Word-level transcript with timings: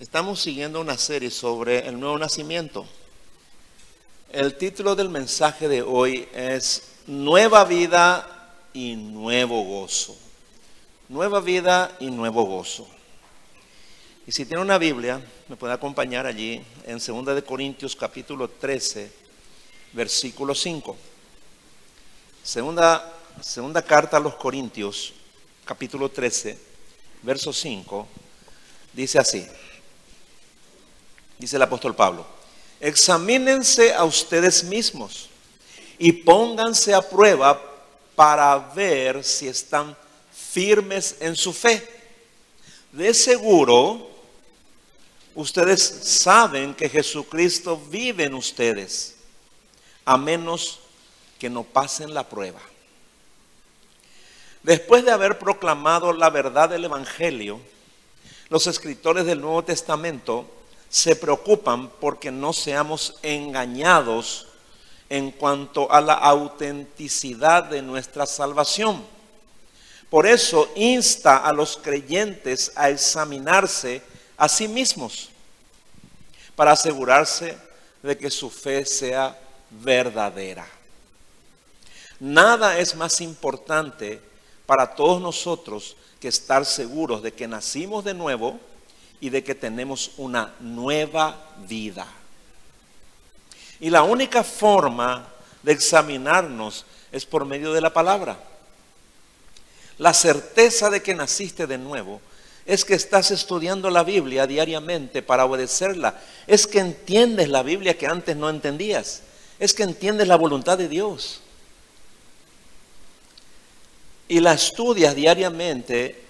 Estamos 0.00 0.40
siguiendo 0.40 0.80
una 0.80 0.96
serie 0.96 1.28
sobre 1.28 1.88
el 1.88 1.98
nuevo 1.98 2.16
nacimiento. 2.16 2.86
El 4.30 4.56
título 4.56 4.94
del 4.94 5.08
mensaje 5.08 5.66
de 5.66 5.82
hoy 5.82 6.28
es 6.32 6.84
Nueva 7.08 7.64
vida 7.64 8.54
y 8.72 8.94
nuevo 8.94 9.64
gozo. 9.64 10.16
Nueva 11.08 11.40
vida 11.40 11.96
y 11.98 12.12
nuevo 12.12 12.44
gozo. 12.44 12.86
Y 14.24 14.30
si 14.30 14.46
tiene 14.46 14.62
una 14.62 14.78
Biblia, 14.78 15.20
me 15.48 15.56
puede 15.56 15.74
acompañar 15.74 16.26
allí 16.26 16.64
en 16.86 16.98
2 17.04 17.34
de 17.34 17.42
Corintios 17.42 17.96
capítulo 17.96 18.46
13, 18.46 19.10
versículo 19.94 20.54
5. 20.54 20.96
Segunda, 22.44 23.18
segunda 23.40 23.82
carta 23.82 24.18
a 24.18 24.20
los 24.20 24.36
Corintios, 24.36 25.12
capítulo 25.64 26.08
13, 26.08 26.56
verso 27.24 27.52
5, 27.52 28.06
dice 28.94 29.18
así. 29.18 29.44
Dice 31.38 31.56
el 31.56 31.62
apóstol 31.62 31.94
Pablo, 31.94 32.26
examínense 32.80 33.94
a 33.94 34.04
ustedes 34.04 34.64
mismos 34.64 35.28
y 35.98 36.12
pónganse 36.12 36.94
a 36.94 37.02
prueba 37.02 37.60
para 38.14 38.58
ver 38.58 39.22
si 39.22 39.46
están 39.46 39.96
firmes 40.32 41.16
en 41.20 41.36
su 41.36 41.52
fe. 41.52 41.86
De 42.90 43.14
seguro, 43.14 44.10
ustedes 45.34 45.80
saben 45.82 46.74
que 46.74 46.88
Jesucristo 46.88 47.80
vive 47.88 48.24
en 48.24 48.34
ustedes, 48.34 49.14
a 50.04 50.16
menos 50.16 50.80
que 51.38 51.48
no 51.48 51.62
pasen 51.62 52.12
la 52.12 52.28
prueba. 52.28 52.60
Después 54.64 55.04
de 55.04 55.12
haber 55.12 55.38
proclamado 55.38 56.12
la 56.12 56.30
verdad 56.30 56.70
del 56.70 56.84
Evangelio, 56.84 57.60
los 58.48 58.66
escritores 58.66 59.24
del 59.26 59.40
Nuevo 59.40 59.62
Testamento 59.62 60.57
se 60.88 61.16
preocupan 61.16 61.90
porque 62.00 62.30
no 62.30 62.52
seamos 62.52 63.16
engañados 63.22 64.46
en 65.08 65.30
cuanto 65.30 65.90
a 65.90 66.00
la 66.00 66.14
autenticidad 66.14 67.64
de 67.64 67.82
nuestra 67.82 68.26
salvación. 68.26 69.04
Por 70.10 70.26
eso 70.26 70.70
insta 70.74 71.38
a 71.38 71.52
los 71.52 71.76
creyentes 71.76 72.72
a 72.74 72.90
examinarse 72.90 74.02
a 74.36 74.48
sí 74.48 74.68
mismos 74.68 75.28
para 76.56 76.72
asegurarse 76.72 77.56
de 78.02 78.16
que 78.16 78.30
su 78.30 78.48
fe 78.50 78.86
sea 78.86 79.38
verdadera. 79.70 80.66
Nada 82.20 82.78
es 82.78 82.94
más 82.94 83.20
importante 83.20 84.20
para 84.66 84.94
todos 84.94 85.20
nosotros 85.20 85.96
que 86.20 86.28
estar 86.28 86.64
seguros 86.64 87.22
de 87.22 87.32
que 87.32 87.46
nacimos 87.46 88.04
de 88.04 88.14
nuevo 88.14 88.58
y 89.20 89.30
de 89.30 89.42
que 89.42 89.54
tenemos 89.54 90.12
una 90.16 90.54
nueva 90.60 91.36
vida. 91.66 92.06
Y 93.80 93.90
la 93.90 94.02
única 94.02 94.42
forma 94.44 95.28
de 95.62 95.72
examinarnos 95.72 96.84
es 97.12 97.24
por 97.24 97.44
medio 97.44 97.72
de 97.72 97.80
la 97.80 97.92
palabra. 97.92 98.38
La 99.98 100.14
certeza 100.14 100.90
de 100.90 101.02
que 101.02 101.14
naciste 101.14 101.66
de 101.66 101.78
nuevo 101.78 102.20
es 102.66 102.84
que 102.84 102.94
estás 102.94 103.30
estudiando 103.30 103.90
la 103.90 104.04
Biblia 104.04 104.46
diariamente 104.46 105.22
para 105.22 105.44
obedecerla. 105.44 106.20
Es 106.46 106.66
que 106.66 106.78
entiendes 106.78 107.48
la 107.48 107.62
Biblia 107.62 107.96
que 107.96 108.06
antes 108.06 108.36
no 108.36 108.50
entendías. 108.50 109.22
Es 109.58 109.72
que 109.72 109.82
entiendes 109.82 110.28
la 110.28 110.36
voluntad 110.36 110.78
de 110.78 110.88
Dios. 110.88 111.40
Y 114.28 114.40
la 114.40 114.52
estudias 114.52 115.14
diariamente 115.14 116.22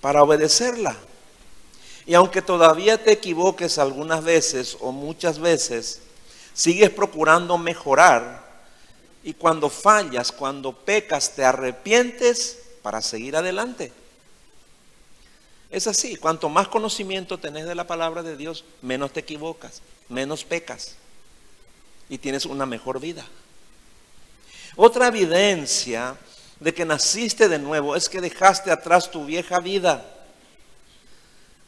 para 0.00 0.22
obedecerla. 0.22 0.96
Y 2.06 2.14
aunque 2.14 2.40
todavía 2.40 3.02
te 3.02 3.12
equivoques 3.12 3.78
algunas 3.78 4.22
veces 4.22 4.76
o 4.80 4.92
muchas 4.92 5.40
veces, 5.40 6.00
sigues 6.54 6.90
procurando 6.90 7.58
mejorar. 7.58 8.46
Y 9.24 9.34
cuando 9.34 9.68
fallas, 9.68 10.30
cuando 10.30 10.72
pecas, 10.72 11.34
te 11.34 11.44
arrepientes 11.44 12.60
para 12.80 13.02
seguir 13.02 13.36
adelante. 13.36 13.92
Es 15.68 15.88
así, 15.88 16.14
cuanto 16.14 16.48
más 16.48 16.68
conocimiento 16.68 17.38
tenés 17.38 17.66
de 17.66 17.74
la 17.74 17.88
palabra 17.88 18.22
de 18.22 18.36
Dios, 18.36 18.64
menos 18.82 19.12
te 19.12 19.20
equivocas, 19.20 19.82
menos 20.08 20.44
pecas 20.44 20.94
y 22.08 22.18
tienes 22.18 22.46
una 22.46 22.66
mejor 22.66 23.00
vida. 23.00 23.26
Otra 24.76 25.08
evidencia 25.08 26.16
de 26.60 26.72
que 26.72 26.84
naciste 26.84 27.48
de 27.48 27.58
nuevo 27.58 27.96
es 27.96 28.08
que 28.08 28.20
dejaste 28.20 28.70
atrás 28.70 29.10
tu 29.10 29.24
vieja 29.24 29.58
vida 29.58 30.15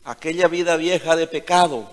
aquella 0.09 0.49
vida 0.49 0.77
vieja 0.77 1.17
de 1.17 1.27
pecado 1.27 1.87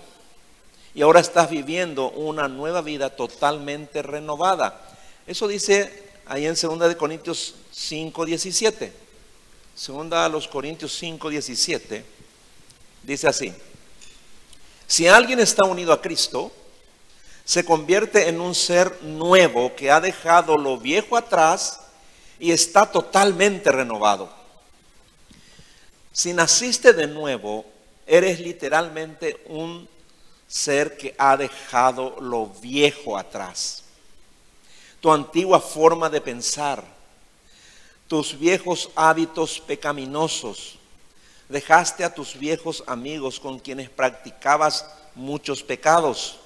y 0.94 1.02
ahora 1.02 1.20
estás 1.20 1.50
viviendo 1.50 2.10
una 2.12 2.48
nueva 2.48 2.80
vida 2.80 3.10
totalmente 3.14 4.00
renovada. 4.00 4.80
Eso 5.26 5.46
dice 5.46 6.04
ahí 6.24 6.46
en 6.46 6.54
2 6.54 6.88
de 6.88 6.96
Corintios 6.96 7.54
5, 7.72 8.24
17. 8.24 8.90
Segunda 9.74 10.24
a 10.24 10.30
los 10.30 10.48
Corintios 10.48 10.96
5, 10.96 11.28
17. 11.28 12.04
Dice 13.02 13.28
así. 13.28 13.52
Si 14.86 15.06
alguien 15.06 15.38
está 15.38 15.64
unido 15.64 15.92
a 15.92 16.00
Cristo, 16.00 16.50
se 17.44 17.66
convierte 17.66 18.30
en 18.30 18.40
un 18.40 18.54
ser 18.54 19.02
nuevo 19.02 19.76
que 19.76 19.90
ha 19.90 20.00
dejado 20.00 20.56
lo 20.56 20.78
viejo 20.78 21.18
atrás 21.18 21.80
y 22.38 22.52
está 22.52 22.90
totalmente 22.90 23.70
renovado. 23.70 24.30
Si 26.12 26.32
naciste 26.32 26.94
de 26.94 27.08
nuevo, 27.08 27.75
Eres 28.06 28.40
literalmente 28.40 29.42
un 29.46 29.88
ser 30.46 30.96
que 30.96 31.14
ha 31.18 31.36
dejado 31.36 32.16
lo 32.20 32.46
viejo 32.46 33.18
atrás. 33.18 33.82
Tu 35.00 35.10
antigua 35.10 35.60
forma 35.60 36.08
de 36.08 36.20
pensar, 36.20 36.84
tus 38.08 38.38
viejos 38.38 38.90
hábitos 38.94 39.60
pecaminosos. 39.60 40.78
Dejaste 41.48 42.04
a 42.04 42.14
tus 42.14 42.38
viejos 42.38 42.82
amigos 42.86 43.38
con 43.38 43.58
quienes 43.58 43.90
practicabas 43.90 44.86
muchos 45.14 45.62
pecados. 45.62 46.38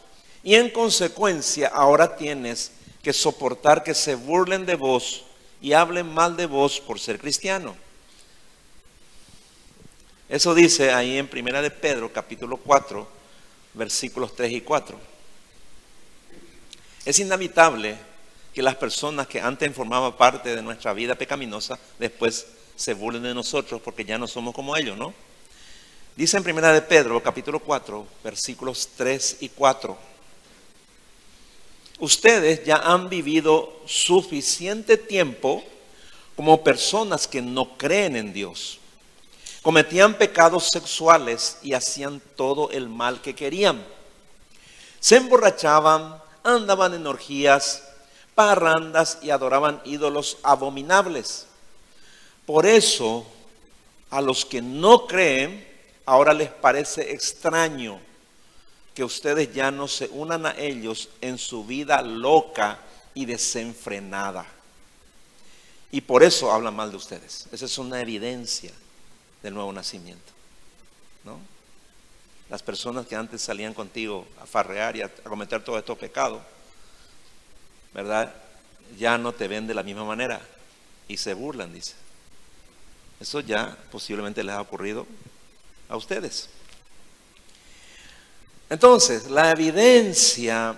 Y 0.43 0.55
en 0.55 0.71
consecuencia 0.71 1.69
ahora 1.69 2.17
tienes 2.17 2.73
que 3.03 3.13
soportar 3.13 3.83
que 3.83 3.95
se 3.95 4.15
burlen 4.15 4.67
de 4.67 4.75
vos 4.75 5.25
y 5.61 5.73
hablen 5.73 6.13
mal 6.13 6.37
de 6.37 6.47
vos 6.47 6.81
por 6.81 6.99
ser 6.99 7.19
cristiano. 7.19 7.75
Eso 10.31 10.55
dice 10.55 10.93
ahí 10.93 11.19
en 11.19 11.27
Primera 11.27 11.61
de 11.61 11.73
Pedro, 11.73 12.13
capítulo 12.13 12.57
4, 12.57 13.05
versículos 13.75 14.37
3 14.37 14.53
y 14.53 14.61
4. 14.61 14.97
Es 17.05 17.19
inevitable 17.19 17.99
que 18.55 18.63
las 18.63 18.77
personas 18.77 19.27
que 19.27 19.41
antes 19.41 19.75
formaban 19.75 20.17
parte 20.17 20.55
de 20.55 20.63
nuestra 20.63 20.93
vida 20.93 21.17
pecaminosa 21.17 21.77
después 21.99 22.47
se 22.77 22.95
burlen 22.95 23.25
de 23.25 23.35
nosotros 23.35 23.83
porque 23.83 24.05
ya 24.05 24.19
no 24.19 24.29
somos 24.29 24.55
como 24.55 24.77
ellos, 24.77 24.97
¿no? 24.97 25.13
Dice 26.15 26.37
en 26.37 26.45
Primera 26.45 26.73
de 26.73 26.83
Pedro, 26.83 27.21
capítulo 27.21 27.59
4, 27.59 28.07
versículos 28.23 28.89
3 28.97 29.39
y 29.41 29.49
4. 29.49 29.99
Ustedes 31.99 32.65
ya 32.65 32.77
han 32.77 33.09
vivido 33.09 33.81
suficiente 33.85 34.97
tiempo 34.97 35.65
como 36.37 36.63
personas 36.63 37.27
que 37.27 37.43
no 37.43 37.77
creen 37.77 38.15
en 38.15 38.33
Dios 38.33 38.80
Cometían 39.63 40.15
pecados 40.15 40.69
sexuales 40.71 41.59
y 41.63 41.75
hacían 41.75 42.21
todo 42.35 42.71
el 42.71 42.89
mal 42.89 43.21
que 43.21 43.35
querían. 43.35 43.85
Se 45.01 45.17
emborrachaban, 45.17 46.17
andaban 46.43 46.95
en 46.95 47.07
orgías, 47.07 47.83
parrandas 48.35 49.19
y 49.21 49.31
adoraban 49.31 49.83
ídolos 49.85 50.39
abominables. 50.43 51.47
Por 52.47 52.65
eso, 52.65 53.27
a 54.09 54.23
los 54.23 54.47
que 54.47 54.63
no 54.63 55.07
creen, 55.07 55.67
ahora 56.07 56.33
les 56.33 56.49
parece 56.49 57.13
extraño 57.13 58.01
que 58.95 59.05
ustedes 59.05 59.53
ya 59.53 59.71
no 59.71 59.89
se 59.89 60.09
unan 60.09 60.47
a 60.47 60.57
ellos 60.57 61.11
en 61.21 61.37
su 61.37 61.67
vida 61.67 62.01
loca 62.01 62.79
y 63.13 63.27
desenfrenada. 63.27 64.47
Y 65.93 66.01
por 66.01 66.23
eso 66.23 66.51
hablan 66.51 66.75
mal 66.75 66.91
de 66.91 66.97
ustedes. 66.97 67.47
Esa 67.53 67.67
es 67.67 67.77
una 67.77 68.01
evidencia 68.01 68.73
del 69.43 69.55
nuevo 69.55 69.73
nacimiento. 69.73 70.33
¿no? 71.25 71.39
Las 72.49 72.63
personas 72.63 73.07
que 73.07 73.17
antes 73.17 73.43
salían 73.43 73.75
contigo 73.75 74.27
a 74.41 74.47
farrear 74.47 74.97
y 74.97 75.03
a, 75.03 75.09
cometer 75.09 75.63
todos 75.63 75.79
estos 75.79 75.99
pecados, 75.99 76.43
¿verdad? 77.95 78.35
Ya 78.99 79.19
no 79.19 79.33
te 79.33 79.49
ven 79.49 79.67
de 79.67 79.75
la 79.75 79.83
misma 79.83 80.05
manera 80.05 80.41
y 81.07 81.17
se 81.17 81.35
burlan, 81.35 81.73
dice. 81.73 81.95
Eso 83.21 83.41
ya 83.41 83.77
posiblemente 83.93 84.43
les 84.43 84.55
ha 84.55 84.61
ocurrido 84.61 85.07
a 85.89 85.97
ustedes. 85.97 86.49
Entonces, 88.69 89.31
la 89.31 89.51
evidencia 89.51 90.77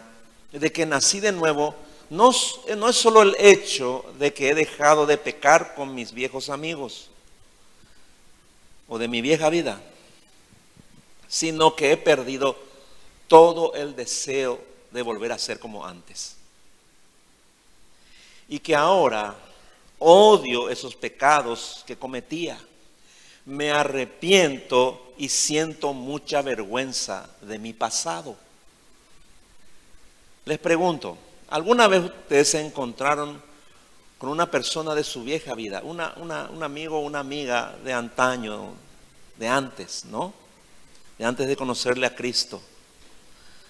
de 0.50 0.72
que 0.72 0.84
nací 0.84 1.20
de 1.20 1.32
nuevo 1.32 1.74
no, 2.10 2.32
no 2.76 2.88
es 2.88 2.96
solo 2.96 3.22
el 3.22 3.34
hecho 3.38 4.04
de 4.18 4.34
que 4.34 4.50
he 4.50 4.54
dejado 4.54 5.06
de 5.06 5.16
pecar 5.16 5.74
con 5.74 5.94
mis 5.94 6.12
viejos 6.12 6.50
amigos 6.50 7.11
o 8.92 8.98
de 8.98 9.08
mi 9.08 9.22
vieja 9.22 9.48
vida, 9.48 9.80
sino 11.26 11.74
que 11.74 11.92
he 11.92 11.96
perdido 11.96 12.58
todo 13.26 13.72
el 13.72 13.96
deseo 13.96 14.62
de 14.90 15.00
volver 15.00 15.32
a 15.32 15.38
ser 15.38 15.58
como 15.58 15.86
antes. 15.86 16.36
Y 18.50 18.58
que 18.58 18.76
ahora 18.76 19.34
odio 19.98 20.68
esos 20.68 20.94
pecados 20.94 21.82
que 21.86 21.96
cometía. 21.96 22.60
Me 23.46 23.70
arrepiento 23.70 25.14
y 25.16 25.30
siento 25.30 25.94
mucha 25.94 26.42
vergüenza 26.42 27.30
de 27.40 27.58
mi 27.58 27.72
pasado. 27.72 28.36
Les 30.44 30.58
pregunto, 30.58 31.16
¿alguna 31.48 31.88
vez 31.88 32.04
ustedes 32.04 32.50
se 32.50 32.60
encontraron 32.60 33.42
con 34.22 34.30
una 34.30 34.48
persona 34.48 34.94
de 34.94 35.02
su 35.02 35.24
vieja 35.24 35.52
vida, 35.56 35.82
una, 35.84 36.14
un 36.14 36.62
amigo 36.62 36.96
o 36.96 37.00
una 37.00 37.18
amiga 37.18 37.74
de 37.84 37.92
antaño, 37.92 38.68
de 39.36 39.48
antes, 39.48 40.04
¿no? 40.04 40.32
De 41.18 41.24
antes 41.24 41.48
de 41.48 41.56
conocerle 41.56 42.06
a 42.06 42.14
Cristo. 42.14 42.62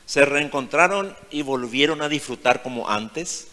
¿Se 0.05 0.27
reencontraron 0.27 1.17
y 1.31 1.41
volvieron 1.41 2.03
a 2.03 2.09
disfrutar 2.11 2.63
como 2.63 2.87
antes? 2.87 3.47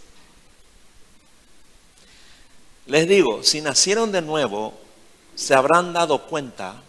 Les 2.86 3.08
digo, 3.08 3.44
si 3.44 3.62
nacieron 3.62 4.12
de 4.12 4.22
nuevo, 4.22 4.78
se 5.36 5.56
habrán 5.56 5.94
dado 5.94 6.28
cuenta 6.28 6.84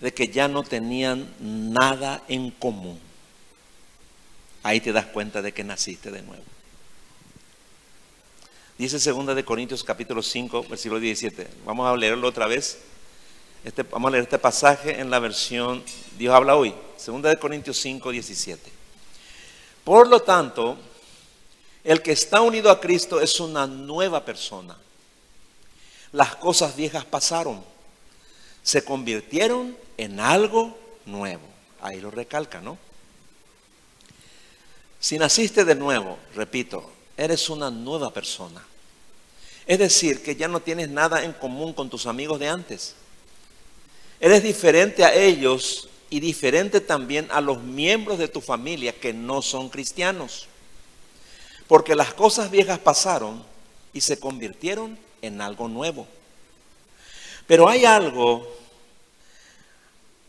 de 0.00 0.14
que 0.14 0.28
ya 0.28 0.48
no 0.48 0.62
tenían 0.62 1.28
nada 1.38 2.22
en 2.28 2.50
común. 2.50 2.98
Ahí 4.62 4.80
te 4.80 4.90
das 4.90 5.04
cuenta 5.04 5.42
de 5.42 5.52
que 5.52 5.64
naciste 5.64 6.10
de 6.10 6.22
nuevo. 6.22 6.44
Dice 8.80 9.12
2 9.12 9.36
de 9.36 9.44
Corintios 9.44 9.84
capítulo 9.84 10.22
5, 10.22 10.64
versículo 10.70 10.98
17. 10.98 11.46
Vamos 11.66 11.86
a 11.86 11.94
leerlo 11.94 12.26
otra 12.26 12.46
vez. 12.46 12.78
Este, 13.62 13.82
vamos 13.82 14.08
a 14.08 14.12
leer 14.12 14.22
este 14.22 14.38
pasaje 14.38 14.98
en 14.98 15.10
la 15.10 15.18
versión 15.18 15.84
Dios 16.16 16.34
habla 16.34 16.56
hoy. 16.56 16.74
2 16.96 17.20
de 17.20 17.36
Corintios 17.36 17.76
5, 17.76 18.10
17. 18.10 18.72
Por 19.84 20.08
lo 20.08 20.22
tanto, 20.22 20.78
el 21.84 22.00
que 22.00 22.12
está 22.12 22.40
unido 22.40 22.70
a 22.70 22.80
Cristo 22.80 23.20
es 23.20 23.38
una 23.38 23.66
nueva 23.66 24.24
persona. 24.24 24.78
Las 26.12 26.36
cosas 26.36 26.74
viejas 26.74 27.04
pasaron, 27.04 27.62
se 28.62 28.82
convirtieron 28.82 29.76
en 29.98 30.20
algo 30.20 30.74
nuevo. 31.04 31.44
Ahí 31.82 32.00
lo 32.00 32.10
recalca, 32.10 32.62
¿no? 32.62 32.78
Si 34.98 35.18
naciste 35.18 35.66
de 35.66 35.74
nuevo, 35.74 36.18
repito, 36.34 36.90
eres 37.14 37.50
una 37.50 37.70
nueva 37.70 38.10
persona. 38.10 38.64
Es 39.70 39.78
decir, 39.78 40.20
que 40.20 40.34
ya 40.34 40.48
no 40.48 40.58
tienes 40.58 40.88
nada 40.88 41.22
en 41.22 41.32
común 41.32 41.72
con 41.72 41.88
tus 41.88 42.06
amigos 42.06 42.40
de 42.40 42.48
antes. 42.48 42.96
Eres 44.18 44.42
diferente 44.42 45.04
a 45.04 45.14
ellos 45.14 45.88
y 46.10 46.18
diferente 46.18 46.80
también 46.80 47.28
a 47.30 47.40
los 47.40 47.62
miembros 47.62 48.18
de 48.18 48.26
tu 48.26 48.40
familia 48.40 48.92
que 48.92 49.12
no 49.12 49.42
son 49.42 49.68
cristianos. 49.68 50.48
Porque 51.68 51.94
las 51.94 52.12
cosas 52.12 52.50
viejas 52.50 52.80
pasaron 52.80 53.44
y 53.92 54.00
se 54.00 54.18
convirtieron 54.18 54.98
en 55.22 55.40
algo 55.40 55.68
nuevo. 55.68 56.08
Pero 57.46 57.68
hay 57.68 57.84
algo, 57.84 58.52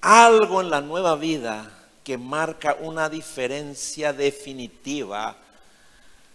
algo 0.02 0.62
en 0.62 0.70
la 0.70 0.82
nueva 0.82 1.16
vida 1.16 1.88
que 2.04 2.16
marca 2.16 2.78
una 2.80 3.10
diferencia 3.10 4.14
definitiva 4.14 5.36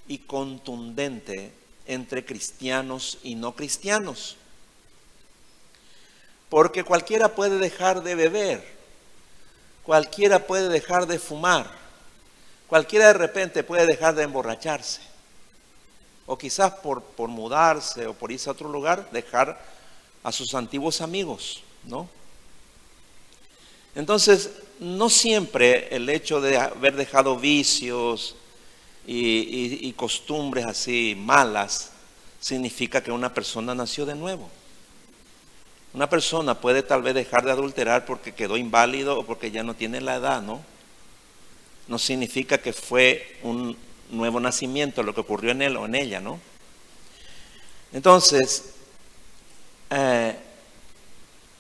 y 0.09 0.19
contundente 0.19 1.53
entre 1.87 2.25
cristianos 2.25 3.19
y 3.23 3.35
no 3.35 3.55
cristianos. 3.55 4.37
Porque 6.49 6.85
cualquiera 6.85 7.35
puede 7.35 7.59
dejar 7.59 8.03
de 8.03 8.15
beber, 8.15 8.65
cualquiera 9.83 10.47
puede 10.47 10.69
dejar 10.69 11.07
de 11.07 11.19
fumar, 11.19 11.71
cualquiera 12.67 13.09
de 13.09 13.15
repente 13.15 13.65
puede 13.65 13.87
dejar 13.87 14.15
de 14.15 14.25
emborracharse. 14.25 15.01
O 16.27 16.37
quizás 16.37 16.73
por, 16.75 17.03
por 17.03 17.29
mudarse 17.29 18.07
o 18.07 18.15
por 18.15 18.33
irse 18.33 18.49
a 18.49 18.53
otro 18.53 18.69
lugar, 18.69 19.09
dejar 19.11 19.61
a 20.25 20.33
sus 20.33 20.55
antiguos 20.55 21.01
amigos, 21.01 21.63
¿no? 21.85 22.09
Entonces, 23.95 24.51
no 24.79 25.09
siempre 25.09 25.89
el 25.95 26.09
hecho 26.11 26.41
de 26.41 26.59
haber 26.59 26.97
dejado 26.97 27.37
vicios, 27.37 28.35
y, 29.07 29.93
costumbres 29.93 30.67
así 30.67 31.15
malas, 31.17 31.93
significa 32.41 33.03
que 33.03 33.13
una 33.13 33.33
persona 33.33 33.75
nació 33.75 34.05
de 34.05 34.15
nuevo. 34.15 34.51
Una 35.95 36.09
persona 36.09 36.61
puede 36.61 36.83
tal 36.83 37.03
vez 37.03 37.15
dejar 37.15 37.45
de 37.45 37.53
adulterar 37.53 38.05
porque 38.05 38.35
quedó 38.35 38.57
inválido 38.57 39.19
o 39.19 39.25
porque 39.25 39.51
ya 39.51 39.63
no 39.63 39.75
tiene 39.75 40.01
la 40.01 40.17
edad, 40.17 40.43
¿no? 40.43 40.63
No 41.89 41.99
significa 41.99 42.59
que 42.59 42.73
fue 42.73 43.39
un 43.43 43.77
nuevo 44.11 44.41
nacimiento 44.41 45.03
lo 45.03 45.15
que 45.15 45.21
ocurrió 45.21 45.53
en 45.53 45.63
él 45.63 45.77
o 45.77 45.87
en 45.87 45.95
ella, 45.95 46.21
¿no? 46.21 46.41
Entonces, 47.93 48.75
eh, 49.91 50.37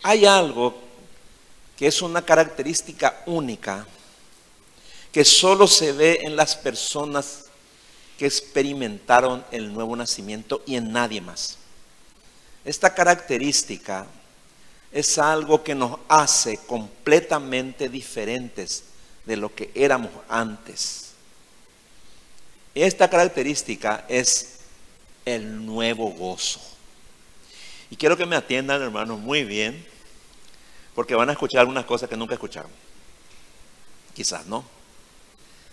hay 0.03 0.27
algo 0.27 0.75
que 1.77 1.87
es 1.87 2.03
una 2.03 2.23
característica 2.23 3.23
única 3.27 3.87
que 5.17 5.25
solo 5.25 5.67
se 5.67 5.93
ve 5.93 6.19
en 6.25 6.37
las 6.37 6.57
personas 6.57 7.47
que 8.19 8.27
experimentaron 8.27 9.43
el 9.51 9.73
nuevo 9.73 9.97
nacimiento 9.97 10.63
y 10.67 10.77
en 10.77 10.93
nadie 10.93 11.23
más. 11.23 11.57
Esta 12.67 12.95
característica 12.95 14.05
es 14.93 15.17
algo 15.17 15.65
que 15.65 15.75
nos 15.75 16.01
hace 16.07 16.59
completamente 16.67 17.89
diferentes 17.89 18.85
de 19.25 19.39
lo 19.39 19.55
que 19.55 19.71
éramos 19.75 20.11
antes. 20.29 21.13
Esta 22.75 23.09
característica 23.09 24.05
es 24.11 24.59
el 25.25 25.65
nuevo 25.65 26.11
gozo. 26.11 26.61
Y 27.89 27.97
quiero 27.97 28.19
que 28.19 28.27
me 28.27 28.37
atiendan, 28.37 28.83
hermanos, 28.83 29.19
muy 29.19 29.45
bien, 29.45 29.83
porque 30.95 31.15
van 31.15 31.31
a 31.31 31.33
escuchar 31.33 31.61
algunas 31.61 31.87
cosas 31.87 32.07
que 32.07 32.19
nunca 32.19 32.35
escucharon. 32.35 32.71
Quizás 34.13 34.45
no. 34.45 34.76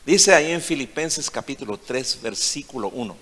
Dice 0.06 0.34
ahí 0.34 0.52
en 0.52 0.62
Filipenses 0.62 1.32
capítulo 1.32 1.78
3, 1.78 2.22
versículo 2.22 2.90
1. 2.90 3.16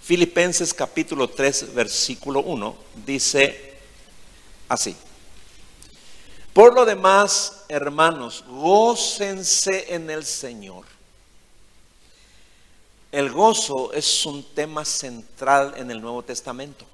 Filipenses 0.00 0.72
capítulo 0.72 1.28
3, 1.28 1.74
versículo 1.74 2.40
1 2.40 2.76
dice 3.04 3.74
así. 4.68 4.96
Por 6.52 6.72
lo 6.72 6.84
demás, 6.84 7.64
hermanos, 7.68 8.44
gócense 8.46 9.92
en 9.92 10.08
el 10.08 10.24
Señor. 10.24 10.86
El 13.10 13.30
gozo 13.30 13.92
es 13.92 14.24
un 14.24 14.44
tema 14.54 14.84
central 14.84 15.74
en 15.76 15.90
el 15.90 16.00
Nuevo 16.00 16.22
Testamento. 16.22 16.86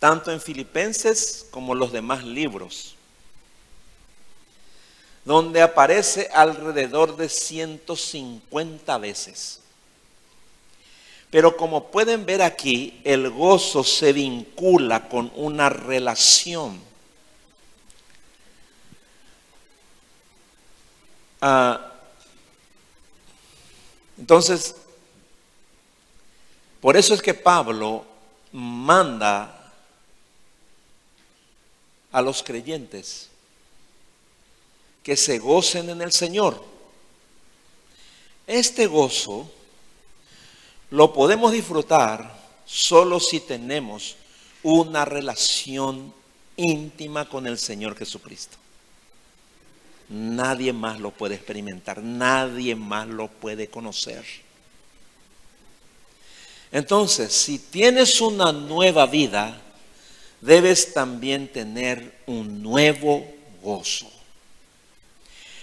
Tanto 0.00 0.32
en 0.32 0.40
Filipenses 0.40 1.46
como 1.52 1.74
en 1.74 1.78
los 1.78 1.92
demás 1.92 2.24
libros 2.24 2.97
donde 5.28 5.60
aparece 5.60 6.30
alrededor 6.32 7.14
de 7.18 7.28
150 7.28 8.96
veces. 8.96 9.60
Pero 11.30 11.54
como 11.54 11.90
pueden 11.90 12.24
ver 12.24 12.40
aquí, 12.40 12.98
el 13.04 13.28
gozo 13.28 13.84
se 13.84 14.14
vincula 14.14 15.06
con 15.10 15.30
una 15.34 15.68
relación. 15.68 16.80
Ah, 21.42 21.92
entonces, 24.16 24.76
por 26.80 26.96
eso 26.96 27.12
es 27.12 27.20
que 27.20 27.34
Pablo 27.34 28.06
manda 28.50 29.74
a 32.12 32.22
los 32.22 32.42
creyentes 32.42 33.27
que 35.02 35.16
se 35.16 35.38
gocen 35.38 35.90
en 35.90 36.02
el 36.02 36.12
Señor. 36.12 36.62
Este 38.46 38.86
gozo 38.86 39.50
lo 40.90 41.12
podemos 41.12 41.52
disfrutar 41.52 42.38
solo 42.64 43.20
si 43.20 43.40
tenemos 43.40 44.16
una 44.62 45.04
relación 45.04 46.12
íntima 46.56 47.28
con 47.28 47.46
el 47.46 47.58
Señor 47.58 47.96
Jesucristo. 47.96 48.56
Nadie 50.08 50.72
más 50.72 50.98
lo 51.00 51.10
puede 51.10 51.34
experimentar, 51.34 52.02
nadie 52.02 52.74
más 52.74 53.06
lo 53.06 53.28
puede 53.28 53.68
conocer. 53.68 54.24
Entonces, 56.72 57.32
si 57.32 57.58
tienes 57.58 58.20
una 58.20 58.52
nueva 58.52 59.06
vida, 59.06 59.60
debes 60.40 60.92
también 60.92 61.48
tener 61.48 62.18
un 62.26 62.62
nuevo 62.62 63.26
gozo. 63.62 64.10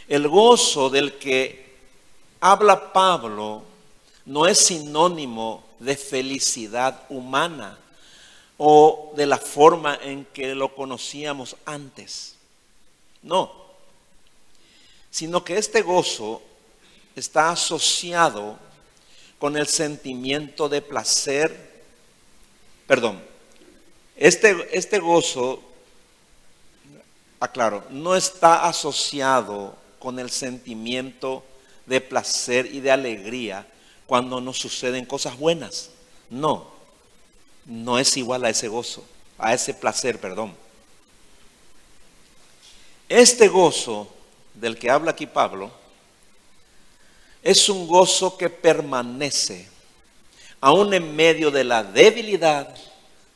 El 0.08 0.28
gozo 0.28 0.90
del 0.90 1.18
que 1.18 1.66
habla 2.40 2.94
Pablo 2.94 3.64
no 4.26 4.46
es 4.46 4.60
sinónimo 4.60 5.64
de 5.80 5.98
felicidad 5.98 7.04
humana 7.10 7.78
o 8.58 9.14
de 9.16 9.26
la 9.26 9.38
forma 9.38 10.00
en 10.02 10.26
que 10.26 10.54
lo 10.56 10.74
conocíamos 10.76 11.56
antes. 11.66 12.36
No, 13.24 13.52
sino 15.10 15.44
que 15.44 15.58
este 15.58 15.82
gozo 15.82 16.42
está 17.16 17.50
asociado 17.50 18.58
con 19.40 19.58
el 19.58 19.68
sentimiento 19.68 20.70
de 20.70 20.82
placer, 20.82 21.84
perdón, 22.86 23.22
este, 24.16 24.78
este 24.78 25.00
gozo, 25.00 25.62
aclaro, 27.40 27.84
no 27.90 28.16
está 28.16 28.68
asociado 28.68 29.76
con 30.06 30.20
el 30.20 30.30
sentimiento 30.30 31.44
de 31.88 32.00
placer 32.00 32.68
y 32.68 32.80
de 32.80 32.92
alegría 32.92 33.66
cuando 34.06 34.40
nos 34.40 34.60
suceden 34.60 35.04
cosas 35.04 35.36
buenas. 35.36 35.90
No, 36.30 36.68
no 37.66 37.98
es 37.98 38.16
igual 38.16 38.46
a 38.46 38.52
ese 38.52 38.68
gozo, 38.68 39.04
a 39.40 39.56
ese 39.56 39.74
placer, 39.74 40.22
perdón. 40.22 40.54
Este 43.10 43.48
gozo 43.48 44.08
del 44.54 44.78
que 44.78 44.92
habla 44.92 45.10
aquí 45.10 45.26
Pablo 45.26 45.72
es 47.42 47.68
un 47.68 47.88
gozo 47.88 48.38
que 48.38 48.52
permanece 48.52 49.68
aún 50.62 50.94
en 50.94 51.16
medio 51.16 51.50
de 51.50 51.64
la 51.64 51.84
debilidad, 51.84 52.76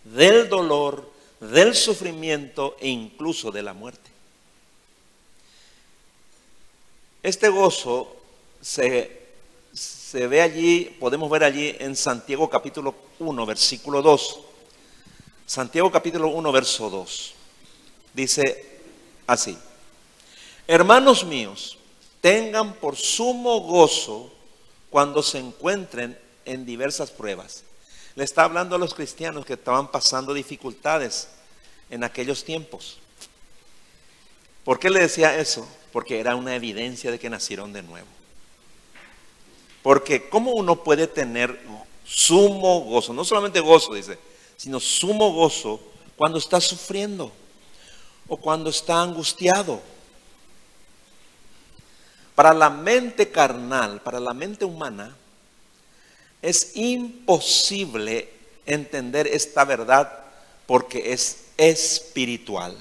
del 0.03 0.47
dolor, 0.47 1.11
del 1.39 1.73
sufrimiento 1.73 2.77
e 2.79 2.89
incluso 2.89 3.51
de 3.51 3.63
la 3.63 3.73
muerte. 3.73 4.08
Este 7.21 7.49
gozo 7.49 8.15
se, 8.61 9.27
se, 9.73 10.25
ve 10.27 10.41
allí, 10.41 10.85
podemos 11.01 11.29
ver 11.29 11.43
allí 11.43 11.75
en 11.77 11.95
Santiago 11.97 12.49
capítulo 12.49 12.95
1, 13.19 13.45
versículo 13.45 14.01
2. 14.01 14.39
Santiago 15.45 15.91
capítulo 15.91 16.29
1, 16.29 16.51
verso 16.53 16.89
2. 16.89 17.33
Dice 18.13 18.79
así. 19.27 19.57
Hermanos 20.65 21.25
míos, 21.25 21.77
tengan 22.21 22.73
por 22.75 22.95
sumo 22.95 23.59
gozo 23.61 24.31
cuando 24.89 25.21
se 25.21 25.39
encuentren 25.39 26.17
en 26.45 26.65
diversas 26.65 27.11
pruebas. 27.11 27.63
Le 28.15 28.23
está 28.23 28.45
hablando 28.45 28.77
a 28.77 28.79
los 28.79 28.93
cristianos 28.93 29.45
que 29.45 29.53
estaban 29.53 29.91
pasando 29.91 30.33
dificultades 30.33 31.27
en 31.89 32.05
aquellos 32.05 32.45
tiempos. 32.45 32.97
¿Por 34.63 34.79
qué 34.79 34.89
le 34.89 35.01
decía 35.01 35.37
eso? 35.37 35.67
Porque 35.91 36.19
era 36.19 36.35
una 36.35 36.55
evidencia 36.55 37.11
de 37.11 37.19
que 37.19 37.29
nacieron 37.29 37.73
de 37.73 37.81
nuevo. 37.81 38.07
Porque 39.81 40.29
¿cómo 40.29 40.51
uno 40.51 40.83
puede 40.83 41.07
tener 41.07 41.59
sumo 42.05 42.81
gozo? 42.81 43.13
No 43.13 43.23
solamente 43.23 43.59
gozo, 43.59 43.93
dice, 43.93 44.17
sino 44.57 44.79
sumo 44.79 45.31
gozo 45.31 45.79
cuando 46.15 46.37
está 46.37 46.59
sufriendo 46.59 47.31
o 48.27 48.37
cuando 48.37 48.69
está 48.69 49.01
angustiado. 49.01 49.81
Para 52.35 52.53
la 52.53 52.69
mente 52.69 53.31
carnal, 53.31 54.01
para 54.01 54.19
la 54.19 54.33
mente 54.33 54.65
humana, 54.65 55.15
es 56.41 56.75
imposible 56.75 58.29
entender 58.65 59.27
esta 59.27 59.65
verdad 59.65 60.25
porque 60.65 61.13
es 61.13 61.45
espiritual. 61.57 62.77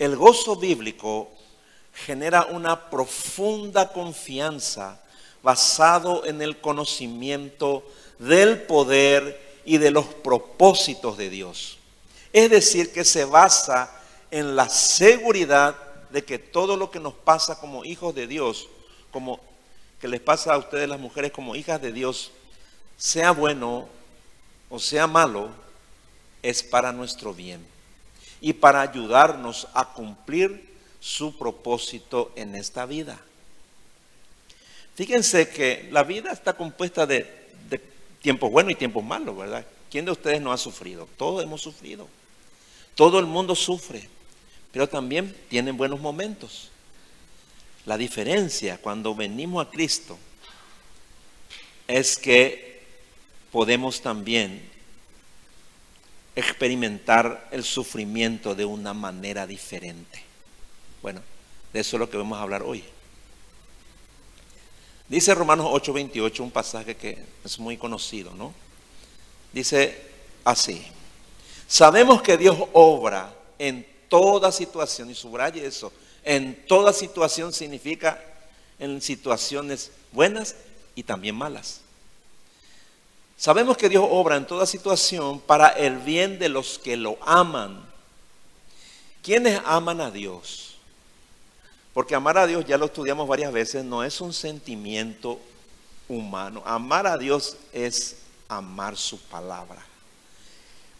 El 0.00 0.16
gozo 0.16 0.56
bíblico 0.56 1.28
genera 1.92 2.46
una 2.46 2.88
profunda 2.88 3.92
confianza 3.92 4.98
basado 5.42 6.24
en 6.24 6.40
el 6.40 6.58
conocimiento 6.58 7.84
del 8.18 8.62
poder 8.62 9.60
y 9.66 9.76
de 9.76 9.90
los 9.90 10.06
propósitos 10.06 11.18
de 11.18 11.28
Dios. 11.28 11.76
Es 12.32 12.48
decir, 12.48 12.94
que 12.94 13.04
se 13.04 13.26
basa 13.26 13.94
en 14.30 14.56
la 14.56 14.70
seguridad 14.70 15.76
de 16.08 16.24
que 16.24 16.38
todo 16.38 16.78
lo 16.78 16.90
que 16.90 16.98
nos 16.98 17.12
pasa 17.12 17.60
como 17.60 17.84
hijos 17.84 18.14
de 18.14 18.26
Dios, 18.26 18.70
como 19.10 19.38
que 20.00 20.08
les 20.08 20.22
pasa 20.22 20.54
a 20.54 20.58
ustedes 20.58 20.88
las 20.88 20.98
mujeres 20.98 21.30
como 21.30 21.56
hijas 21.56 21.82
de 21.82 21.92
Dios, 21.92 22.30
sea 22.96 23.32
bueno 23.32 23.86
o 24.70 24.78
sea 24.78 25.06
malo, 25.06 25.50
es 26.42 26.62
para 26.62 26.90
nuestro 26.90 27.34
bien 27.34 27.69
y 28.40 28.52
para 28.52 28.80
ayudarnos 28.80 29.68
a 29.74 29.92
cumplir 29.92 30.70
su 31.00 31.36
propósito 31.36 32.32
en 32.36 32.54
esta 32.54 32.86
vida. 32.86 33.18
Fíjense 34.94 35.48
que 35.48 35.88
la 35.90 36.04
vida 36.04 36.30
está 36.32 36.52
compuesta 36.54 37.06
de, 37.06 37.38
tiempos 38.20 38.50
buenos 38.50 38.72
y 38.72 38.76
tiempos 38.76 39.02
malos, 39.02 39.36
¿verdad? 39.36 39.64
¿Quién 39.90 40.04
de 40.04 40.10
ustedes 40.10 40.40
no 40.42 40.52
ha 40.52 40.58
sufrido? 40.58 41.08
Todos 41.16 41.42
hemos 41.42 41.62
sufrido. 41.62 42.06
Todo 42.94 43.18
el 43.18 43.24
mundo 43.24 43.54
sufre, 43.54 44.08
pero 44.72 44.88
también 44.88 45.34
tienen 45.48 45.76
buenos 45.76 46.00
momentos. 46.00 46.70
La 47.86 47.96
diferencia 47.96 48.76
cuando 48.76 49.14
venimos 49.14 49.66
a 49.66 49.70
Cristo 49.70 50.18
es 51.88 52.18
que 52.18 52.82
podemos 53.50 54.02
también 54.02 54.68
experimentar 56.40 57.48
el 57.50 57.64
sufrimiento 57.64 58.54
de 58.54 58.64
una 58.64 58.94
manera 58.94 59.46
diferente. 59.46 60.22
Bueno, 61.02 61.22
de 61.72 61.80
eso 61.80 61.96
es 61.96 62.00
lo 62.00 62.10
que 62.10 62.16
vamos 62.16 62.38
a 62.38 62.42
hablar 62.42 62.62
hoy. 62.62 62.84
Dice 65.08 65.34
Romanos 65.34 65.66
8:28 65.70 66.40
un 66.40 66.50
pasaje 66.50 66.96
que 66.96 67.18
es 67.44 67.58
muy 67.58 67.76
conocido, 67.76 68.32
¿no? 68.34 68.54
Dice 69.52 70.00
así, 70.44 70.82
sabemos 71.66 72.22
que 72.22 72.36
Dios 72.36 72.56
obra 72.72 73.34
en 73.58 73.86
toda 74.08 74.52
situación, 74.52 75.10
y 75.10 75.14
subraye 75.14 75.66
eso, 75.66 75.92
en 76.24 76.66
toda 76.66 76.92
situación 76.92 77.52
significa 77.52 78.22
en 78.78 79.00
situaciones 79.00 79.90
buenas 80.12 80.54
y 80.94 81.02
también 81.02 81.34
malas. 81.34 81.80
Sabemos 83.40 83.78
que 83.78 83.88
Dios 83.88 84.06
obra 84.06 84.36
en 84.36 84.46
toda 84.46 84.66
situación 84.66 85.40
para 85.40 85.68
el 85.68 85.96
bien 85.96 86.38
de 86.38 86.50
los 86.50 86.78
que 86.78 86.98
lo 86.98 87.16
aman. 87.22 87.82
¿Quiénes 89.22 89.62
aman 89.64 90.02
a 90.02 90.10
Dios? 90.10 90.76
Porque 91.94 92.14
amar 92.14 92.36
a 92.36 92.46
Dios, 92.46 92.66
ya 92.66 92.76
lo 92.76 92.84
estudiamos 92.84 93.26
varias 93.26 93.50
veces, 93.50 93.82
no 93.82 94.04
es 94.04 94.20
un 94.20 94.34
sentimiento 94.34 95.40
humano. 96.06 96.62
Amar 96.66 97.06
a 97.06 97.16
Dios 97.16 97.56
es 97.72 98.18
amar 98.46 98.98
su 98.98 99.18
palabra. 99.18 99.86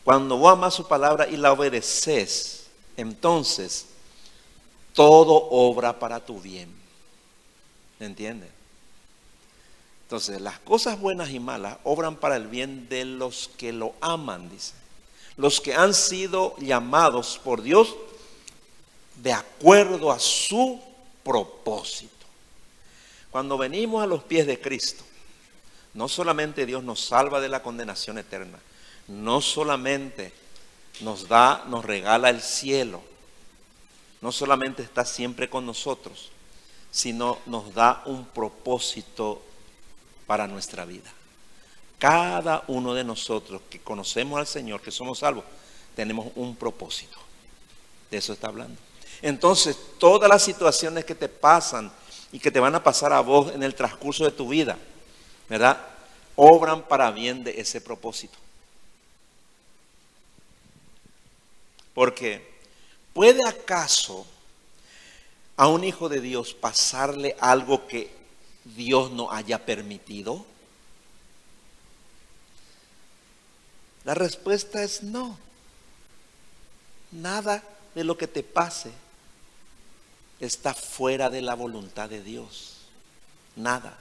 Cuando 0.03 0.39
vos 0.39 0.51
amas 0.51 0.73
su 0.73 0.89
palabra 0.89 1.29
y 1.29 1.37
la 1.37 1.53
obedeces, 1.53 2.69
entonces 2.97 3.85
todo 4.95 5.47
obra 5.51 5.99
para 5.99 6.25
tu 6.25 6.41
bien. 6.41 6.75
¿Me 7.99 8.07
entiendes? 8.07 8.60
Entonces, 10.11 10.41
las 10.41 10.59
cosas 10.59 10.99
buenas 10.99 11.31
y 11.31 11.39
malas 11.39 11.79
obran 11.85 12.17
para 12.17 12.35
el 12.35 12.49
bien 12.49 12.89
de 12.89 13.05
los 13.05 13.49
que 13.57 13.73
lo 13.73 13.95
aman, 14.01 14.51
dice. 14.51 14.73
Los 15.37 15.61
que 15.61 15.73
han 15.73 15.95
sido 15.95 16.57
llamados 16.59 17.41
por 17.45 17.63
Dios 17.63 17.95
de 19.23 19.33
acuerdo 19.33 20.11
a 20.11 20.19
su 20.19 20.81
propósito. 21.23 22.27
Cuando 23.31 23.57
venimos 23.57 24.03
a 24.03 24.09
los 24.09 24.25
pies 24.25 24.49
de 24.49 24.61
Cristo, 24.61 25.05
no 25.95 26.09
solamente 26.09 26.67
Dios 26.67 26.83
nos 26.83 26.99
salva 26.99 27.41
de 27.41 27.49
la 27.49 27.63
condenación 27.63 28.19
eterna, 28.19 28.59
no 29.07 29.41
solamente 29.41 30.33
nos 31.03 31.29
da, 31.29 31.65
nos 31.69 31.85
regala 31.85 32.31
el 32.31 32.43
cielo, 32.43 33.01
no 34.21 34.33
solamente 34.33 34.83
está 34.83 35.05
siempre 35.05 35.49
con 35.49 35.65
nosotros, 35.67 36.33
sino 36.91 37.39
nos 37.47 37.73
da 37.75 38.03
un 38.07 38.25
propósito 38.25 39.43
para 40.31 40.47
nuestra 40.47 40.85
vida. 40.85 41.11
Cada 41.99 42.63
uno 42.69 42.95
de 42.95 43.03
nosotros 43.03 43.63
que 43.69 43.81
conocemos 43.81 44.39
al 44.39 44.47
Señor, 44.47 44.81
que 44.81 44.93
somos 44.93 45.19
salvos, 45.19 45.43
tenemos 45.97 46.29
un 46.37 46.55
propósito. 46.55 47.19
De 48.13 48.19
eso 48.19 48.33
está 48.35 48.47
hablando. 48.47 48.81
Entonces, 49.23 49.77
todas 49.99 50.31
las 50.31 50.41
situaciones 50.41 51.05
que 51.05 51.17
te 51.17 51.29
pasan 51.29 51.91
y 52.31 52.39
que 52.39 52.53
te 52.53 52.61
van 52.61 52.77
a 52.77 52.85
pasar 52.85 53.13
a 53.13 53.19
vos 53.19 53.53
en 53.53 53.65
el 53.65 53.75
transcurso 53.75 54.23
de 54.23 54.31
tu 54.31 54.49
vida, 54.49 54.79
¿verdad? 55.49 55.85
Obran 56.37 56.87
para 56.87 57.11
bien 57.11 57.43
de 57.43 57.61
ese 57.61 57.81
propósito. 57.81 58.39
Porque 61.93 62.49
¿puede 63.13 63.45
acaso 63.49 64.25
a 65.57 65.67
un 65.67 65.83
hijo 65.83 66.09
de 66.09 66.21
Dios 66.21 66.55
pasarle 66.55 67.35
algo 67.41 67.89
que 67.89 68.20
Dios 68.77 69.11
no 69.11 69.31
haya 69.31 69.65
permitido? 69.65 70.45
La 74.05 74.15
respuesta 74.15 74.83
es 74.83 75.03
no. 75.03 75.39
Nada 77.13 77.63
de 77.95 78.05
lo 78.05 78.17
que 78.17 78.27
te 78.27 78.43
pase 78.43 78.91
está 80.39 80.75
fuera 80.75 81.29
de 81.29 81.43
la 81.43 81.55
voluntad 81.55 82.09
de 82.09 82.23
Dios. 82.23 82.77
Nada. 83.57 83.99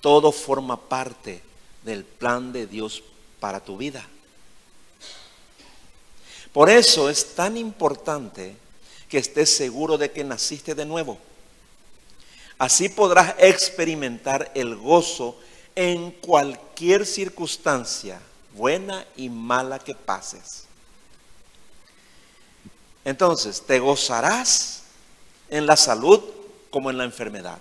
Todo 0.00 0.32
forma 0.32 0.88
parte 0.88 1.42
del 1.84 2.04
plan 2.04 2.52
de 2.52 2.66
Dios 2.66 3.02
para 3.38 3.60
tu 3.60 3.76
vida. 3.76 4.06
Por 6.52 6.70
eso 6.70 7.10
es 7.10 7.34
tan 7.34 7.56
importante 7.56 8.56
que 9.08 9.18
estés 9.18 9.54
seguro 9.54 9.98
de 9.98 10.10
que 10.10 10.24
naciste 10.24 10.74
de 10.74 10.84
nuevo. 10.84 11.18
Así 12.58 12.88
podrás 12.88 13.34
experimentar 13.38 14.50
el 14.54 14.76
gozo 14.76 15.38
en 15.74 16.10
cualquier 16.10 17.04
circunstancia, 17.04 18.20
buena 18.54 19.06
y 19.16 19.28
mala 19.28 19.78
que 19.78 19.94
pases. 19.94 20.64
Entonces, 23.04 23.62
te 23.66 23.78
gozarás 23.78 24.82
en 25.50 25.66
la 25.66 25.76
salud 25.76 26.20
como 26.70 26.90
en 26.90 26.98
la 26.98 27.04
enfermedad, 27.04 27.58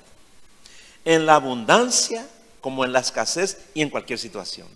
en 1.03 1.25
la 1.25 1.35
abundancia 1.35 2.27
como 2.61 2.83
en 2.83 2.93
la 2.93 2.99
escasez 2.99 3.59
y 3.75 3.81
en 3.81 3.89
cualquier 3.89 4.17
situación. 4.17 4.67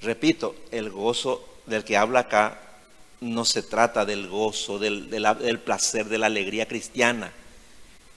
Repito, 0.00 0.54
el 0.70 0.90
gozo 0.90 1.46
del 1.66 1.84
que 1.84 1.96
habla 1.96 2.20
acá 2.20 2.58
no 3.20 3.44
se 3.44 3.62
trata 3.62 4.04
del 4.04 4.28
gozo, 4.28 4.78
del, 4.78 5.10
del, 5.10 5.60
placer, 5.60 6.08
de 6.08 6.18
la 6.18 6.26
alegría 6.26 6.66
cristiana, 6.66 7.32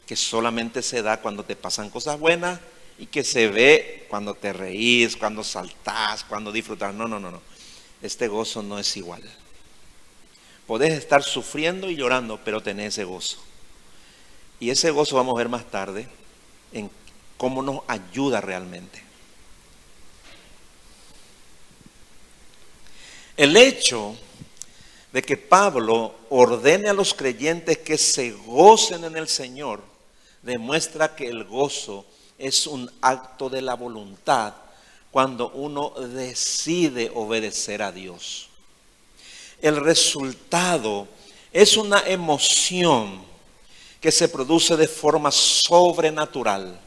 que 0.05 0.15
solamente 0.15 0.81
se 0.81 1.01
da 1.01 1.21
cuando 1.21 1.43
te 1.43 1.55
pasan 1.55 1.89
cosas 1.89 2.19
buenas 2.19 2.59
y 2.97 3.07
que 3.07 3.23
se 3.23 3.47
ve 3.47 4.05
cuando 4.09 4.35
te 4.35 4.53
reís, 4.53 5.17
cuando 5.17 5.43
saltás, 5.43 6.23
cuando 6.23 6.51
disfrutas. 6.51 6.93
No, 6.93 7.07
no, 7.07 7.19
no, 7.19 7.31
no. 7.31 7.41
Este 8.01 8.27
gozo 8.27 8.61
no 8.61 8.77
es 8.77 8.95
igual. 8.97 9.23
Podés 10.67 10.93
estar 10.93 11.23
sufriendo 11.23 11.89
y 11.89 11.95
llorando, 11.95 12.39
pero 12.43 12.61
tenés 12.61 12.93
ese 12.93 13.03
gozo. 13.03 13.37
Y 14.59 14.69
ese 14.69 14.91
gozo 14.91 15.15
vamos 15.15 15.35
a 15.35 15.37
ver 15.39 15.49
más 15.49 15.65
tarde 15.69 16.07
en 16.71 16.89
cómo 17.37 17.61
nos 17.61 17.81
ayuda 17.87 18.41
realmente. 18.41 19.03
El 23.37 23.57
hecho 23.57 24.15
de 25.11 25.21
que 25.21 25.35
Pablo 25.35 26.15
ordene 26.29 26.89
a 26.89 26.93
los 26.93 27.13
creyentes 27.13 27.79
que 27.79 27.97
se 27.97 28.31
gocen 28.31 29.03
en 29.03 29.17
el 29.17 29.27
Señor 29.27 29.94
demuestra 30.45 31.15
que 31.15 31.27
el 31.27 31.43
gozo 31.43 32.05
es 32.37 32.67
un 32.67 32.89
acto 33.01 33.49
de 33.49 33.61
la 33.61 33.73
voluntad 33.73 34.53
cuando 35.11 35.49
uno 35.49 35.89
decide 35.89 37.11
obedecer 37.13 37.81
a 37.81 37.91
Dios. 37.91 38.49
El 39.61 39.77
resultado 39.77 41.07
es 41.51 41.77
una 41.77 42.01
emoción 42.01 43.23
que 43.99 44.11
se 44.11 44.29
produce 44.29 44.77
de 44.77 44.87
forma 44.87 45.31
sobrenatural 45.31 46.79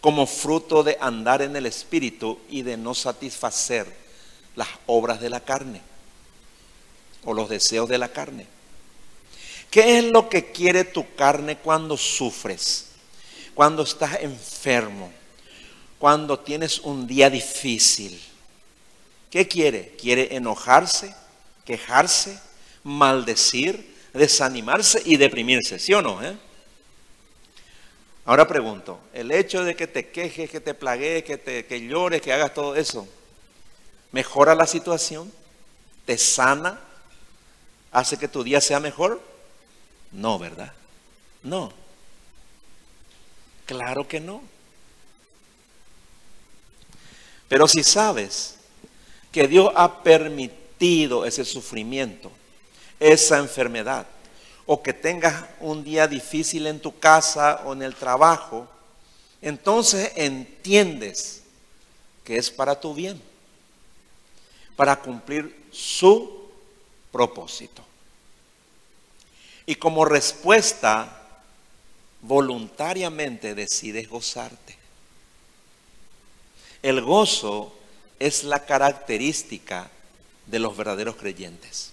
como 0.00 0.26
fruto 0.26 0.84
de 0.84 0.96
andar 1.00 1.42
en 1.42 1.56
el 1.56 1.66
Espíritu 1.66 2.38
y 2.48 2.62
de 2.62 2.76
no 2.76 2.94
satisfacer 2.94 3.92
las 4.54 4.68
obras 4.86 5.20
de 5.20 5.30
la 5.30 5.40
carne 5.40 5.80
o 7.24 7.34
los 7.34 7.48
deseos 7.48 7.88
de 7.88 7.98
la 7.98 8.08
carne. 8.08 8.57
¿Qué 9.70 9.98
es 9.98 10.04
lo 10.04 10.28
que 10.28 10.50
quiere 10.50 10.84
tu 10.84 11.14
carne 11.14 11.58
cuando 11.58 11.96
sufres? 11.96 12.86
Cuando 13.54 13.82
estás 13.82 14.20
enfermo, 14.20 15.12
cuando 15.98 16.38
tienes 16.38 16.78
un 16.78 17.06
día 17.06 17.28
difícil. 17.28 18.20
¿Qué 19.30 19.46
quiere? 19.46 19.94
¿Quiere 20.00 20.34
enojarse, 20.36 21.14
quejarse, 21.64 22.38
maldecir, 22.82 23.94
desanimarse 24.14 25.02
y 25.04 25.16
deprimirse? 25.16 25.78
¿Sí 25.78 25.92
o 25.92 26.00
no? 26.00 26.22
Eh? 26.22 26.34
Ahora 28.24 28.46
pregunto, 28.46 29.00
el 29.12 29.30
hecho 29.30 29.64
de 29.64 29.74
que 29.74 29.86
te 29.86 30.10
quejes, 30.10 30.50
que 30.50 30.60
te 30.60 30.74
plagues, 30.74 31.24
que, 31.24 31.36
te, 31.36 31.66
que 31.66 31.86
llores, 31.86 32.22
que 32.22 32.32
hagas 32.32 32.54
todo 32.54 32.76
eso, 32.76 33.06
¿mejora 34.12 34.54
la 34.54 34.66
situación? 34.66 35.32
¿Te 36.06 36.16
sana? 36.16 36.80
¿Hace 37.90 38.18
que 38.18 38.28
tu 38.28 38.44
día 38.44 38.60
sea 38.60 38.80
mejor? 38.80 39.20
No, 40.12 40.38
¿verdad? 40.38 40.72
No. 41.42 41.72
Claro 43.66 44.06
que 44.08 44.20
no. 44.20 44.42
Pero 47.48 47.66
si 47.66 47.82
sabes 47.82 48.56
que 49.32 49.48
Dios 49.48 49.72
ha 49.74 50.02
permitido 50.02 51.24
ese 51.24 51.44
sufrimiento, 51.44 52.30
esa 53.00 53.38
enfermedad, 53.38 54.06
o 54.66 54.82
que 54.82 54.92
tengas 54.92 55.44
un 55.60 55.82
día 55.82 56.06
difícil 56.06 56.66
en 56.66 56.80
tu 56.80 56.98
casa 56.98 57.62
o 57.64 57.72
en 57.72 57.82
el 57.82 57.94
trabajo, 57.94 58.68
entonces 59.40 60.12
entiendes 60.14 61.42
que 62.22 62.36
es 62.36 62.50
para 62.50 62.78
tu 62.78 62.92
bien, 62.92 63.20
para 64.76 64.96
cumplir 64.96 65.66
su 65.72 66.50
propósito. 67.10 67.82
Y 69.68 69.74
como 69.74 70.06
respuesta, 70.06 71.26
voluntariamente 72.22 73.54
decides 73.54 74.08
gozarte. 74.08 74.78
El 76.80 77.02
gozo 77.02 77.76
es 78.18 78.44
la 78.44 78.64
característica 78.64 79.90
de 80.46 80.58
los 80.58 80.74
verdaderos 80.74 81.16
creyentes 81.16 81.92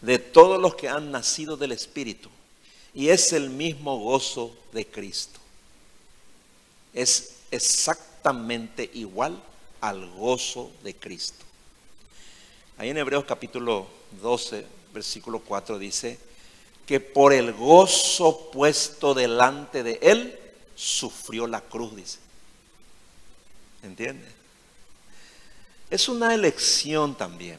de 0.00 0.18
todos 0.18 0.60
los 0.60 0.74
que 0.74 0.88
han 0.88 1.12
nacido 1.12 1.56
del 1.56 1.70
Espíritu. 1.70 2.28
Y 2.92 3.10
es 3.10 3.32
el 3.32 3.48
mismo 3.48 4.00
gozo 4.00 4.52
de 4.72 4.84
Cristo. 4.84 5.38
Es 6.92 7.36
exactamente 7.52 8.90
igual 8.94 9.40
al 9.80 10.10
gozo 10.10 10.72
de 10.82 10.96
Cristo. 10.96 11.44
Ahí 12.78 12.90
en 12.90 12.98
Hebreos 12.98 13.26
capítulo 13.26 13.86
12, 14.20 14.66
versículo 14.92 15.38
4 15.38 15.78
dice 15.78 16.31
que 16.86 17.00
por 17.00 17.32
el 17.32 17.52
gozo 17.52 18.50
puesto 18.50 19.14
delante 19.14 19.82
de 19.82 19.98
él, 20.02 20.38
sufrió 20.74 21.46
la 21.46 21.60
cruz, 21.60 21.94
dice. 21.94 22.18
¿Entiende? 23.82 24.26
Es 25.90 26.08
una 26.08 26.34
elección 26.34 27.14
también. 27.14 27.58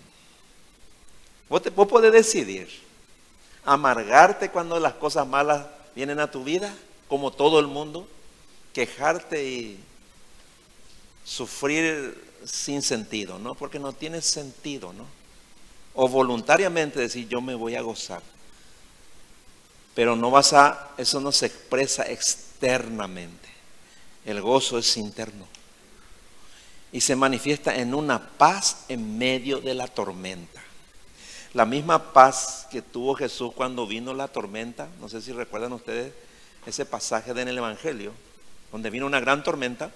Vos, 1.49 1.61
te, 1.61 1.71
podés 1.71 2.11
decidir 2.11 2.67
amargarte 3.65 4.49
cuando 4.49 4.79
las 4.79 4.93
cosas 4.93 5.27
malas 5.27 5.65
vienen 5.95 6.19
a 6.19 6.31
tu 6.31 6.43
vida, 6.43 6.73
como 7.07 7.31
todo 7.31 7.59
el 7.59 7.67
mundo, 7.67 8.07
quejarte 8.73 9.47
y 9.47 9.79
sufrir 11.23 12.21
sin 12.45 12.81
sentido, 12.81 13.39
¿no? 13.39 13.55
Porque 13.55 13.79
no 13.79 13.93
tiene 13.93 14.21
sentido, 14.21 14.93
¿no? 14.93 15.05
O 15.93 16.07
voluntariamente 16.07 16.99
decir, 16.99 17.27
yo 17.29 17.39
me 17.39 17.55
voy 17.55 17.75
a 17.75 17.81
gozar. 17.81 18.21
Pero 19.95 20.15
no 20.15 20.31
vas 20.31 20.53
a, 20.53 20.91
eso 20.97 21.19
no 21.19 21.31
se 21.31 21.47
expresa 21.47 22.03
externamente. 22.03 23.49
El 24.25 24.41
gozo 24.41 24.77
es 24.77 24.97
interno. 24.97 25.47
Y 26.91 27.01
se 27.01 27.15
manifiesta 27.15 27.75
en 27.75 27.93
una 27.93 28.29
paz 28.29 28.85
en 28.87 29.17
medio 29.17 29.59
de 29.59 29.73
la 29.73 29.87
tormenta. 29.87 30.61
La 31.53 31.65
misma 31.65 32.13
paz 32.13 32.67
que 32.71 32.81
tuvo 32.81 33.13
Jesús 33.15 33.53
cuando 33.53 33.85
vino 33.85 34.13
la 34.13 34.27
tormenta, 34.27 34.87
no 34.99 35.09
sé 35.09 35.21
si 35.21 35.31
recuerdan 35.31 35.73
ustedes 35.73 36.13
ese 36.65 36.85
pasaje 36.85 37.31
en 37.31 37.47
el 37.47 37.57
Evangelio, 37.57 38.13
donde 38.71 38.89
vino 38.89 39.05
una 39.05 39.19
gran 39.19 39.43
tormenta 39.43 39.91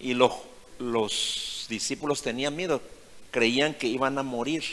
y 0.00 0.14
los, 0.14 0.32
los 0.78 1.66
discípulos 1.68 2.22
tenían 2.22 2.56
miedo, 2.56 2.82
creían 3.30 3.74
que 3.74 3.86
iban 3.86 4.18
a 4.18 4.24
morir 4.24 4.64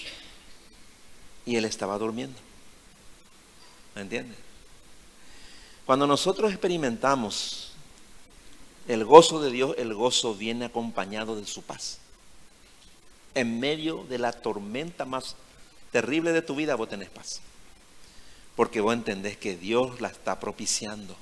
y 1.45 1.58
él 1.58 1.65
estaba 1.65 1.97
durmiendo. 1.99 2.46
¿Me 3.97 4.03
entiendes? 4.03 4.38
Cuando 5.88 6.05
nosotros 6.05 6.51
experimentamos 6.51 7.71
el 8.88 9.03
gozo 9.03 9.41
de 9.41 9.49
Dios, 9.49 9.73
el 9.79 9.91
gozo 9.95 10.36
viene 10.36 10.65
acompañado 10.65 11.36
de 11.36 11.47
su 11.47 11.63
paz. 11.63 11.97
En 13.33 13.60
medio 13.60 14.05
de 14.07 14.19
la 14.19 14.33
tormenta 14.33 15.05
más 15.05 15.36
terrible 15.91 16.31
de 16.31 16.43
tu 16.43 16.55
vida, 16.55 16.75
vos 16.75 16.89
tenés 16.89 17.10
paz. 17.10 17.41
Porque 18.55 18.81
vos 18.81 18.93
entendés 18.93 19.36
que 19.36 19.57
Dios 19.57 19.99
la 19.99 20.10
está 20.10 20.39
propiciando. 20.39 21.15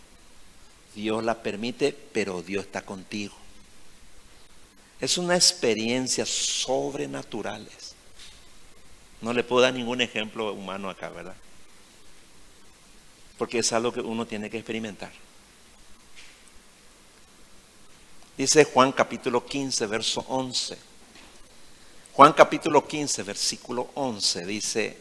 Dios 0.96 1.24
la 1.24 1.42
permite, 1.42 1.98
pero 2.12 2.42
Dios 2.42 2.66
está 2.66 2.82
contigo. 2.82 3.36
Es 5.00 5.18
una 5.18 5.36
experiencia 5.36 6.26
sobrenatural. 6.26 7.66
No 9.22 9.32
le 9.32 9.46
puedo 9.46 9.62
dar 9.62 9.74
ningún 9.74 10.02
ejemplo 10.02 10.52
humano 10.52 10.90
acá, 10.90 11.08
¿verdad? 11.08 11.36
Porque 13.38 13.60
es 13.60 13.74
algo 13.74 13.92
que 13.92 14.02
uno 14.02 14.26
tiene 14.26 14.50
que 14.50 14.58
experimentar. 14.58 15.12
Dice 18.38 18.66
Juan 18.66 18.92
capítulo 18.92 19.46
15, 19.46 19.88
verso 19.88 20.26
11. 20.28 20.78
Juan 22.14 22.34
capítulo 22.34 22.86
15, 22.86 23.24
versículo 23.24 23.90
11 23.94 24.46
dice 24.46 24.98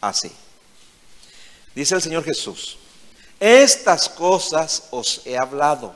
así. 0.00 0.30
Dice 1.74 1.94
el 1.94 2.02
Señor 2.02 2.24
Jesús, 2.24 2.76
estas 3.38 4.08
cosas 4.08 4.88
os 4.90 5.22
he 5.24 5.36
hablado 5.36 5.94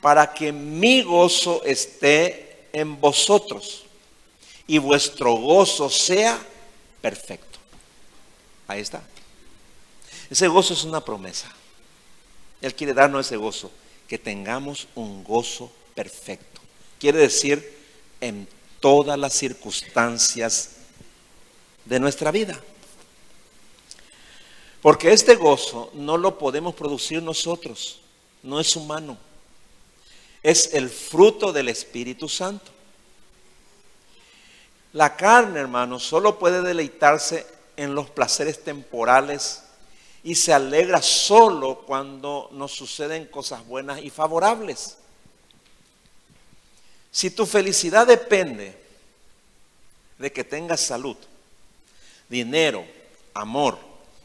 para 0.00 0.32
que 0.34 0.52
mi 0.52 1.02
gozo 1.02 1.62
esté 1.64 2.68
en 2.72 3.00
vosotros 3.00 3.84
y 4.66 4.78
vuestro 4.78 5.34
gozo 5.34 5.88
sea 5.88 6.38
perfecto. 7.00 7.58
Ahí 8.68 8.80
está. 8.80 9.02
Ese 10.30 10.48
gozo 10.48 10.74
es 10.74 10.84
una 10.84 11.04
promesa. 11.04 11.48
Él 12.60 12.74
quiere 12.74 12.94
darnos 12.94 13.26
ese 13.26 13.36
gozo, 13.36 13.70
que 14.08 14.18
tengamos 14.18 14.88
un 14.94 15.22
gozo 15.22 15.70
perfecto. 15.94 16.60
Quiere 16.98 17.18
decir 17.18 17.76
en 18.20 18.48
todas 18.80 19.18
las 19.18 19.32
circunstancias 19.34 20.70
de 21.84 22.00
nuestra 22.00 22.30
vida. 22.30 22.60
Porque 24.80 25.12
este 25.12 25.34
gozo 25.34 25.90
no 25.94 26.16
lo 26.16 26.38
podemos 26.38 26.74
producir 26.74 27.22
nosotros, 27.22 28.00
no 28.42 28.60
es 28.60 28.74
humano. 28.76 29.18
Es 30.42 30.74
el 30.74 30.88
fruto 30.88 31.52
del 31.52 31.68
Espíritu 31.68 32.28
Santo. 32.28 32.70
La 34.92 35.16
carne, 35.16 35.60
hermano, 35.60 35.98
solo 35.98 36.38
puede 36.38 36.62
deleitarse 36.62 37.46
en 37.76 37.94
los 37.94 38.08
placeres 38.08 38.62
temporales 38.62 39.62
y 40.26 40.34
se 40.34 40.52
alegra 40.52 41.00
solo 41.02 41.82
cuando 41.86 42.48
nos 42.50 42.72
suceden 42.72 43.26
cosas 43.26 43.64
buenas 43.64 44.02
y 44.02 44.10
favorables. 44.10 44.96
Si 47.12 47.30
tu 47.30 47.46
felicidad 47.46 48.08
depende 48.08 48.76
de 50.18 50.32
que 50.32 50.42
tengas 50.42 50.80
salud, 50.80 51.16
dinero, 52.28 52.84
amor 53.34 53.78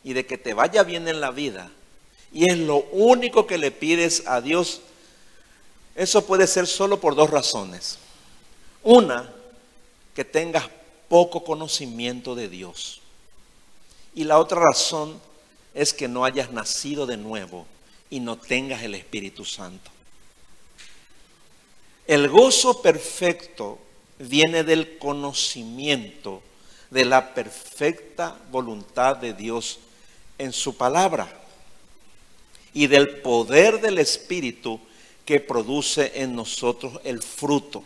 y 0.03 0.13
de 0.13 0.25
que 0.25 0.39
te 0.39 0.55
vaya 0.55 0.81
bien 0.81 1.07
en 1.07 1.21
la 1.21 1.29
vida, 1.29 1.69
y 2.33 2.49
es 2.49 2.57
lo 2.57 2.77
único 2.93 3.45
que 3.45 3.59
le 3.59 3.69
pides 3.69 4.23
a 4.25 4.41
Dios, 4.41 4.81
eso 5.93 6.25
puede 6.25 6.47
ser 6.47 6.65
solo 6.65 6.99
por 6.99 7.13
dos 7.13 7.29
razones. 7.29 7.99
Una, 8.81 9.31
que 10.15 10.25
tengas 10.25 10.67
poco 11.07 11.43
conocimiento 11.43 12.33
de 12.33 12.49
Dios. 12.49 13.01
Y 14.15 14.23
la 14.23 14.39
otra 14.39 14.59
razón 14.59 15.29
es 15.73 15.93
que 15.93 16.07
no 16.07 16.25
hayas 16.25 16.51
nacido 16.51 17.05
de 17.05 17.17
nuevo 17.17 17.65
y 18.09 18.19
no 18.19 18.37
tengas 18.37 18.83
el 18.83 18.95
Espíritu 18.95 19.45
Santo. 19.45 19.89
El 22.07 22.29
gozo 22.29 22.81
perfecto 22.81 23.79
viene 24.19 24.63
del 24.63 24.97
conocimiento 24.97 26.41
de 26.89 27.05
la 27.05 27.33
perfecta 27.33 28.37
voluntad 28.51 29.15
de 29.15 29.33
Dios 29.33 29.79
en 30.37 30.51
su 30.51 30.75
palabra 30.75 31.31
y 32.73 32.87
del 32.87 33.21
poder 33.21 33.79
del 33.79 33.97
Espíritu 33.97 34.79
que 35.25 35.39
produce 35.39 36.11
en 36.15 36.35
nosotros 36.35 36.99
el 37.03 37.21
fruto. 37.21 37.83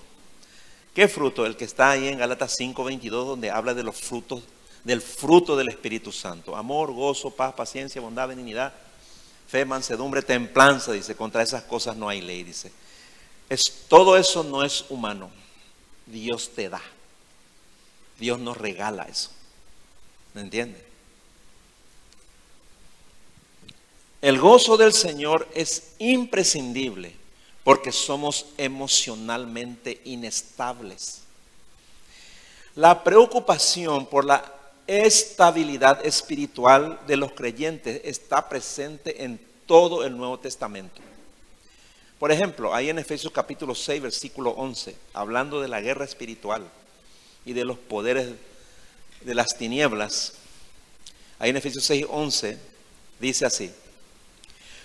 ¿Qué 0.96 1.08
fruto? 1.08 1.46
El 1.46 1.58
que 1.58 1.66
está 1.66 1.92
ahí 1.92 2.08
en 2.08 2.18
Galatas 2.18 2.58
5:22 2.58 3.10
donde 3.28 3.52
habla 3.52 3.74
de 3.74 3.84
los 3.84 3.96
frutos 3.96 4.44
del 4.86 5.02
fruto 5.02 5.58
del 5.58 5.68
Espíritu 5.68 6.12
Santo. 6.12 6.56
Amor, 6.56 6.94
gozo, 6.94 7.32
paz, 7.32 7.54
paciencia, 7.54 8.00
bondad, 8.00 8.28
benignidad, 8.28 8.72
fe, 9.48 9.66
mansedumbre, 9.66 10.22
templanza, 10.22 10.92
dice, 10.92 11.16
contra 11.16 11.42
esas 11.42 11.64
cosas 11.64 11.98
no 11.98 12.08
hay 12.08 12.22
ley, 12.22 12.44
dice. 12.44 12.72
Es, 13.50 13.86
todo 13.90 14.16
eso 14.16 14.44
no 14.44 14.64
es 14.64 14.86
humano. 14.90 15.32
Dios 16.06 16.52
te 16.56 16.70
da. 16.70 16.82
Dios 18.20 18.40
nos 18.40 18.58
regala 18.58 19.04
eso. 19.04 19.32
¿Me 20.36 20.42
entiende? 20.42 20.86
El 24.22 24.40
gozo 24.40 24.78
del 24.78 24.94
Señor 24.94 25.48
es 25.56 25.94
imprescindible 25.98 27.16
porque 27.64 27.92
somos 27.92 28.48
emocionalmente 28.58 30.02
inestables. 30.06 31.22
La 32.76 33.04
preocupación 33.04 34.06
por 34.06 34.26
la 34.26 34.55
estabilidad 34.88 36.06
espiritual 36.06 37.00
de 37.08 37.18
los 37.18 37.32
creyentes 37.32 38.02
está 38.04 38.48
presente 38.48 39.24
en 39.24 39.40
todo 39.66 40.04
el 40.04 40.16
Nuevo 40.16 40.40
Testamento. 40.40 41.02
Por 42.20 42.32
ejemplo, 42.32 42.74
ahí 42.74 42.90
en 42.90 43.00
Efesios 43.00 43.34
capítulo 43.34 43.76
6, 43.76 44.02
versículo 44.02 44.52
11, 44.52 44.96
hablando 45.14 45.60
de 45.62 45.68
la 45.68 45.82
guerra 45.82 46.06
espiritual 46.06 46.64
y 47.46 47.54
de 47.54 47.66
los 47.66 47.78
poderes 47.78 48.30
de 49.22 49.36
las 49.36 49.58
tinieblas, 49.58 50.34
ahí 51.40 51.50
en 51.50 51.58
Efesios 51.58 51.84
6, 51.84 52.06
11, 52.10 52.58
dice 53.20 53.46
así, 53.46 53.72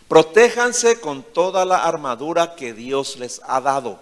Protéjanse 0.09 0.99
con 0.99 1.23
toda 1.23 1.65
la 1.65 1.85
armadura 1.85 2.57
que 2.57 2.75
Dios 2.75 3.17
les 3.17 3.41
ha 3.45 3.61
dado 3.61 4.01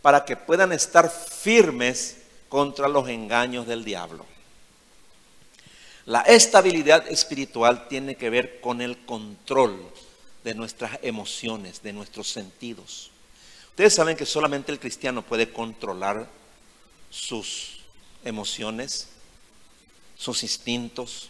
para 0.00 0.24
que 0.24 0.36
puedan 0.36 0.72
estar 0.72 1.10
firmes 1.10 2.16
contra 2.48 2.88
los 2.88 3.10
engaños 3.10 3.66
del 3.66 3.84
diablo. 3.84 4.24
La 6.08 6.22
estabilidad 6.22 7.06
espiritual 7.06 7.86
tiene 7.86 8.16
que 8.16 8.30
ver 8.30 8.62
con 8.62 8.80
el 8.80 9.04
control 9.04 9.78
de 10.42 10.54
nuestras 10.54 10.98
emociones, 11.02 11.82
de 11.82 11.92
nuestros 11.92 12.30
sentidos. 12.30 13.10
Ustedes 13.68 13.92
saben 13.92 14.16
que 14.16 14.24
solamente 14.24 14.72
el 14.72 14.80
cristiano 14.80 15.20
puede 15.20 15.52
controlar 15.52 16.26
sus 17.10 17.80
emociones, 18.24 19.08
sus 20.16 20.42
instintos, 20.44 21.28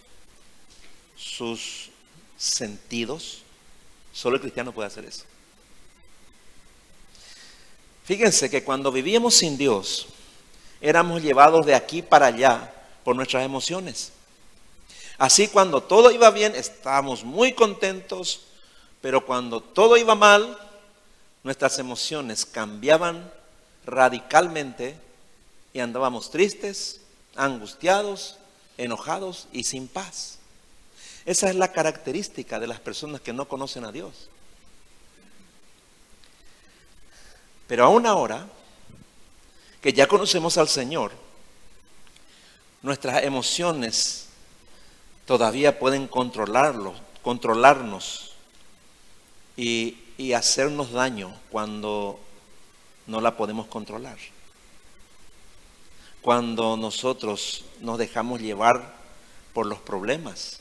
sus 1.17 1.91
sentidos. 2.37 3.43
Solo 4.13 4.37
el 4.37 4.43
cristiano 4.43 4.71
puede 4.71 4.87
hacer 4.87 5.07
eso. 5.07 5.25
Fíjense 8.05 8.49
que 8.49 8.63
cuando 8.63 8.93
vivíamos 8.93 9.35
sin 9.35 9.59
Dios, 9.59 10.07
éramos 10.81 11.21
llevados 11.21 11.67
de 11.67 11.75
aquí 11.75 12.01
para 12.01 12.27
allá 12.27 12.73
por 13.03 13.17
nuestras 13.17 13.45
emociones. 13.45 14.13
Así 15.19 15.49
cuando 15.49 15.83
todo 15.83 16.13
iba 16.13 16.31
bien, 16.31 16.55
estábamos 16.55 17.25
muy 17.25 17.53
contentos, 17.53 18.43
pero 19.01 19.27
cuando 19.27 19.61
todo 19.61 19.97
iba 19.97 20.15
mal, 20.15 20.57
nuestras 21.43 21.81
emociones 21.81 22.47
cambiaban 22.47 23.29
radicalmente 23.85 24.97
y 25.73 25.81
andábamos 25.81 26.31
tristes, 26.31 27.01
angustiados, 27.35 28.39
enojados 28.77 29.49
y 29.53 29.65
sin 29.65 29.89
paz. 29.89 30.39
Esa 31.27 31.51
es 31.51 31.57
la 31.57 31.73
característica 31.73 32.61
de 32.61 32.69
las 32.69 32.79
personas 32.79 33.21
que 33.21 33.33
no 33.33 33.49
conocen 33.49 33.85
a 33.85 33.93
Dios. 33.93 34.29
Pero 37.67 37.85
aún 37.85 38.07
ahora, 38.07 38.47
que 39.83 39.93
ya 39.93 40.07
conocemos 40.07 40.57
al 40.59 40.69
Señor, 40.69 41.11
nuestras 42.83 43.25
emociones 43.25 44.28
todavía 45.29 45.79
pueden 45.79 46.09
controlarlo, 46.09 46.95
controlarnos 47.23 48.33
y, 49.57 49.97
y 50.17 50.33
hacernos 50.33 50.91
daño 50.91 51.33
cuando 51.51 52.19
no 53.07 53.21
la 53.21 53.37
podemos 53.37 53.69
controlar. 53.69 54.19
Cuando 56.21 56.77
nosotros 56.77 57.65
nos 57.81 57.97
dejamos 57.97 58.41
llevar 58.41 58.93
por 59.53 59.67
los 59.67 59.79
problemas 59.79 60.59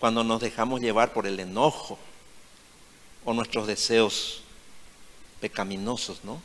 cuando 0.00 0.24
nos 0.24 0.40
dejamos 0.40 0.80
llevar 0.80 1.12
por 1.12 1.26
el 1.26 1.38
enojo 1.38 1.98
o 3.24 3.34
nuestros 3.34 3.66
deseos 3.66 4.40
pecaminosos, 5.40 6.24
¿no? 6.24 6.40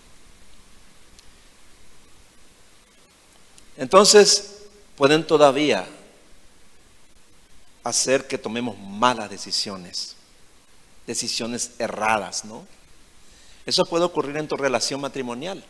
Entonces, 3.77 4.65
pueden 4.97 5.25
todavía 5.25 5.87
hacer 7.85 8.25
que 8.25 8.39
tomemos 8.39 8.77
malas 8.79 9.29
decisiones, 9.29 10.15
decisiones 11.05 11.71
erradas, 11.77 12.43
¿no? 12.43 12.67
Eso 13.63 13.85
puede 13.85 14.03
ocurrir 14.03 14.37
en 14.37 14.47
tu 14.47 14.57
relación 14.57 14.99
matrimonial, 14.99 15.63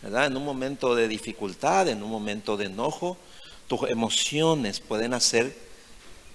¿verdad? 0.00 0.26
En 0.26 0.36
un 0.36 0.44
momento 0.44 0.94
de 0.94 1.08
dificultad, 1.08 1.88
en 1.88 2.02
un 2.02 2.10
momento 2.10 2.56
de 2.56 2.64
enojo, 2.64 3.18
tus 3.68 3.82
emociones 3.90 4.80
pueden 4.80 5.12
hacer 5.12 5.54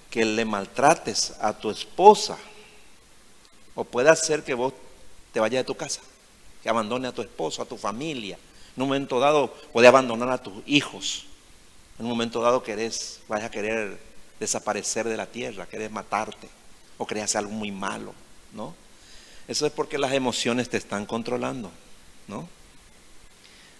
que 0.08 0.24
le 0.24 0.44
maltrates 0.44 1.34
a 1.40 1.52
tu 1.52 1.70
esposa 1.70 2.38
o 3.74 3.82
puede 3.82 4.08
hacer 4.08 4.44
que 4.44 4.54
vos 4.54 4.72
te 5.32 5.40
vayas 5.40 5.62
de 5.62 5.64
tu 5.64 5.74
casa, 5.74 6.00
que 6.62 6.68
abandone 6.68 7.08
a 7.08 7.12
tu 7.12 7.22
esposo, 7.22 7.60
a 7.60 7.66
tu 7.66 7.76
familia. 7.76 8.38
En 8.76 8.82
un 8.82 8.88
momento 8.88 9.18
dado 9.18 9.52
puede 9.72 9.88
abandonar 9.88 10.30
a 10.30 10.38
tus 10.40 10.62
hijos. 10.64 11.24
En 11.98 12.04
un 12.04 12.10
momento 12.12 12.40
dado 12.40 12.62
querés, 12.62 13.18
vayas 13.26 13.46
a 13.46 13.50
querer 13.50 14.07
desaparecer 14.40 15.08
de 15.08 15.16
la 15.16 15.26
tierra, 15.26 15.66
querés 15.66 15.90
matarte 15.90 16.48
o 16.96 17.06
querés 17.06 17.24
hacer 17.24 17.38
algo 17.38 17.52
muy 17.52 17.70
malo, 17.70 18.14
¿no? 18.52 18.74
Eso 19.46 19.66
es 19.66 19.72
porque 19.72 19.98
las 19.98 20.12
emociones 20.12 20.68
te 20.68 20.76
están 20.76 21.06
controlando, 21.06 21.70
¿no? 22.26 22.48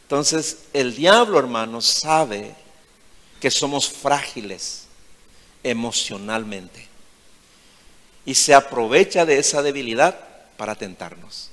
Entonces, 0.02 0.60
el 0.72 0.96
diablo, 0.96 1.38
hermano, 1.38 1.82
sabe 1.82 2.54
que 3.40 3.50
somos 3.50 3.90
frágiles 3.90 4.86
emocionalmente. 5.62 6.86
Y 8.24 8.34
se 8.34 8.54
aprovecha 8.54 9.26
de 9.26 9.38
esa 9.38 9.62
debilidad 9.62 10.18
para 10.56 10.74
tentarnos. 10.74 11.50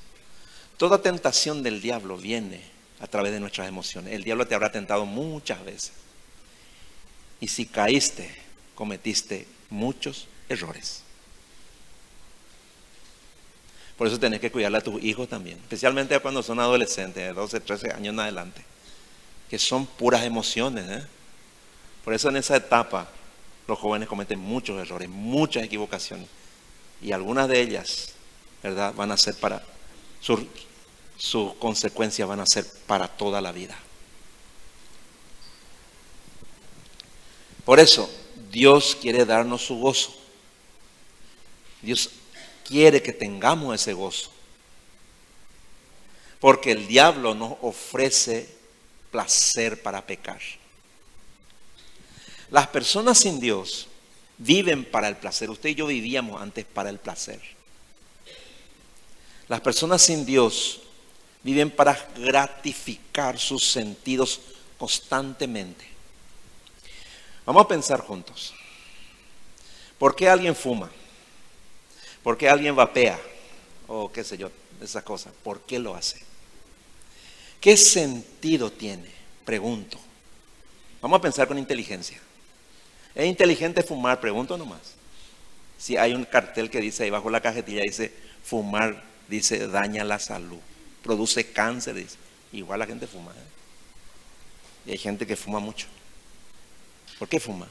Toda 0.78 1.02
tentación 1.02 1.64
del 1.64 1.82
diablo 1.82 2.18
viene 2.18 2.62
a 3.00 3.08
través 3.08 3.34
de 3.34 3.40
nuestras 3.40 3.68
emociones. 3.68 4.14
El 4.14 4.24
diablo 4.24 4.48
te 4.48 4.56
habrá 4.56 4.72
tentado 4.72 5.06
muchas 5.06 5.64
veces. 5.64 5.92
Y 7.42 7.48
si 7.48 7.66
caíste, 7.66 8.45
cometiste 8.76 9.48
muchos 9.70 10.28
errores. 10.50 11.02
Por 13.98 14.08
eso 14.08 14.20
tenés 14.20 14.42
que 14.42 14.52
cuidarle 14.52 14.78
a 14.78 14.82
tus 14.82 15.02
hijos 15.02 15.30
también, 15.30 15.58
especialmente 15.58 16.20
cuando 16.20 16.44
son 16.44 16.60
adolescentes, 16.60 17.24
de 17.24 17.34
12, 17.34 17.62
13 17.62 17.92
años 17.94 18.14
en 18.14 18.20
adelante, 18.20 18.62
que 19.50 19.58
son 19.58 19.86
puras 19.86 20.24
emociones. 20.24 20.86
¿eh? 20.90 21.08
Por 22.04 22.14
eso 22.14 22.30
en 22.30 22.36
esa 22.36 22.58
etapa 22.58 23.08
los 23.68 23.80
jóvenes 23.80 24.10
cometen 24.10 24.40
muchos 24.40 24.80
errores, 24.80 25.10
muchas 25.10 25.64
equivocaciones. 25.64 26.28
Y 27.02 27.14
algunas 27.14 27.48
de 27.48 27.62
ellas, 27.62 28.14
¿verdad?, 28.62 28.94
van 28.94 29.12
a 29.12 29.18
ser 29.18 29.36
para, 29.36 29.64
sus 31.18 31.54
consecuencias 31.60 32.28
van 32.28 32.42
a 32.42 32.46
ser 32.46 32.66
para 32.88 33.08
toda 33.08 33.40
la 33.40 33.52
vida. 33.52 33.78
Por 37.64 37.80
eso, 37.80 38.10
Dios 38.56 38.98
quiere 39.02 39.26
darnos 39.26 39.66
su 39.66 39.76
gozo. 39.76 40.16
Dios 41.82 42.10
quiere 42.66 43.02
que 43.02 43.12
tengamos 43.12 43.76
ese 43.76 43.92
gozo. 43.92 44.32
Porque 46.40 46.72
el 46.72 46.88
diablo 46.88 47.36
nos 47.36 47.58
ofrece 47.62 48.48
placer 49.12 49.84
para 49.84 50.08
pecar. 50.08 50.40
Las 52.50 52.68
personas 52.68 53.18
sin 53.18 53.42
Dios 53.42 53.88
viven 54.38 54.86
para 54.86 55.10
el 55.10 55.18
placer. 55.18 55.50
Usted 55.50 55.72
y 55.72 55.76
yo 55.76 55.88
vivíamos 55.88 56.42
antes 56.42 56.64
para 56.64 56.90
el 56.90 56.98
placer. 56.98 57.42
Las 59.50 59.60
personas 59.60 60.02
sin 60.02 60.26
Dios 60.26 60.80
viven 61.44 61.72
para 61.72 62.10
gratificar 62.16 63.38
sus 63.38 63.70
sentidos 63.70 64.40
constantemente. 64.78 65.95
Vamos 67.46 67.66
a 67.66 67.68
pensar 67.68 68.02
juntos. 68.02 68.54
¿Por 69.98 70.16
qué 70.16 70.28
alguien 70.28 70.56
fuma? 70.56 70.90
¿Por 72.24 72.38
qué 72.38 72.50
alguien 72.50 72.76
vapea? 72.76 73.20
O 73.88 74.12
qué 74.12 74.24
sé 74.24 74.38
yo, 74.38 74.50
esa 74.82 75.04
cosa. 75.04 75.32
¿Por 75.44 75.62
qué 75.62 75.80
lo 75.80 75.96
hace? 75.96 76.20
¿Qué 77.62 77.78
sentido 77.78 78.72
tiene? 78.72 79.10
Pregunto. 79.46 80.00
Vamos 81.02 81.20
a 81.20 81.22
pensar 81.22 81.48
con 81.48 81.58
inteligencia. 81.58 82.20
¿Es 83.14 83.26
inteligente 83.26 83.84
fumar? 83.84 84.20
Pregunto 84.20 84.58
nomás. 84.58 84.96
Si 85.78 85.98
hay 85.98 86.14
un 86.14 86.26
cartel 86.26 86.70
que 86.70 86.82
dice 86.82 87.04
ahí 87.04 87.10
bajo 87.10 87.30
la 87.30 87.42
cajetilla, 87.42 87.82
dice 87.82 88.12
fumar, 88.44 89.04
dice 89.28 89.68
daña 89.68 90.04
la 90.04 90.20
salud, 90.20 90.60
produce 91.04 91.52
cáncer, 91.52 91.96
dice. 91.96 92.18
Igual 92.52 92.80
la 92.80 92.88
gente 92.88 93.08
fuma. 93.08 93.32
¿eh? 93.32 94.88
Y 94.88 94.92
hay 94.92 94.98
gente 94.98 95.28
que 95.28 95.36
fuma 95.36 95.60
mucho. 95.60 95.88
¿Por 97.20 97.28
qué 97.28 97.40
fuma? 97.40 97.68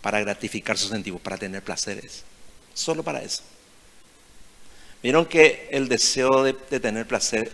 Para 0.00 0.20
gratificar 0.20 0.78
sus 0.78 0.90
sentidos, 0.90 1.20
para 1.20 1.36
tener 1.36 1.62
placeres. 1.62 2.24
Solo 2.74 3.02
para 3.02 3.22
eso. 3.22 3.42
Vieron 5.02 5.26
que 5.26 5.68
el 5.70 5.88
deseo 5.88 6.42
de, 6.42 6.52
tener 6.52 7.06
placer 7.06 7.52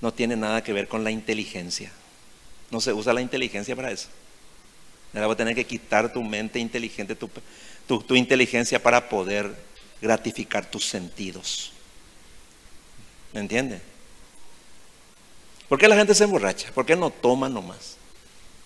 no 0.00 0.12
tiene 0.12 0.36
nada 0.36 0.62
que 0.62 0.72
ver 0.72 0.88
con 0.88 1.04
la 1.04 1.10
inteligencia. 1.10 1.92
No 2.70 2.80
se 2.80 2.92
usa 2.92 3.12
la 3.12 3.20
inteligencia 3.20 3.76
para 3.76 3.90
eso. 3.90 4.08
Ahora 5.14 5.26
voy 5.26 5.34
a 5.34 5.38
tener 5.38 5.54
que 5.54 5.66
quitar 5.66 6.12
tu 6.12 6.22
mente 6.22 6.58
inteligente, 6.58 7.14
tu, 7.14 7.30
tu 7.86 8.14
inteligencia 8.16 8.82
para 8.82 9.08
poder 9.08 9.54
gratificar 10.00 10.68
tus 10.70 10.84
sentidos. 10.84 11.72
¿Me 13.32 13.40
entiende? 13.40 13.80
¿Por 15.68 15.78
qué 15.78 15.88
la 15.88 15.96
gente 15.96 16.14
se 16.14 16.24
emborracha? 16.24 16.70
¿Por 16.72 16.86
qué 16.86 16.96
no 16.96 17.10
toma 17.10 17.48
nomás? 17.48 17.96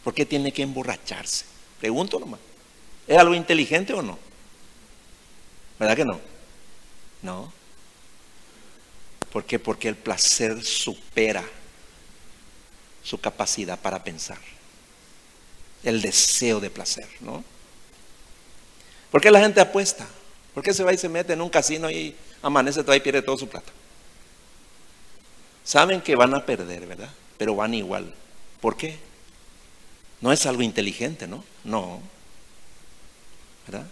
¿Por 0.04 0.14
qué 0.14 0.24
tiene 0.24 0.52
que 0.52 0.62
emborracharse? 0.62 1.44
Pregunto 1.80 2.18
nomás. 2.18 2.40
¿Es 3.06 3.18
algo 3.18 3.34
inteligente 3.34 3.92
o 3.92 4.02
no? 4.02 4.18
¿Verdad 5.78 5.96
que 5.96 6.04
no? 6.04 6.20
No. 7.22 7.52
¿Por 9.32 9.44
qué? 9.44 9.58
Porque 9.58 9.88
el 9.88 9.96
placer 9.96 10.62
supera 10.62 11.44
su 13.02 13.18
capacidad 13.20 13.78
para 13.78 14.02
pensar. 14.02 14.38
El 15.82 16.02
deseo 16.02 16.60
de 16.60 16.70
placer, 16.70 17.08
¿no? 17.20 17.42
¿Por 19.10 19.20
qué 19.20 19.30
la 19.30 19.40
gente 19.40 19.60
apuesta? 19.60 20.06
¿Por 20.54 20.62
qué 20.62 20.74
se 20.74 20.84
va 20.84 20.92
y 20.92 20.98
se 20.98 21.08
mete 21.08 21.32
en 21.32 21.40
un 21.40 21.48
casino 21.48 21.90
y 21.90 22.14
amanece 22.42 22.82
todo 22.82 22.94
y 22.94 23.00
pierde 23.00 23.22
toda 23.22 23.38
su 23.38 23.48
plata? 23.48 23.72
Saben 25.64 26.00
que 26.00 26.16
van 26.16 26.34
a 26.34 26.44
perder, 26.44 26.86
¿verdad? 26.86 27.10
Pero 27.38 27.54
van 27.54 27.74
igual. 27.74 28.12
¿Por 28.60 28.76
qué? 28.76 28.98
No 30.20 30.32
es 30.32 30.44
algo 30.46 30.62
inteligente, 30.62 31.26
¿no? 31.26 31.44
No. 31.64 32.00
¿Verdad? 33.66 33.86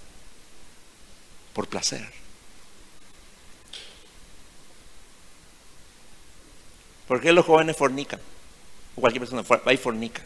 Por 1.55 1.69
placer. 1.69 2.07
¿Por 7.07 7.21
qué 7.23 7.33
los 7.33 7.47
jóvenes 7.47 7.77
fornican? 7.77 8.21
O 8.95 9.01
cualquier 9.01 9.23
persona 9.23 9.43
va 9.43 9.73
y 9.73 9.77
fornica. 9.79 10.23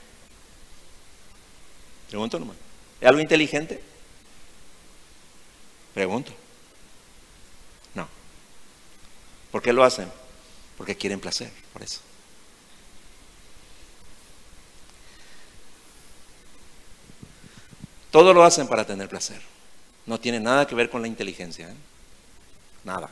Pregunto 2.08 2.38
nomás. 2.38 2.56
¿Es 3.00 3.08
algo 3.08 3.20
inteligente? 3.20 3.80
Pregunto. 5.94 6.32
No. 7.94 8.08
¿Por 9.52 9.62
qué 9.62 9.72
lo 9.72 9.84
hacen? 9.84 10.10
Porque 10.76 10.96
quieren 10.96 11.20
placer, 11.20 11.50
por 11.72 11.82
eso. 11.82 12.00
Todo 18.12 18.34
lo 18.34 18.44
hacen 18.44 18.68
para 18.68 18.86
tener 18.86 19.08
placer. 19.08 19.40
No 20.04 20.20
tiene 20.20 20.38
nada 20.38 20.66
que 20.66 20.74
ver 20.74 20.90
con 20.90 21.00
la 21.00 21.08
inteligencia. 21.08 21.70
¿eh? 21.70 21.74
Nada. 22.84 23.10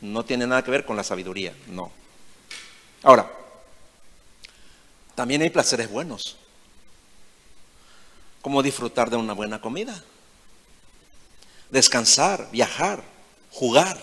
No 0.00 0.24
tiene 0.24 0.46
nada 0.46 0.64
que 0.64 0.70
ver 0.70 0.86
con 0.86 0.96
la 0.96 1.04
sabiduría. 1.04 1.54
No. 1.68 1.92
Ahora, 3.02 3.30
también 5.14 5.42
hay 5.42 5.50
placeres 5.50 5.90
buenos. 5.90 6.38
Como 8.40 8.62
disfrutar 8.62 9.10
de 9.10 9.16
una 9.16 9.34
buena 9.34 9.60
comida. 9.60 10.02
Descansar, 11.68 12.50
viajar, 12.50 13.02
jugar, 13.50 14.00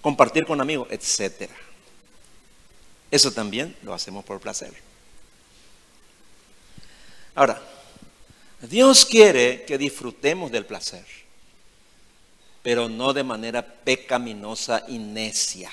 compartir 0.00 0.46
con 0.46 0.60
amigos, 0.60 0.86
etc. 0.92 1.50
Eso 3.10 3.32
también 3.32 3.76
lo 3.82 3.94
hacemos 3.94 4.24
por 4.24 4.38
placer. 4.38 4.72
Ahora, 7.34 7.60
Dios 8.62 9.04
quiere 9.04 9.64
que 9.64 9.76
disfrutemos 9.76 10.52
del 10.52 10.64
placer, 10.64 11.04
pero 12.62 12.88
no 12.88 13.12
de 13.12 13.24
manera 13.24 13.66
pecaminosa 13.66 14.84
y 14.86 14.98
necia. 14.98 15.70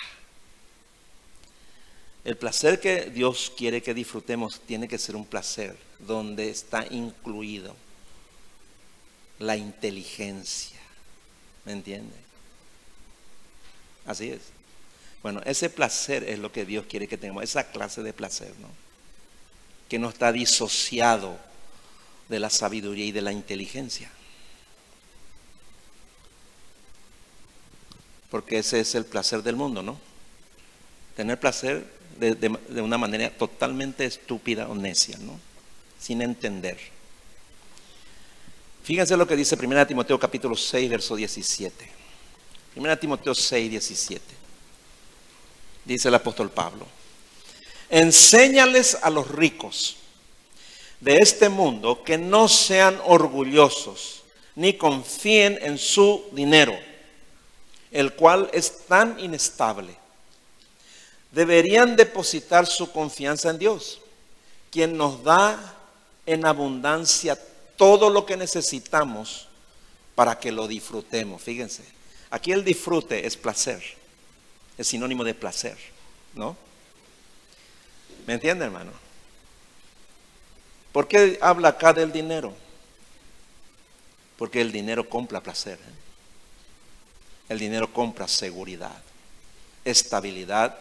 El 2.25 2.35
placer 2.35 2.79
que 2.79 3.05
Dios 3.05 3.51
quiere 3.55 3.81
que 3.81 3.93
disfrutemos 3.93 4.59
tiene 4.61 4.87
que 4.87 4.97
ser 4.97 5.15
un 5.15 5.25
placer 5.25 5.77
donde 5.99 6.49
está 6.49 6.85
incluido 6.89 7.75
la 9.37 9.55
inteligencia. 9.55 10.79
¿Me 11.65 11.73
entiende? 11.73 12.15
Así 14.05 14.31
es. 14.31 14.41
Bueno, 15.21 15.41
ese 15.45 15.69
placer 15.69 16.23
es 16.23 16.39
lo 16.39 16.51
que 16.51 16.65
Dios 16.65 16.85
quiere 16.89 17.07
que 17.07 17.17
tengamos, 17.17 17.43
esa 17.43 17.71
clase 17.71 18.01
de 18.01 18.13
placer, 18.13 18.53
¿no? 18.59 18.69
Que 19.87 19.99
no 19.99 20.09
está 20.09 20.31
disociado 20.31 21.37
de 22.29 22.39
la 22.39 22.49
sabiduría 22.49 23.05
y 23.05 23.11
de 23.11 23.21
la 23.21 23.31
inteligencia. 23.31 24.09
Porque 28.29 28.59
ese 28.59 28.79
es 28.79 28.93
el 28.93 29.05
placer 29.05 29.41
del 29.41 29.55
mundo, 29.55 29.81
¿no? 29.81 29.99
Tener 31.15 31.39
placer 31.39 31.85
de, 32.19 32.81
una 32.81 32.97
manera 32.97 33.31
totalmente 33.31 34.05
estúpida 34.05 34.67
o 34.67 34.75
necia, 34.75 35.17
¿no? 35.17 35.39
Sin 35.99 36.21
entender. 36.21 36.77
Fíjense 38.83 39.17
lo 39.17 39.27
que 39.27 39.35
dice 39.35 39.57
1 39.59 39.87
Timoteo 39.87 40.19
capítulo 40.19 40.55
6, 40.55 40.89
verso 40.89 41.15
17. 41.15 41.89
1 42.75 42.99
Timoteo 42.99 43.33
6, 43.33 43.71
17. 43.71 44.23
Dice 45.85 46.07
el 46.07 46.15
apóstol 46.15 46.51
Pablo. 46.51 46.85
Enséñales 47.89 48.97
a 49.01 49.09
los 49.09 49.27
ricos 49.29 49.97
de 50.99 51.17
este 51.17 51.49
mundo 51.49 52.03
que 52.03 52.17
no 52.17 52.47
sean 52.47 52.99
orgullosos 53.05 54.23
ni 54.55 54.73
confíen 54.73 55.57
en 55.61 55.77
su 55.77 56.25
dinero, 56.33 56.77
el 57.91 58.13
cual 58.13 58.49
es 58.51 58.85
tan 58.87 59.19
inestable. 59.19 59.95
Deberían 61.31 61.95
depositar 61.95 62.65
su 62.65 62.91
confianza 62.91 63.51
en 63.51 63.59
Dios, 63.59 64.01
quien 64.69 64.97
nos 64.97 65.23
da 65.23 65.77
en 66.25 66.45
abundancia 66.45 67.39
todo 67.77 68.09
lo 68.09 68.25
que 68.25 68.35
necesitamos 68.35 69.47
para 70.15 70.37
que 70.37 70.51
lo 70.51 70.67
disfrutemos. 70.67 71.41
Fíjense, 71.41 71.83
aquí 72.29 72.51
el 72.51 72.65
disfrute 72.65 73.25
es 73.25 73.37
placer, 73.37 73.81
es 74.77 74.87
sinónimo 74.87 75.23
de 75.23 75.33
placer, 75.33 75.77
¿no? 76.33 76.57
¿Me 78.27 78.33
entiende, 78.33 78.65
hermano? 78.65 78.91
¿Por 80.91 81.07
qué 81.07 81.37
habla 81.41 81.69
acá 81.69 81.93
del 81.93 82.11
dinero? 82.11 82.53
Porque 84.37 84.61
el 84.61 84.71
dinero 84.71 85.07
compra 85.07 85.41
placer. 85.41 85.77
¿eh? 85.77 85.93
El 87.49 87.59
dinero 87.59 87.91
compra 87.91 88.27
seguridad, 88.27 89.01
estabilidad 89.83 90.77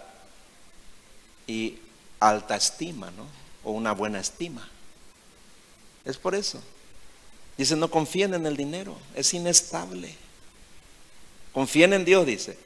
y 1.47 1.79
alta 2.21 2.57
estima, 2.57 3.11
¿no? 3.11 3.27
O 3.64 3.73
una 3.73 3.92
buena 3.92 4.21
estima. 4.21 4.68
Es 6.05 6.16
por 6.16 6.35
eso. 6.35 6.62
Dice, 7.57 7.75
no 7.75 7.90
confíen 7.90 8.35
en 8.35 8.47
el 8.47 8.57
dinero, 8.57 8.97
es 9.14 9.35
inestable. 9.35 10.14
Confíen 11.53 11.92
en 11.92 12.05
Dios, 12.05 12.25
dice, 12.25 12.57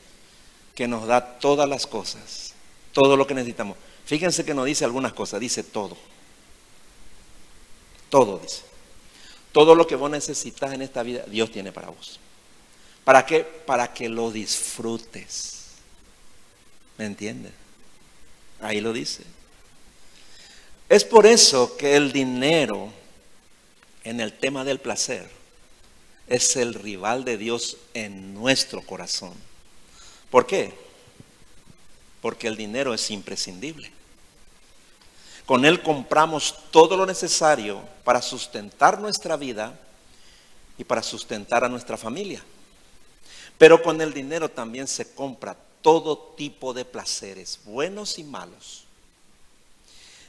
que 0.75 0.87
nos 0.87 1.07
da 1.07 1.39
todas 1.39 1.69
las 1.69 1.87
cosas, 1.87 2.53
todo 2.93 3.17
lo 3.17 3.27
que 3.27 3.35
necesitamos. 3.35 3.77
Fíjense 4.05 4.45
que 4.45 4.53
no 4.53 4.65
dice 4.65 4.85
algunas 4.85 5.13
cosas, 5.13 5.41
dice 5.41 5.63
todo. 5.63 5.97
Todo 8.13 8.39
dice. 8.39 8.61
Todo 9.53 9.75
lo 9.75 9.87
que 9.87 9.97
vos 9.97 10.11
necesitas 10.11 10.75
en 10.75 10.83
esta 10.83 11.03
vida, 11.03 11.25
Dios 11.29 11.51
tiene 11.51 11.73
para 11.73 11.89
vos. 11.89 12.21
¿Para 13.05 13.25
qué? 13.25 13.41
Para 13.41 13.95
que 13.95 14.11
lo 14.11 14.31
disfrutes. 14.31 15.69
¿Me 16.99 17.07
entiendes? 17.07 17.53
Ahí 18.61 18.83
lo 18.83 18.93
dice. 18.93 19.23
Es 20.91 21.05
por 21.05 21.25
eso 21.25 21.75
que 21.79 21.97
el 21.97 22.13
dinero 22.13 22.93
en 24.05 24.21
el 24.21 24.35
tema 24.35 24.63
del 24.63 24.79
placer 24.79 25.27
es 26.27 26.57
el 26.57 26.75
rival 26.75 27.25
de 27.25 27.39
Dios 27.39 27.79
en 27.95 28.35
nuestro 28.35 28.83
corazón. 28.83 29.33
¿Por 30.31 30.47
qué? 30.47 30.75
Porque 32.21 32.47
el 32.47 32.59
dinero 32.59 32.93
es 32.93 33.11
imprescindible. 33.11 33.91
Con 35.53 35.67
él 35.67 35.83
compramos 35.83 36.55
todo 36.71 36.97
lo 36.97 37.05
necesario 37.05 37.83
para 38.05 38.23
sustentar 38.23 38.99
nuestra 38.99 39.37
vida 39.37 39.79
y 40.79 40.85
para 40.85 41.03
sustentar 41.03 41.63
a 41.63 41.69
nuestra 41.69 41.99
familia. 41.99 42.43
Pero 43.59 43.83
con 43.83 44.01
el 44.01 44.15
dinero 44.15 44.49
también 44.49 44.89
se 44.89 45.13
compra 45.13 45.55
todo 45.83 46.17
tipo 46.17 46.73
de 46.73 46.87
placeres, 46.87 47.61
buenos 47.67 48.19
y 48.19 48.25
malos. 48.25 48.85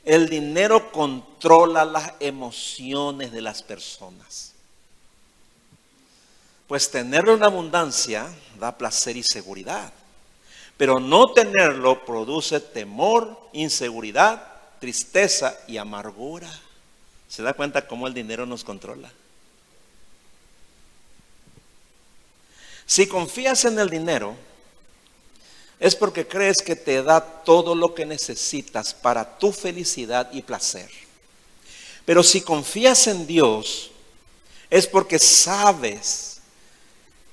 El 0.04 0.28
dinero 0.28 0.92
controla 0.92 1.86
las 1.86 2.16
emociones 2.20 3.32
de 3.32 3.40
las 3.40 3.64
personas. 3.64 4.52
Pues 6.68 6.92
tenerlo 6.92 7.34
en 7.36 7.44
abundancia 7.44 8.28
da 8.60 8.78
placer 8.78 9.16
y 9.16 9.24
seguridad. 9.24 9.94
Pero 10.76 11.00
no 11.00 11.32
tenerlo 11.32 12.04
produce 12.04 12.60
temor, 12.60 13.40
inseguridad, 13.54 14.53
tristeza 14.84 15.58
y 15.66 15.78
amargura. 15.78 16.52
¿Se 17.30 17.42
da 17.42 17.54
cuenta 17.54 17.88
cómo 17.88 18.06
el 18.06 18.14
dinero 18.14 18.46
nos 18.46 18.66
controla? 18.66 19.10
Si 22.86 23.08
confías 23.08 23.64
en 23.64 23.80
el 23.80 23.90
dinero, 23.90 24.36
es 25.80 25.96
porque 25.96 26.28
crees 26.28 26.58
que 26.58 26.76
te 26.76 27.02
da 27.02 27.22
todo 27.22 27.76
lo 27.76 27.96
que 27.96 28.06
necesitas 28.06 28.94
para 28.94 29.38
tu 29.38 29.54
felicidad 29.54 30.30
y 30.34 30.42
placer. 30.42 30.90
Pero 32.04 32.22
si 32.22 32.42
confías 32.42 33.08
en 33.08 33.26
Dios, 33.26 33.90
es 34.70 34.86
porque 34.86 35.18
sabes 35.18 36.42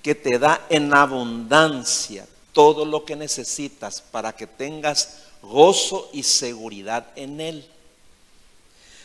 que 0.04 0.14
te 0.14 0.38
da 0.38 0.64
en 0.68 0.94
abundancia 0.94 2.28
todo 2.52 2.84
lo 2.84 3.04
que 3.04 3.16
necesitas 3.16 4.00
para 4.00 4.36
que 4.36 4.46
tengas 4.46 5.29
gozo 5.42 6.10
y 6.12 6.22
seguridad 6.22 7.06
en 7.16 7.40
Él. 7.40 7.68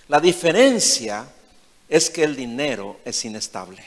La 0.07 0.19
diferencia 0.19 1.27
es 1.89 2.09
que 2.09 2.23
el 2.23 2.35
dinero 2.35 2.99
es 3.05 3.25
inestable, 3.25 3.83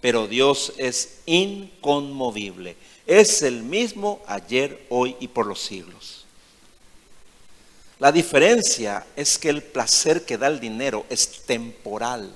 pero 0.00 0.26
Dios 0.26 0.72
es 0.76 1.20
inconmovible. 1.26 2.76
Es 3.06 3.42
el 3.42 3.62
mismo 3.62 4.22
ayer, 4.26 4.86
hoy 4.90 5.16
y 5.20 5.28
por 5.28 5.46
los 5.46 5.60
siglos. 5.60 6.26
La 7.98 8.12
diferencia 8.12 9.06
es 9.16 9.38
que 9.38 9.48
el 9.48 9.62
placer 9.62 10.24
que 10.24 10.38
da 10.38 10.46
el 10.46 10.60
dinero 10.60 11.04
es 11.08 11.42
temporal, 11.42 12.32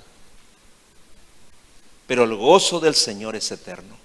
pero 2.07 2.25
el 2.25 2.35
gozo 2.35 2.81
del 2.81 2.95
Señor 2.95 3.37
es 3.37 3.51
eterno. 3.53 3.97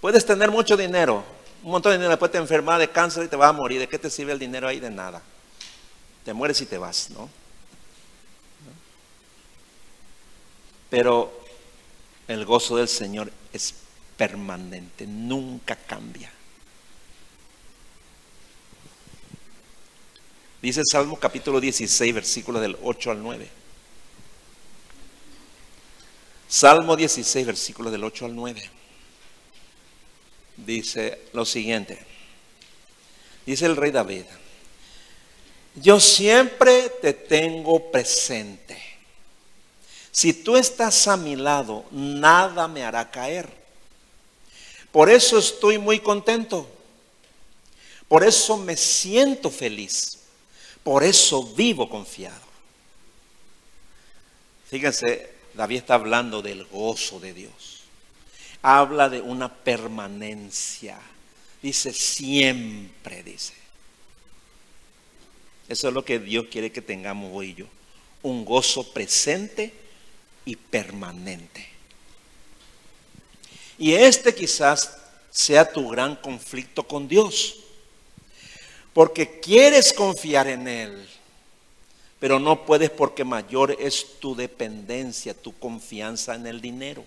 Puedes 0.00 0.26
tener 0.26 0.50
mucho 0.50 0.76
dinero, 0.76 1.24
un 1.62 1.72
montón 1.72 1.90
de 1.90 1.98
dinero, 1.98 2.10
después 2.10 2.30
te 2.30 2.38
enfermas 2.38 2.78
de 2.78 2.90
cáncer 2.90 3.24
y 3.24 3.28
te 3.28 3.36
vas 3.36 3.50
a 3.50 3.52
morir. 3.52 3.80
¿De 3.80 3.88
qué 3.88 3.98
te 3.98 4.10
sirve 4.10 4.32
el 4.32 4.38
dinero 4.38 4.66
ahí? 4.66 4.80
De 4.80 4.90
nada. 4.90 5.22
Te 6.24 6.32
mueres 6.32 6.60
y 6.60 6.66
te 6.66 6.78
vas, 6.78 7.10
¿no? 7.10 7.28
Pero 10.88 11.32
el 12.26 12.44
gozo 12.44 12.76
del 12.76 12.88
Señor 12.88 13.30
es 13.52 13.74
permanente, 14.16 15.06
nunca 15.06 15.76
cambia. 15.76 16.32
Dice 20.60 20.80
el 20.80 20.86
Salmo 20.86 21.18
capítulo 21.18 21.60
16, 21.60 22.14
versículos 22.14 22.60
del 22.60 22.76
8 22.82 23.10
al 23.12 23.22
9. 23.22 23.48
Salmo 26.48 26.96
16, 26.96 27.46
versículos 27.46 27.92
del 27.92 28.04
8 28.04 28.26
al 28.26 28.34
9 28.34 28.79
dice 30.64 31.18
lo 31.32 31.44
siguiente. 31.44 31.98
Dice 33.46 33.66
el 33.66 33.76
rey 33.76 33.90
David, 33.90 34.24
yo 35.74 36.00
siempre 36.00 36.90
te 37.00 37.12
tengo 37.12 37.90
presente. 37.90 38.78
Si 40.12 40.32
tú 40.32 40.56
estás 40.56 41.08
a 41.08 41.16
mi 41.16 41.36
lado, 41.36 41.84
nada 41.90 42.68
me 42.68 42.84
hará 42.84 43.10
caer. 43.10 43.48
Por 44.92 45.08
eso 45.08 45.38
estoy 45.38 45.78
muy 45.78 46.00
contento. 46.00 46.68
Por 48.08 48.24
eso 48.24 48.56
me 48.56 48.76
siento 48.76 49.50
feliz. 49.50 50.18
Por 50.82 51.04
eso 51.04 51.44
vivo 51.44 51.88
confiado. 51.88 52.50
Fíjense, 54.68 55.32
David 55.54 55.78
está 55.78 55.94
hablando 55.94 56.42
del 56.42 56.64
gozo 56.64 57.20
de 57.20 57.32
Dios 57.32 57.79
habla 58.62 59.08
de 59.08 59.20
una 59.20 59.52
permanencia. 59.52 60.98
Dice 61.62 61.92
siempre, 61.92 63.22
dice. 63.22 63.54
Eso 65.68 65.88
es 65.88 65.94
lo 65.94 66.04
que 66.04 66.18
Dios 66.18 66.46
quiere 66.50 66.72
que 66.72 66.82
tengamos 66.82 67.30
hoy 67.32 67.50
y 67.50 67.54
yo. 67.54 67.66
Un 68.22 68.44
gozo 68.44 68.92
presente 68.92 69.72
y 70.44 70.56
permanente. 70.56 71.66
Y 73.78 73.94
este 73.94 74.34
quizás 74.34 74.96
sea 75.30 75.70
tu 75.72 75.88
gran 75.88 76.16
conflicto 76.16 76.82
con 76.82 77.08
Dios. 77.08 77.56
Porque 78.92 79.38
quieres 79.40 79.92
confiar 79.92 80.48
en 80.48 80.66
Él, 80.66 81.08
pero 82.18 82.38
no 82.40 82.66
puedes 82.66 82.90
porque 82.90 83.24
mayor 83.24 83.76
es 83.78 84.18
tu 84.18 84.34
dependencia, 84.34 85.32
tu 85.32 85.56
confianza 85.58 86.34
en 86.34 86.46
el 86.46 86.60
dinero. 86.60 87.04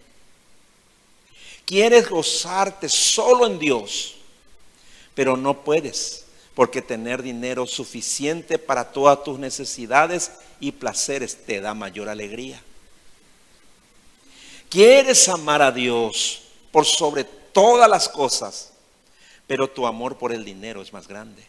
Quieres 1.65 2.09
gozarte 2.09 2.89
solo 2.89 3.45
en 3.45 3.57
Dios, 3.57 4.15
pero 5.15 5.37
no 5.37 5.63
puedes, 5.63 6.25
porque 6.55 6.81
tener 6.81 7.23
dinero 7.23 7.65
suficiente 7.65 8.59
para 8.59 8.91
todas 8.91 9.23
tus 9.23 9.39
necesidades 9.39 10.31
y 10.59 10.71
placeres 10.71 11.45
te 11.45 11.61
da 11.61 11.73
mayor 11.73 12.09
alegría. 12.09 12.61
Quieres 14.69 15.29
amar 15.29 15.61
a 15.61 15.71
Dios 15.71 16.41
por 16.71 16.85
sobre 16.85 17.23
todas 17.23 17.89
las 17.89 18.09
cosas, 18.09 18.71
pero 19.47 19.69
tu 19.69 19.85
amor 19.85 20.17
por 20.17 20.33
el 20.33 20.43
dinero 20.43 20.81
es 20.81 20.91
más 20.91 21.07
grande. 21.07 21.45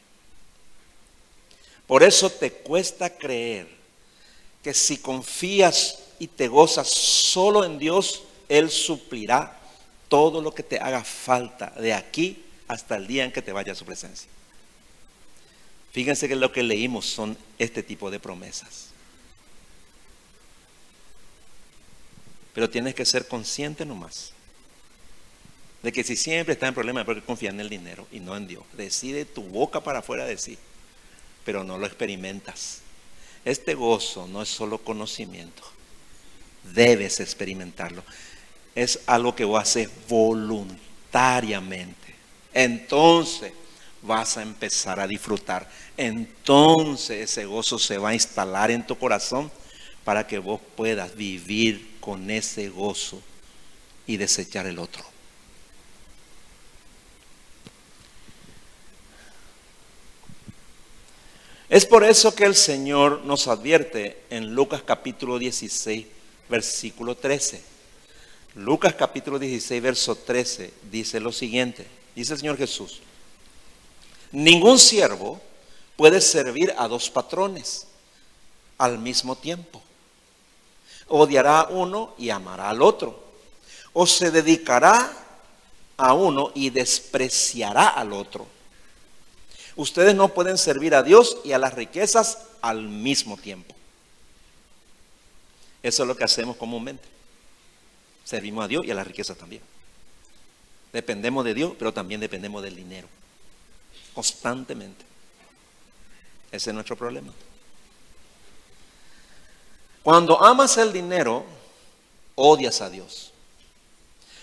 Por 1.86 2.02
eso 2.02 2.30
te 2.30 2.52
cuesta 2.52 3.10
creer 3.10 3.68
que 4.62 4.72
si 4.72 4.98
confías 4.98 5.98
y 6.18 6.28
te 6.28 6.48
gozas 6.48 6.88
solo 6.88 7.64
en 7.64 7.78
Dios, 7.78 8.22
Él 8.48 8.70
suplirá 8.70 9.60
todo 10.08 10.40
lo 10.40 10.54
que 10.54 10.62
te 10.62 10.78
haga 10.78 11.04
falta 11.04 11.70
de 11.70 11.92
aquí 11.92 12.44
hasta 12.68 12.96
el 12.96 13.06
día 13.06 13.24
en 13.24 13.32
que 13.32 13.42
te 13.42 13.52
vaya 13.52 13.72
a 13.72 13.76
su 13.76 13.84
presencia. 13.84 14.28
Fíjense 15.92 16.28
que 16.28 16.36
lo 16.36 16.50
que 16.50 16.62
leímos 16.62 17.06
son 17.06 17.36
este 17.58 17.82
tipo 17.82 18.10
de 18.10 18.18
promesas. 18.18 18.88
Pero 22.52 22.70
tienes 22.70 22.94
que 22.94 23.04
ser 23.04 23.28
consciente 23.28 23.84
nomás 23.84 24.32
de 25.84 25.92
que 25.92 26.02
si 26.02 26.16
siempre 26.16 26.54
estás 26.54 26.68
en 26.68 26.74
problemas 26.74 27.04
porque 27.04 27.20
confías 27.20 27.52
en 27.52 27.60
el 27.60 27.68
dinero 27.68 28.08
y 28.10 28.18
no 28.18 28.36
en 28.36 28.46
Dios. 28.46 28.64
Decide 28.72 29.26
tu 29.26 29.42
boca 29.42 29.82
para 29.82 29.98
afuera 29.98 30.24
de 30.24 30.38
sí, 30.38 30.58
pero 31.44 31.62
no 31.62 31.76
lo 31.76 31.86
experimentas. 31.86 32.80
Este 33.44 33.74
gozo 33.74 34.26
no 34.26 34.40
es 34.40 34.48
solo 34.48 34.78
conocimiento, 34.78 35.62
debes 36.72 37.20
experimentarlo 37.20 38.02
es 38.74 39.00
algo 39.06 39.34
que 39.34 39.44
vos 39.44 39.62
haces 39.62 39.88
voluntariamente. 40.08 42.14
Entonces 42.52 43.52
vas 44.02 44.36
a 44.36 44.42
empezar 44.42 45.00
a 45.00 45.06
disfrutar. 45.06 45.68
Entonces 45.96 47.30
ese 47.30 47.46
gozo 47.46 47.78
se 47.78 47.98
va 47.98 48.10
a 48.10 48.14
instalar 48.14 48.70
en 48.70 48.86
tu 48.86 48.96
corazón 48.96 49.50
para 50.04 50.26
que 50.26 50.38
vos 50.38 50.60
puedas 50.76 51.14
vivir 51.16 51.96
con 52.00 52.30
ese 52.30 52.68
gozo 52.68 53.22
y 54.06 54.16
desechar 54.16 54.66
el 54.66 54.78
otro. 54.78 55.02
Es 61.70 61.86
por 61.86 62.04
eso 62.04 62.34
que 62.34 62.44
el 62.44 62.54
Señor 62.54 63.22
nos 63.24 63.48
advierte 63.48 64.22
en 64.30 64.54
Lucas 64.54 64.82
capítulo 64.84 65.38
16, 65.38 66.06
versículo 66.48 67.16
13. 67.16 67.73
Lucas 68.54 68.94
capítulo 68.94 69.38
16, 69.38 69.82
verso 69.82 70.14
13 70.14 70.72
dice 70.90 71.18
lo 71.18 71.32
siguiente. 71.32 71.86
Dice 72.14 72.34
el 72.34 72.38
Señor 72.38 72.56
Jesús, 72.56 73.00
ningún 74.30 74.78
siervo 74.78 75.40
puede 75.96 76.20
servir 76.20 76.72
a 76.78 76.86
dos 76.86 77.10
patrones 77.10 77.88
al 78.78 78.98
mismo 78.98 79.34
tiempo. 79.36 79.82
Odiará 81.08 81.60
a 81.60 81.68
uno 81.68 82.14
y 82.16 82.30
amará 82.30 82.70
al 82.70 82.82
otro. 82.82 83.24
O 83.92 84.06
se 84.06 84.30
dedicará 84.30 85.12
a 85.96 86.14
uno 86.14 86.52
y 86.54 86.70
despreciará 86.70 87.88
al 87.88 88.12
otro. 88.12 88.46
Ustedes 89.74 90.14
no 90.14 90.28
pueden 90.28 90.58
servir 90.58 90.94
a 90.94 91.02
Dios 91.02 91.38
y 91.44 91.52
a 91.52 91.58
las 91.58 91.74
riquezas 91.74 92.38
al 92.60 92.82
mismo 92.82 93.36
tiempo. 93.36 93.74
Eso 95.82 96.04
es 96.04 96.08
lo 96.08 96.16
que 96.16 96.24
hacemos 96.24 96.56
comúnmente. 96.56 97.13
Servimos 98.24 98.64
a 98.64 98.68
Dios 98.68 98.84
y 98.86 98.90
a 98.90 98.94
las 98.94 99.06
riquezas 99.06 99.36
también. 99.36 99.62
Dependemos 100.92 101.44
de 101.44 101.54
Dios, 101.54 101.72
pero 101.78 101.92
también 101.92 102.20
dependemos 102.20 102.62
del 102.62 102.76
dinero. 102.76 103.08
Constantemente. 104.14 105.04
Ese 106.50 106.70
es 106.70 106.74
nuestro 106.74 106.96
problema. 106.96 107.32
Cuando 110.02 110.42
amas 110.42 110.76
el 110.76 110.92
dinero, 110.92 111.44
odias 112.36 112.80
a 112.80 112.90
Dios. 112.90 113.32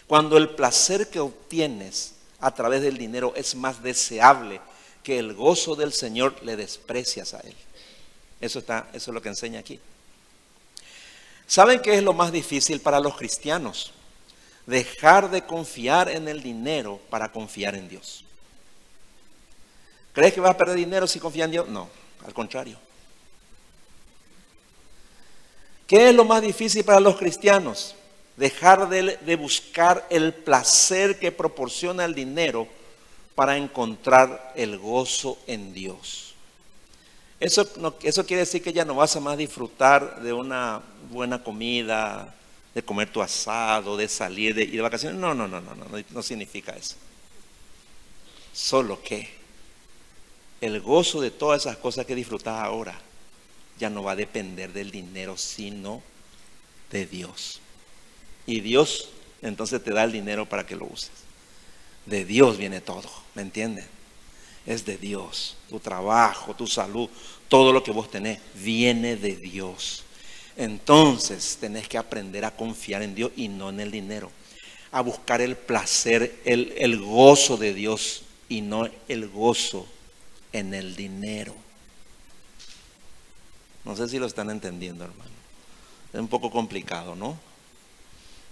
Cuando 0.07 0.37
el 0.37 0.49
placer 0.49 1.09
que 1.09 1.19
obtienes 1.19 2.15
a 2.39 2.53
través 2.53 2.81
del 2.81 2.97
dinero 2.97 3.33
es 3.35 3.55
más 3.55 3.81
deseable 3.81 4.59
que 5.03 5.19
el 5.19 5.33
gozo 5.33 5.75
del 5.75 5.93
Señor, 5.93 6.35
le 6.43 6.55
desprecias 6.57 7.33
a 7.33 7.39
Él. 7.39 7.55
Eso, 8.41 8.59
está, 8.59 8.89
eso 8.93 9.11
es 9.11 9.15
lo 9.15 9.21
que 9.21 9.29
enseña 9.29 9.59
aquí. 9.59 9.79
¿Saben 11.51 11.81
qué 11.81 11.95
es 11.95 12.01
lo 12.01 12.13
más 12.13 12.31
difícil 12.31 12.79
para 12.79 13.01
los 13.01 13.17
cristianos? 13.17 13.91
Dejar 14.65 15.29
de 15.29 15.41
confiar 15.41 16.07
en 16.07 16.29
el 16.29 16.41
dinero 16.41 17.01
para 17.09 17.29
confiar 17.29 17.75
en 17.75 17.89
Dios. 17.89 18.23
¿Crees 20.13 20.33
que 20.33 20.39
vas 20.39 20.51
a 20.51 20.57
perder 20.57 20.77
dinero 20.77 21.07
si 21.07 21.19
confías 21.19 21.47
en 21.47 21.51
Dios? 21.51 21.67
No, 21.67 21.89
al 22.25 22.33
contrario. 22.33 22.77
¿Qué 25.85 26.07
es 26.07 26.15
lo 26.15 26.23
más 26.23 26.41
difícil 26.41 26.85
para 26.85 27.01
los 27.01 27.17
cristianos? 27.17 27.95
Dejar 28.37 28.87
de, 28.87 29.35
buscar 29.35 30.07
el 30.09 30.33
placer 30.33 31.19
que 31.19 31.33
proporciona 31.33 32.05
el 32.05 32.15
dinero 32.15 32.65
para 33.35 33.57
encontrar 33.57 34.53
el 34.55 34.79
gozo 34.79 35.37
en 35.47 35.73
Dios. 35.73 36.30
Eso, 37.41 37.67
eso 38.03 38.25
quiere 38.27 38.41
decir 38.41 38.61
que 38.61 38.71
ya 38.71 38.85
no 38.85 38.93
vas 38.93 39.15
a 39.15 39.19
más 39.19 39.35
disfrutar 39.35 40.21
de 40.21 40.31
una 40.31 40.79
buena 41.09 41.43
comida, 41.43 42.35
de 42.75 42.83
comer 42.83 43.11
tu 43.11 43.19
asado, 43.19 43.97
de 43.97 44.07
salir 44.07 44.53
de, 44.53 44.61
y 44.61 44.75
de 44.75 44.81
vacaciones. 44.81 45.19
No, 45.19 45.33
no, 45.33 45.47
no, 45.47 45.59
no, 45.59 45.73
no, 45.73 45.85
no, 45.85 46.03
no 46.07 46.21
significa 46.21 46.73
eso. 46.73 46.95
Solo 48.53 49.01
que 49.01 49.27
el 50.61 50.81
gozo 50.81 51.19
de 51.19 51.31
todas 51.31 51.61
esas 51.61 51.77
cosas 51.77 52.05
que 52.05 52.13
disfrutas 52.13 52.59
ahora 52.59 53.01
ya 53.79 53.89
no 53.89 54.03
va 54.03 54.11
a 54.11 54.15
depender 54.15 54.71
del 54.71 54.91
dinero, 54.91 55.35
sino 55.35 56.03
de 56.91 57.07
Dios. 57.07 57.59
Y 58.45 58.59
Dios 58.59 59.09
entonces 59.41 59.83
te 59.83 59.91
da 59.91 60.03
el 60.03 60.11
dinero 60.11 60.47
para 60.47 60.67
que 60.67 60.75
lo 60.75 60.85
uses. 60.85 61.09
De 62.05 62.23
Dios 62.23 62.59
viene 62.59 62.81
todo, 62.81 63.09
¿me 63.33 63.41
entienden? 63.41 63.87
Es 64.65 64.85
de 64.85 64.97
Dios. 64.97 65.57
Tu 65.69 65.79
trabajo, 65.79 66.55
tu 66.55 66.67
salud, 66.67 67.09
todo 67.47 67.73
lo 67.73 67.83
que 67.83 67.91
vos 67.91 68.09
tenés, 68.09 68.39
viene 68.55 69.15
de 69.15 69.35
Dios. 69.35 70.03
Entonces 70.57 71.57
tenés 71.59 71.87
que 71.87 71.97
aprender 71.97 72.45
a 72.45 72.55
confiar 72.55 73.01
en 73.01 73.15
Dios 73.15 73.31
y 73.35 73.47
no 73.47 73.69
en 73.69 73.79
el 73.79 73.91
dinero. 73.91 74.31
A 74.91 75.01
buscar 75.01 75.41
el 75.41 75.55
placer, 75.55 76.39
el, 76.45 76.73
el 76.77 76.99
gozo 76.99 77.57
de 77.57 77.73
Dios 77.73 78.23
y 78.49 78.61
no 78.61 78.89
el 79.07 79.29
gozo 79.29 79.87
en 80.51 80.73
el 80.73 80.95
dinero. 80.95 81.55
No 83.83 83.95
sé 83.95 84.07
si 84.09 84.19
lo 84.19 84.27
están 84.27 84.49
entendiendo, 84.49 85.05
hermano. 85.05 85.31
Es 86.13 86.19
un 86.19 86.27
poco 86.27 86.51
complicado, 86.51 87.15
¿no? 87.15 87.39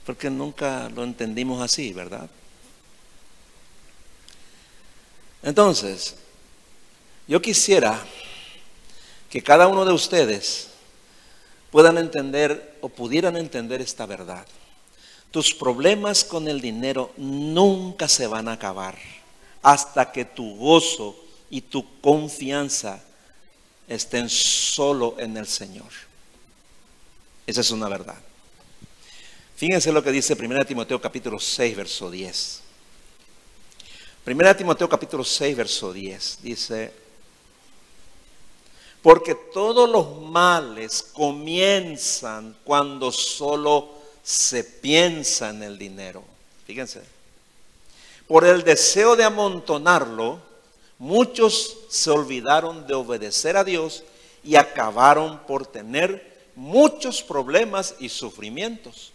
Porque 0.06 0.30
nunca 0.30 0.90
lo 0.90 1.04
entendimos 1.04 1.62
así, 1.62 1.94
¿verdad? 1.94 2.30
Entonces, 5.44 6.16
yo 7.28 7.42
quisiera 7.42 8.04
que 9.30 9.42
cada 9.42 9.68
uno 9.68 9.86
de 9.86 9.94
ustedes 9.94 10.68
puedan 11.72 11.98
entender 11.98 12.78
o 12.82 12.90
pudieran 12.90 13.38
entender 13.38 13.82
esta 13.82 14.06
verdad. 14.06 14.46
Tus 15.32 15.54
problemas 15.54 16.24
con 16.24 16.48
el 16.48 16.60
dinero 16.60 17.14
nunca 17.18 18.08
se 18.08 18.26
van 18.26 18.48
a 18.48 18.54
acabar 18.54 18.98
hasta 19.62 20.12
que 20.12 20.26
tu 20.26 20.56
gozo 20.56 21.16
y 21.50 21.62
tu 21.62 22.00
confianza 22.02 23.02
estén 23.88 24.30
solo 24.30 25.16
en 25.20 25.38
el 25.38 25.48
Señor. 25.48 25.92
Esa 27.46 27.62
es 27.62 27.72
una 27.72 27.90
verdad. 27.90 28.18
Fíjense 29.56 29.92
lo 29.92 30.04
que 30.04 30.12
dice 30.12 30.34
1 30.34 30.66
Timoteo 30.66 31.02
capítulo 31.02 31.40
6, 31.40 31.76
verso 31.76 32.10
10. 32.10 32.62
1 34.26 34.56
Timoteo 34.56 34.88
capítulo 34.88 35.24
6, 35.24 35.56
verso 35.56 35.94
10 35.94 36.40
dice, 36.42 36.94
porque 39.02 39.34
todos 39.34 39.90
los 39.90 40.22
males 40.30 41.02
comienzan 41.14 42.56
cuando 42.64 43.12
solo 43.12 43.90
se 44.22 44.64
piensa 44.64 45.50
en 45.50 45.64
el 45.64 45.78
dinero. 45.78 46.24
Fíjense, 46.68 47.02
por 48.28 48.46
el 48.46 48.64
deseo 48.64 49.16
de 49.16 49.24
amontonarlo, 49.24 50.40
muchos 51.00 51.78
se 51.90 52.12
olvidaron 52.12 52.86
de 52.86 52.94
obedecer 52.94 53.56
a 53.58 53.64
Dios 53.64 54.04
y 54.44 54.56
acabaron 54.56 55.40
por 55.48 55.66
tener 55.66 56.30
muchos 56.56 57.24
problemas 57.24 57.96
y 58.00 58.10
sufrimientos. 58.10 59.14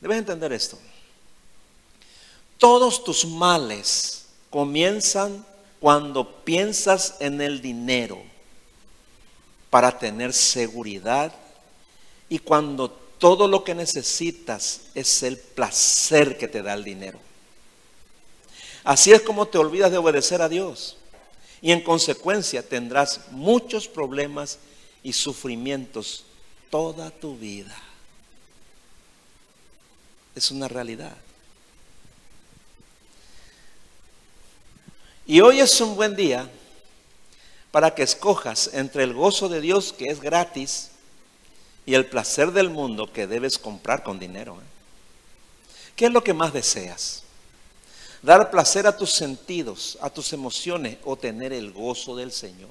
Debes 0.00 0.18
entender 0.18 0.52
esto. 0.52 0.78
Todos 2.64 3.04
tus 3.04 3.26
males 3.26 4.24
comienzan 4.48 5.44
cuando 5.80 6.26
piensas 6.44 7.16
en 7.20 7.42
el 7.42 7.60
dinero 7.60 8.22
para 9.68 9.98
tener 9.98 10.32
seguridad 10.32 11.30
y 12.30 12.38
cuando 12.38 12.90
todo 12.90 13.48
lo 13.48 13.64
que 13.64 13.74
necesitas 13.74 14.80
es 14.94 15.22
el 15.22 15.36
placer 15.36 16.38
que 16.38 16.48
te 16.48 16.62
da 16.62 16.72
el 16.72 16.84
dinero. 16.84 17.18
Así 18.82 19.12
es 19.12 19.20
como 19.20 19.46
te 19.46 19.58
olvidas 19.58 19.90
de 19.90 19.98
obedecer 19.98 20.40
a 20.40 20.48
Dios. 20.48 20.96
Y 21.60 21.70
en 21.70 21.82
consecuencia 21.82 22.66
tendrás 22.66 23.30
muchos 23.30 23.88
problemas 23.88 24.58
y 25.02 25.12
sufrimientos 25.12 26.24
toda 26.70 27.10
tu 27.10 27.36
vida. 27.36 27.76
Es 30.34 30.50
una 30.50 30.66
realidad. 30.66 31.23
Y 35.26 35.40
hoy 35.40 35.60
es 35.60 35.80
un 35.80 35.96
buen 35.96 36.16
día 36.16 36.48
para 37.70 37.94
que 37.94 38.02
escojas 38.02 38.70
entre 38.72 39.04
el 39.04 39.14
gozo 39.14 39.48
de 39.48 39.60
Dios 39.60 39.92
que 39.92 40.06
es 40.06 40.20
gratis 40.20 40.90
y 41.86 41.94
el 41.94 42.06
placer 42.06 42.52
del 42.52 42.70
mundo 42.70 43.12
que 43.12 43.26
debes 43.26 43.58
comprar 43.58 44.02
con 44.02 44.18
dinero. 44.18 44.56
¿eh? 44.60 44.64
¿Qué 45.96 46.06
es 46.06 46.12
lo 46.12 46.22
que 46.22 46.34
más 46.34 46.52
deseas? 46.52 47.24
dar 48.24 48.50
placer 48.50 48.86
a 48.86 48.96
tus 48.96 49.12
sentidos, 49.12 49.98
a 50.00 50.08
tus 50.08 50.32
emociones 50.32 50.96
o 51.04 51.14
tener 51.14 51.52
el 51.52 51.72
gozo 51.72 52.16
del 52.16 52.32
Señor. 52.32 52.70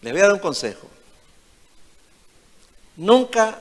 Le 0.00 0.12
voy 0.12 0.20
a 0.20 0.24
dar 0.24 0.32
un 0.32 0.38
consejo. 0.38 0.88
Nunca 2.96 3.60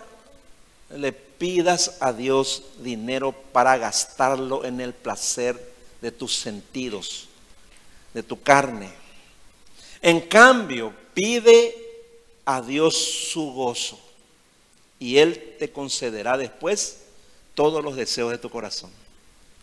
le 0.89 1.11
pidas 1.11 1.97
a 1.99 2.13
Dios 2.13 2.63
dinero 2.80 3.34
para 3.51 3.78
gastarlo 3.78 4.63
en 4.63 4.80
el 4.80 4.93
placer 4.93 5.76
de 6.01 6.11
tus 6.11 6.35
sentidos, 6.35 7.27
de 8.13 8.23
tu 8.23 8.41
carne. 8.41 8.89
En 10.01 10.21
cambio, 10.21 10.93
pide 11.13 11.75
a 12.45 12.61
Dios 12.61 12.95
su 12.95 13.51
gozo 13.51 13.99
y 14.99 15.17
Él 15.17 15.55
te 15.59 15.71
concederá 15.71 16.37
después 16.37 16.99
todos 17.55 17.83
los 17.83 17.95
deseos 17.95 18.31
de 18.31 18.37
tu 18.37 18.49
corazón. 18.49 18.91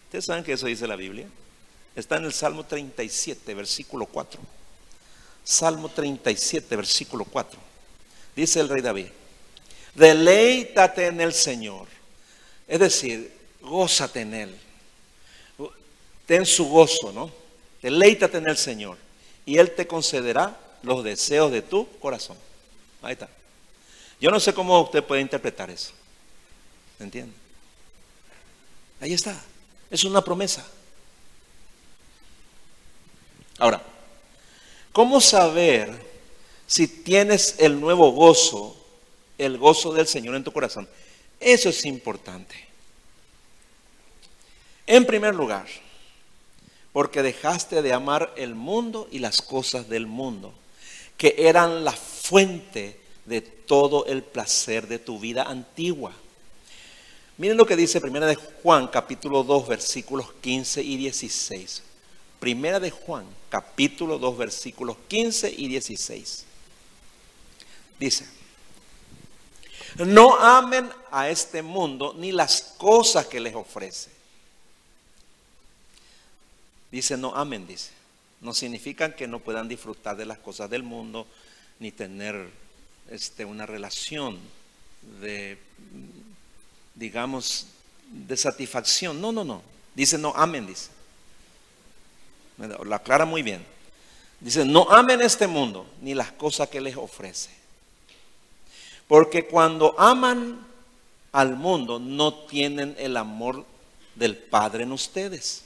¿Ustedes 0.05 0.25
saben 0.25 0.45
que 0.45 0.53
eso 0.53 0.67
dice 0.67 0.87
la 0.87 0.97
Biblia? 0.97 1.27
Está 1.97 2.17
en 2.17 2.25
el 2.25 2.33
Salmo 2.33 2.65
37, 2.65 3.55
versículo 3.55 4.07
4. 4.07 4.41
Salmo 5.45 5.89
37, 5.89 6.77
versículo 6.77 7.25
4. 7.25 7.61
Dice 8.35 8.61
el 8.61 8.69
rey 8.69 8.83
David, 8.83 9.07
deleítate 9.95 11.07
en 11.07 11.21
el 11.21 11.33
Señor. 11.33 11.87
Es 12.67 12.81
decir, 12.81 13.33
gózate 13.61 14.23
en 14.23 14.35
Él. 14.35 14.61
Ten 16.27 16.47
su 16.47 16.69
gozo, 16.69 17.13
¿no? 17.13 17.31
Deleítate 17.83 18.39
en 18.39 18.49
el 18.49 18.57
Señor. 18.57 18.97
Y 19.45 19.59
Él 19.59 19.73
te 19.73 19.87
concederá 19.87 20.59
los 20.83 21.05
deseos 21.05 21.53
de 21.53 21.63
tu 21.63 21.89
corazón. 21.99 22.37
Ahí 23.03 23.13
está. 23.13 23.29
Yo 24.21 24.31
no 24.31 24.41
sé 24.41 24.55
cómo 24.55 24.81
usted 24.81 25.05
puede 25.05 25.21
interpretar 25.21 25.71
eso. 25.71 25.93
¿Me 26.99 27.05
entiende? 27.05 27.35
Ahí 29.01 29.13
está. 29.13 29.39
Es 29.91 30.05
una 30.05 30.23
promesa. 30.23 30.67
Ahora, 33.59 33.83
¿cómo 34.93 35.21
saber 35.21 35.93
si 36.67 36.89
tienes 36.89 37.57
el 37.59 37.79
nuevo 37.79 38.13
gozo, 38.13 38.77
el 39.37 39.59
gozo 39.59 39.93
del 39.93 40.07
Señor 40.07 40.35
en 40.35 40.45
tu 40.45 40.53
corazón? 40.53 40.89
Eso 41.39 41.69
es 41.69 41.85
importante. 41.85 42.55
En 44.87 45.05
primer 45.05 45.35
lugar, 45.35 45.67
porque 46.95 47.25
dejaste 47.25 47.83
de 47.83 47.93
amar 47.93 48.33
el 48.37 48.55
mundo 48.55 49.09
y 49.11 49.19
las 49.19 49.43
cosas 49.43 49.89
del 49.89 50.07
mundo, 50.07 50.55
que 51.19 51.35
eran 51.39 51.85
la 51.85 51.91
fuente 51.91 53.01
de 53.25 53.41
todo 53.41 54.07
el 54.07 54.23
placer 54.23 54.87
de 54.87 55.01
tu 55.01 55.19
vida 55.19 55.43
antigua. 55.43 56.13
Miren 57.37 57.57
lo 57.57 57.67
que 57.67 57.75
dice 57.75 58.01
Primera 58.01 58.27
de 58.27 58.37
Juan, 58.37 58.87
capítulo 58.87 59.43
2, 59.43 59.67
versículos 59.67 60.33
15 60.41 60.85
y 60.85 60.97
16. 60.97 61.83
Primera 62.39 62.79
de 62.79 62.93
Juan, 62.93 63.27
capítulo 63.49 64.17
2, 64.17 64.39
versículos 64.39 64.97
15 65.09 65.51
y 65.51 65.67
16. 65.67 66.45
Dice, 67.99 68.25
no 69.97 70.37
amen 70.37 70.89
a 71.11 71.29
este 71.29 71.61
mundo 71.61 72.15
ni 72.17 72.31
las 72.31 72.63
cosas 72.79 73.27
que 73.27 73.41
les 73.41 73.57
ofrece. 73.57 74.14
Dice, 76.95 77.17
no 77.17 77.35
amen, 77.35 77.67
dice. 77.67 77.91
No 78.41 78.55
significa 78.55 79.17
que 79.17 79.27
no 79.27 79.41
puedan 79.41 79.67
disfrutar 79.67 80.17
de 80.17 80.27
las 80.27 80.39
cosas 80.39 80.71
del 80.71 80.85
mundo 80.85 81.27
ni 81.81 81.91
tener 81.91 82.49
este, 83.11 83.45
una 83.45 83.67
relación 83.67 84.39
de, 85.21 85.59
digamos, 86.95 87.67
de 88.09 88.37
satisfacción. 88.37 89.21
No, 89.21 89.33
no, 89.33 89.43
no. 89.43 89.61
Dice, 89.93 90.19
no 90.19 90.35
amen, 90.37 90.69
dice. 90.69 90.91
Lo 92.59 92.95
aclara 92.95 93.25
muy 93.25 93.43
bien. 93.43 93.67
Dice, 94.39 94.65
no 94.65 94.89
amen 94.89 95.21
este 95.21 95.49
mundo 95.49 95.91
ni 96.01 96.15
las 96.15 96.31
cosas 96.31 96.69
que 96.69 96.81
les 96.81 96.97
ofrece. 96.97 97.51
Porque 99.09 99.47
cuando 99.47 99.99
aman 99.99 100.65
al 101.33 101.57
mundo 101.57 101.99
no 101.99 102.35
tienen 102.45 102.95
el 103.01 103.17
amor 103.17 103.67
del 104.15 104.37
Padre 104.37 104.85
en 104.85 104.93
ustedes. 104.93 105.65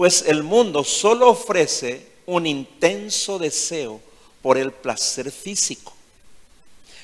Pues 0.00 0.24
el 0.26 0.42
mundo 0.42 0.82
solo 0.82 1.28
ofrece 1.28 2.06
un 2.24 2.46
intenso 2.46 3.38
deseo 3.38 4.00
por 4.40 4.56
el 4.56 4.72
placer 4.72 5.30
físico. 5.30 5.92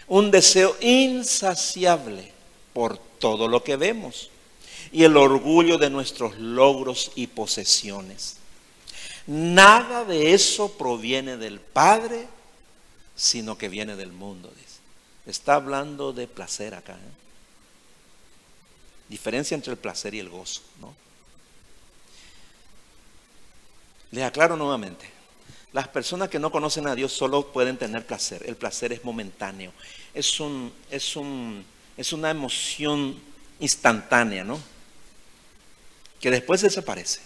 Un 0.06 0.30
deseo 0.30 0.74
insaciable 0.80 2.32
por 2.72 2.96
todo 2.96 3.48
lo 3.48 3.62
que 3.62 3.76
vemos. 3.76 4.30
Y 4.92 5.04
el 5.04 5.18
orgullo 5.18 5.76
de 5.76 5.90
nuestros 5.90 6.38
logros 6.38 7.12
y 7.16 7.26
posesiones. 7.26 8.38
Nada 9.26 10.06
de 10.06 10.32
eso 10.32 10.72
proviene 10.72 11.36
del 11.36 11.60
Padre, 11.60 12.26
sino 13.14 13.58
que 13.58 13.68
viene 13.68 13.94
del 13.96 14.12
mundo. 14.14 14.50
Está 15.26 15.56
hablando 15.56 16.14
de 16.14 16.28
placer 16.28 16.74
acá. 16.74 16.94
¿eh? 16.94 17.12
Diferencia 19.10 19.54
entre 19.54 19.72
el 19.72 19.78
placer 19.78 20.14
y 20.14 20.18
el 20.18 20.30
gozo. 20.30 20.62
¿no? 20.80 21.05
Les 24.16 24.24
aclaro 24.24 24.56
nuevamente. 24.56 25.06
Las 25.74 25.88
personas 25.88 26.30
que 26.30 26.38
no 26.38 26.50
conocen 26.50 26.86
a 26.88 26.94
Dios 26.94 27.12
solo 27.12 27.52
pueden 27.52 27.76
tener 27.76 28.06
placer. 28.06 28.42
El 28.46 28.56
placer 28.56 28.90
es 28.94 29.04
momentáneo. 29.04 29.74
Es, 30.14 30.40
un, 30.40 30.72
es, 30.90 31.16
un, 31.16 31.62
es 31.98 32.14
una 32.14 32.30
emoción 32.30 33.20
instantánea, 33.60 34.42
¿no? 34.42 34.58
Que 36.18 36.30
después 36.30 36.62
desaparece. 36.62 37.20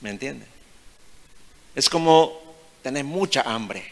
¿Me 0.00 0.10
entienden? 0.10 0.48
Es 1.76 1.88
como 1.88 2.36
tener 2.82 3.04
mucha 3.04 3.42
hambre 3.42 3.84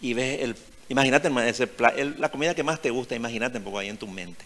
y 0.00 0.14
ves 0.14 0.40
el, 0.40 0.56
imagínate 0.88 1.30
la 2.16 2.30
comida 2.30 2.54
que 2.54 2.62
más 2.62 2.80
te 2.80 2.90
gusta, 2.90 3.16
imagínate 3.16 3.58
un 3.58 3.64
poco 3.64 3.80
ahí 3.80 3.88
en 3.88 3.98
tu 3.98 4.06
mente. 4.06 4.44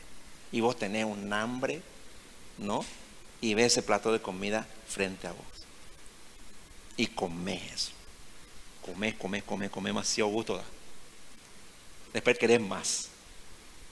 Y 0.52 0.60
vos 0.60 0.78
tenés 0.78 1.04
un 1.04 1.30
hambre, 1.34 1.82
¿no? 2.56 2.82
Y 3.40 3.54
ves 3.54 3.72
ese 3.72 3.82
plato 3.82 4.12
de 4.12 4.20
comida 4.20 4.66
frente 4.88 5.26
a 5.26 5.32
vos. 5.32 5.46
Y 6.96 7.06
comes 7.06 7.72
eso. 7.72 7.92
Comes, 8.84 9.14
comes, 9.14 9.44
comes, 9.44 9.70
comes 9.70 9.90
demasiado 9.90 10.30
gusto 10.30 10.56
da. 10.56 10.64
Después 12.12 12.38
querés 12.38 12.60
más, 12.60 13.08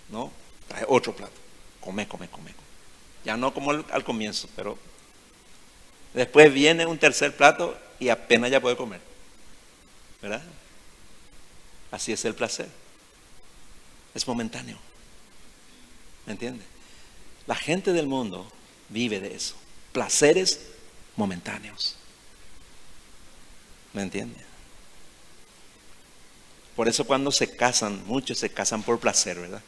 ¿no? 0.08 0.32
Trae 0.68 0.84
otro 0.88 1.14
plato. 1.14 1.34
Comes, 1.80 2.06
comes, 2.08 2.30
comes. 2.30 2.54
Ya 3.24 3.36
no 3.36 3.52
como 3.52 3.70
al 3.70 4.04
comienzo, 4.04 4.48
pero 4.56 4.78
Después 6.16 6.50
viene 6.50 6.86
un 6.86 6.96
tercer 6.96 7.36
plato 7.36 7.78
y 8.00 8.08
apenas 8.08 8.50
ya 8.50 8.58
puede 8.58 8.74
comer. 8.74 9.02
¿Verdad? 10.22 10.42
Así 11.90 12.10
es 12.10 12.24
el 12.24 12.34
placer. 12.34 12.68
Es 14.14 14.26
momentáneo. 14.26 14.78
¿Me 16.24 16.32
entiende? 16.32 16.64
La 17.46 17.54
gente 17.54 17.92
del 17.92 18.06
mundo 18.06 18.50
vive 18.88 19.20
de 19.20 19.34
eso. 19.34 19.54
Placeres 19.92 20.60
momentáneos. 21.16 21.96
¿Me 23.92 24.02
entiende? 24.02 24.38
Por 26.76 26.88
eso 26.88 27.06
cuando 27.06 27.32
se 27.32 27.56
casan, 27.56 28.06
muchos 28.06 28.38
se 28.38 28.50
casan 28.50 28.82
por 28.82 29.00
placer, 29.00 29.40
¿verdad? 29.40 29.62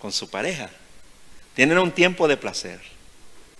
Con 0.00 0.12
su 0.12 0.30
pareja. 0.30 0.70
Tienen 1.54 1.78
un 1.78 1.92
tiempo 1.92 2.26
de 2.26 2.38
placer 2.38 2.80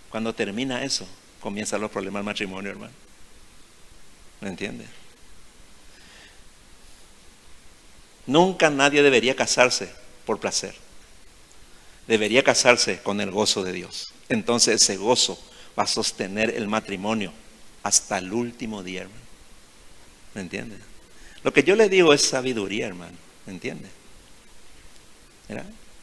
cuando 0.09 0.33
termina 0.33 0.83
eso, 0.83 1.07
comienzan 1.39 1.81
los 1.81 1.91
problemas 1.91 2.19
del 2.19 2.25
matrimonio, 2.25 2.71
hermano. 2.71 2.93
¿Me 4.41 4.49
entiende? 4.49 4.85
Nunca 8.25 8.69
nadie 8.69 9.03
debería 9.03 9.35
casarse 9.35 9.93
por 10.25 10.39
placer. 10.39 10.75
Debería 12.07 12.43
casarse 12.43 12.99
con 13.01 13.21
el 13.21 13.31
gozo 13.31 13.63
de 13.63 13.73
Dios. 13.73 14.11
Entonces 14.29 14.81
ese 14.81 14.97
gozo 14.97 15.39
va 15.77 15.83
a 15.83 15.87
sostener 15.87 16.49
el 16.55 16.67
matrimonio 16.67 17.31
hasta 17.83 18.17
el 18.17 18.31
último 18.33 18.83
día, 18.83 19.01
hermano. 19.01 19.21
¿Me 20.33 20.41
entiende? 20.41 20.77
Lo 21.43 21.53
que 21.53 21.63
yo 21.63 21.75
le 21.75 21.89
digo 21.89 22.13
es 22.13 22.21
sabiduría, 22.21 22.87
hermano. 22.87 23.17
¿Me 23.45 23.53
entiende? 23.53 23.89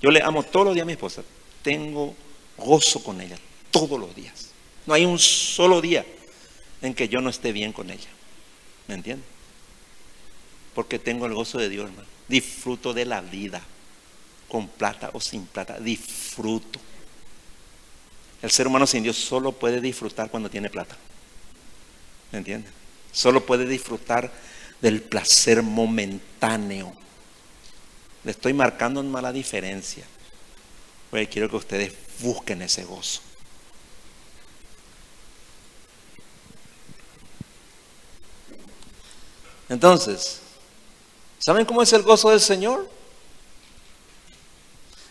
Yo 0.01 0.11
le 0.11 0.23
amo 0.23 0.43
todos 0.43 0.67
los 0.67 0.75
días 0.75 0.83
a 0.83 0.87
mi 0.87 0.93
esposa. 0.93 1.23
Tengo 1.63 2.15
gozo 2.57 3.03
con 3.03 3.21
ella 3.21 3.39
todos 3.71 3.99
los 3.99 4.15
días. 4.15 4.51
No 4.87 4.95
hay 4.95 5.05
un 5.05 5.19
solo 5.19 5.81
día 5.81 6.05
en 6.83 6.95
que 6.95 7.09
yo 7.09 7.21
no 7.21 7.31
esté 7.31 7.53
bien 7.53 7.73
con 7.73 7.91
ella. 7.91 8.09
¿Me 8.87 8.95
entiende? 8.95 9.25
Porque 10.75 10.99
tengo 10.99 11.27
el 11.27 11.35
gozo 11.35 11.59
de 11.59 11.69
Dios, 11.69 11.87
hermano. 11.89 12.09
Disfruto 12.29 12.95
de 12.95 13.05
la 13.05 13.21
vida, 13.21 13.63
con 14.49 14.69
plata 14.69 15.11
o 15.13 15.21
sin 15.21 15.47
plata. 15.47 15.79
Disfruto. 15.79 16.81
El 18.41 18.51
ser 18.51 18.67
humano 18.67 18.87
sin 18.87 19.03
Dios 19.03 19.17
solo 19.17 19.53
puede 19.53 19.81
disfrutar 19.81 20.31
cuando 20.31 20.49
tiene 20.49 20.71
plata. 20.71 20.97
¿Me 22.33 22.39
entiende? 22.39 22.69
Solo 23.13 23.45
puede 23.45 23.67
disfrutar 23.67 24.33
del 24.81 25.03
placer 25.03 25.63
momentáneo. 25.63 26.93
Le 28.25 28.31
estoy 28.31 28.53
marcando 28.53 29.01
una 29.01 29.11
mala 29.11 29.33
diferencia. 29.33 30.05
Porque 31.11 31.29
quiero 31.29 31.49
que 31.49 31.57
ustedes 31.57 31.95
busquen 32.21 32.63
ese 32.63 32.85
gozo. 32.85 33.23
Entonces, 39.69 40.41
¿saben 41.39 41.67
cómo 41.67 41.83
es 41.83 41.93
el 41.93 42.03
gozo 42.03 42.31
del 42.31 42.41
Señor? 42.41 42.98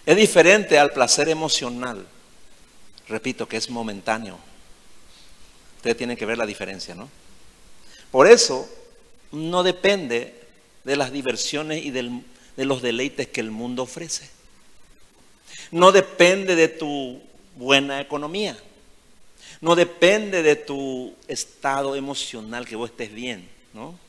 Es 0.08 0.16
diferente 0.16 0.80
al 0.80 0.94
placer 0.94 1.28
emocional. 1.28 2.08
Repito 3.10 3.46
que 3.46 3.58
es 3.58 3.70
momentáneo. 3.70 4.40
Ustedes 5.76 5.98
tienen 5.98 6.16
que 6.16 6.26
ver 6.26 6.38
la 6.38 6.46
diferencia, 6.46 6.96
¿no? 6.96 7.10
Por 8.10 8.26
eso 8.26 8.70
no 9.34 9.64
depende 9.64 10.34
de 10.86 10.96
las 10.96 11.12
diversiones 11.12 11.84
y 11.84 11.92
de 11.92 12.22
los 12.56 12.82
deleites 12.82 13.28
que 13.28 13.42
el 13.42 13.52
mundo 13.52 13.84
ofrece. 13.84 14.30
No 15.72 15.92
depende 15.92 16.56
de 16.56 16.70
tu 16.70 17.22
buena 17.58 18.00
economía. 18.00 18.58
No 19.60 19.76
depende 19.76 20.42
de 20.42 20.56
tu 20.56 21.14
estado 21.28 21.98
emocional 21.98 22.66
que 22.66 22.78
vos 22.78 22.92
estés 22.92 23.14
bien, 23.14 23.50
¿no? 23.74 24.00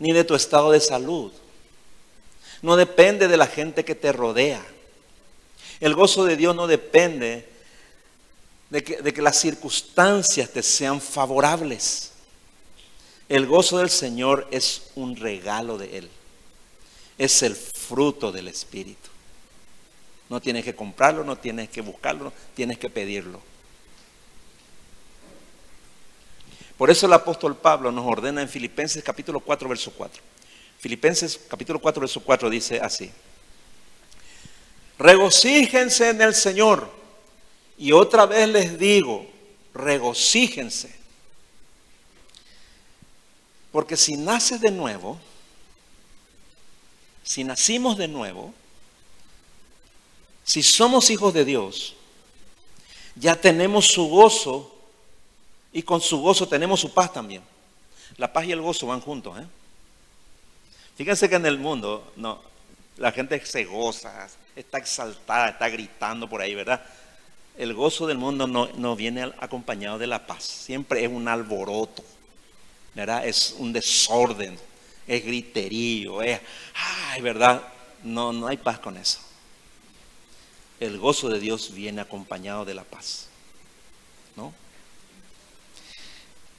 Ni 0.00 0.12
de 0.12 0.24
tu 0.24 0.34
estado 0.34 0.72
de 0.72 0.80
salud. 0.80 1.30
No 2.60 2.74
depende 2.74 3.28
de 3.28 3.36
la 3.36 3.46
gente 3.46 3.84
que 3.84 3.94
te 3.94 4.10
rodea. 4.10 4.66
El 5.80 5.94
gozo 5.94 6.24
de 6.24 6.36
Dios 6.36 6.54
no 6.54 6.66
depende 6.66 7.48
de 8.70 8.82
que, 8.82 9.22
las 9.22 9.38
circunstancias 9.38 10.50
te 10.50 10.62
sean 10.62 11.00
favorables. 11.00 12.12
El 13.28 13.46
gozo 13.46 13.78
del 13.78 13.90
Señor 13.90 14.46
es 14.50 14.90
un 14.94 15.16
regalo 15.16 15.78
de 15.78 15.98
Él. 15.98 16.10
Es 17.18 17.42
el 17.42 17.54
fruto 17.54 18.32
del 18.32 18.48
Espíritu. 18.48 19.10
No 20.28 20.40
tienes 20.40 20.64
que 20.64 20.74
comprarlo, 20.74 21.24
no 21.24 21.36
tienes 21.36 21.68
que 21.68 21.80
buscarlo, 21.80 22.32
tienes 22.54 22.78
que 22.78 22.90
pedirlo. 22.90 23.40
Por 26.76 26.90
eso 26.90 27.06
el 27.06 27.12
apóstol 27.12 27.56
Pablo 27.56 27.90
nos 27.90 28.04
ordena 28.04 28.42
en 28.42 28.48
Filipenses 28.48 29.02
capítulo 29.02 29.40
4, 29.40 29.68
verso 29.68 29.92
4. 29.92 30.22
Filipenses 30.78 31.40
capítulo 31.48 31.78
4, 31.78 32.00
verso 32.00 32.20
4 32.20 32.50
dice 32.50 32.80
así. 32.80 33.10
Regocíjense 34.98 36.10
en 36.10 36.22
el 36.22 36.34
Señor. 36.34 36.90
Y 37.78 37.92
otra 37.92 38.26
vez 38.26 38.48
les 38.48 38.78
digo, 38.78 39.26
regocíjense. 39.74 40.94
Porque 43.70 43.96
si 43.96 44.16
naces 44.16 44.60
de 44.60 44.70
nuevo, 44.70 45.20
si 47.22 47.44
nacimos 47.44 47.98
de 47.98 48.08
nuevo, 48.08 48.54
si 50.44 50.62
somos 50.62 51.10
hijos 51.10 51.34
de 51.34 51.44
Dios, 51.44 51.94
ya 53.16 53.34
tenemos 53.34 53.86
su 53.86 54.06
gozo 54.08 54.72
y 55.72 55.82
con 55.82 56.00
su 56.00 56.20
gozo 56.20 56.48
tenemos 56.48 56.80
su 56.80 56.94
paz 56.94 57.12
también. 57.12 57.42
La 58.16 58.32
paz 58.32 58.46
y 58.46 58.52
el 58.52 58.62
gozo 58.62 58.86
van 58.86 59.00
juntos. 59.00 59.38
¿eh? 59.38 59.46
Fíjense 60.96 61.28
que 61.28 61.34
en 61.34 61.44
el 61.44 61.58
mundo 61.58 62.12
no, 62.16 62.40
la 62.96 63.12
gente 63.12 63.44
se 63.44 63.64
goza, 63.64 64.28
está 64.56 64.78
exaltada, 64.78 65.50
está 65.50 65.68
gritando 65.68 66.28
por 66.28 66.40
ahí, 66.40 66.54
¿verdad? 66.54 66.82
El 67.56 67.74
gozo 67.74 68.06
del 68.06 68.18
mundo 68.18 68.46
no, 68.46 68.68
no 68.74 68.96
viene 68.96 69.32
acompañado 69.38 69.98
de 69.98 70.06
la 70.06 70.26
paz. 70.26 70.44
Siempre 70.44 71.04
es 71.04 71.10
un 71.10 71.28
alboroto, 71.28 72.02
¿verdad? 72.94 73.26
Es 73.26 73.54
un 73.58 73.72
desorden, 73.72 74.58
es 75.06 75.24
griterío, 75.24 76.22
es, 76.22 76.40
ay, 76.74 77.20
¿verdad? 77.20 77.62
No, 78.02 78.32
no 78.32 78.46
hay 78.46 78.56
paz 78.56 78.78
con 78.78 78.96
eso. 78.96 79.20
El 80.80 80.98
gozo 80.98 81.28
de 81.28 81.38
Dios 81.38 81.72
viene 81.72 82.00
acompañado 82.00 82.64
de 82.64 82.74
la 82.74 82.84
paz, 82.84 83.28
¿no? 84.36 84.52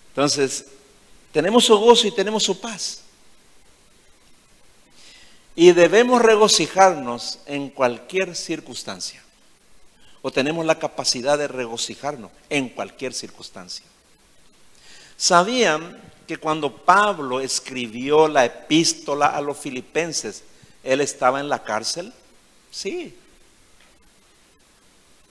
Entonces, 0.09 0.65
tenemos 1.31 1.65
su 1.65 1.77
gozo 1.77 2.07
y 2.07 2.11
tenemos 2.11 2.41
su 2.43 2.59
paz. 2.59 3.03
Y 5.59 5.71
debemos 5.71 6.21
regocijarnos 6.21 7.39
en 7.47 7.71
cualquier 7.71 8.35
circunstancia. 8.35 9.23
O 10.21 10.29
tenemos 10.31 10.63
la 10.63 10.77
capacidad 10.77 11.35
de 11.35 11.47
regocijarnos 11.47 12.29
en 12.47 12.69
cualquier 12.69 13.11
circunstancia. 13.11 13.83
¿Sabían 15.17 15.99
que 16.27 16.37
cuando 16.37 16.71
Pablo 16.71 17.39
escribió 17.39 18.27
la 18.27 18.45
epístola 18.45 19.25
a 19.29 19.41
los 19.41 19.57
filipenses, 19.57 20.43
él 20.83 21.01
estaba 21.01 21.39
en 21.39 21.49
la 21.49 21.63
cárcel? 21.63 22.13
Sí. 22.69 23.17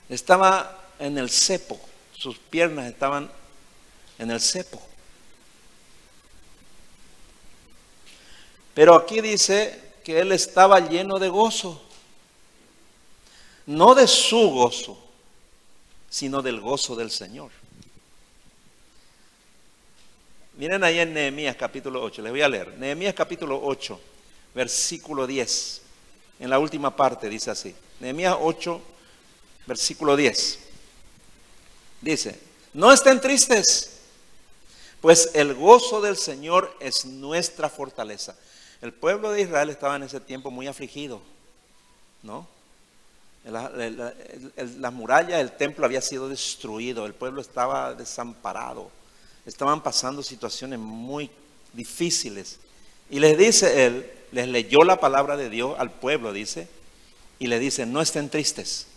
Estaba 0.09 0.77
en 0.99 1.17
el 1.17 1.29
cepo. 1.29 1.79
Sus 2.11 2.37
piernas 2.37 2.87
estaban 2.87 3.31
en 4.19 4.29
el 4.29 4.41
cepo. 4.41 4.85
Pero 8.73 8.93
aquí 8.93 9.21
dice 9.21 9.86
que 10.07 10.21
él 10.21 10.31
estaba 10.31 10.79
lleno 10.79 11.19
de 11.19 11.27
gozo. 11.27 11.81
No 13.65 13.93
de 13.93 14.07
su 14.07 14.51
gozo, 14.51 14.97
sino 16.09 16.41
del 16.41 16.61
gozo 16.61 16.95
del 16.95 17.11
Señor. 17.11 17.51
Miren 20.55 20.85
ahí 20.85 20.99
en 20.99 21.13
Nehemías 21.13 21.57
capítulo 21.57 22.01
8, 22.01 22.21
les 22.21 22.31
voy 22.31 22.41
a 22.41 22.47
leer. 22.47 22.77
Nehemías 22.77 23.13
capítulo 23.15 23.59
8, 23.61 23.99
versículo 24.55 25.27
10. 25.27 25.81
En 26.39 26.51
la 26.51 26.59
última 26.59 26.95
parte 26.95 27.27
dice 27.27 27.51
así. 27.51 27.75
Nehemías 27.99 28.37
8, 28.39 28.81
versículo 29.65 30.15
10. 30.15 30.59
Dice, 31.99 32.39
no 32.71 32.93
estén 32.93 33.19
tristes 33.19 33.97
pues 35.01 35.31
el 35.33 35.53
gozo 35.53 36.01
del 36.01 36.17
Señor 36.17 36.75
es 36.79 37.05
nuestra 37.05 37.69
fortaleza. 37.69 38.35
El 38.81 38.93
pueblo 38.93 39.31
de 39.31 39.41
Israel 39.41 39.69
estaba 39.69 39.95
en 39.95 40.03
ese 40.03 40.19
tiempo 40.19 40.51
muy 40.51 40.67
afligido, 40.67 41.21
¿no? 42.23 42.47
Las 43.45 44.93
murallas 44.93 45.37
del 45.37 45.51
templo 45.53 45.85
había 45.85 46.01
sido 46.01 46.27
destruido, 46.27 47.05
el 47.05 47.13
pueblo 47.13 47.41
estaba 47.41 47.93
desamparado, 47.93 48.91
estaban 49.45 49.81
pasando 49.81 50.21
situaciones 50.21 50.79
muy 50.79 51.31
difíciles. 51.73 52.59
Y 53.09 53.19
les 53.19 53.37
dice 53.37 53.85
él, 53.85 54.11
les 54.31 54.47
leyó 54.49 54.83
la 54.83 54.99
palabra 54.99 55.37
de 55.37 55.49
Dios 55.49 55.75
al 55.79 55.91
pueblo, 55.91 56.33
dice, 56.33 56.67
y 57.39 57.47
le 57.47 57.57
dice, 57.57 57.85
no 57.85 58.01
estén 58.01 58.29
tristes, 58.29 58.87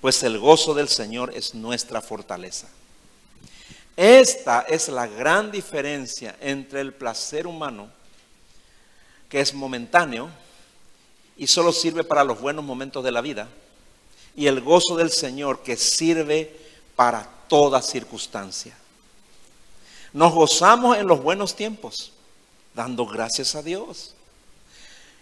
pues 0.00 0.22
el 0.22 0.38
gozo 0.38 0.72
del 0.72 0.88
Señor 0.88 1.32
es 1.34 1.54
nuestra 1.54 2.00
fortaleza. 2.00 2.68
Esta 3.96 4.60
es 4.62 4.88
la 4.88 5.06
gran 5.08 5.50
diferencia 5.50 6.36
entre 6.40 6.80
el 6.80 6.94
placer 6.94 7.46
humano, 7.46 7.90
que 9.30 9.40
es 9.40 9.54
momentáneo 9.54 10.28
y 11.38 11.46
solo 11.46 11.72
sirve 11.72 12.04
para 12.04 12.24
los 12.24 12.38
buenos 12.38 12.64
momentos 12.64 13.02
de 13.02 13.12
la 13.12 13.22
vida, 13.22 13.48
y 14.36 14.46
el 14.46 14.60
gozo 14.60 14.96
del 14.96 15.10
Señor 15.10 15.62
que 15.62 15.76
sirve 15.76 16.54
para 16.96 17.26
toda 17.48 17.80
circunstancia. 17.80 18.76
Nos 20.12 20.34
gozamos 20.34 20.98
en 20.98 21.06
los 21.06 21.22
buenos 21.22 21.56
tiempos, 21.56 22.12
dando 22.74 23.06
gracias 23.06 23.54
a 23.54 23.62
Dios. 23.62 24.14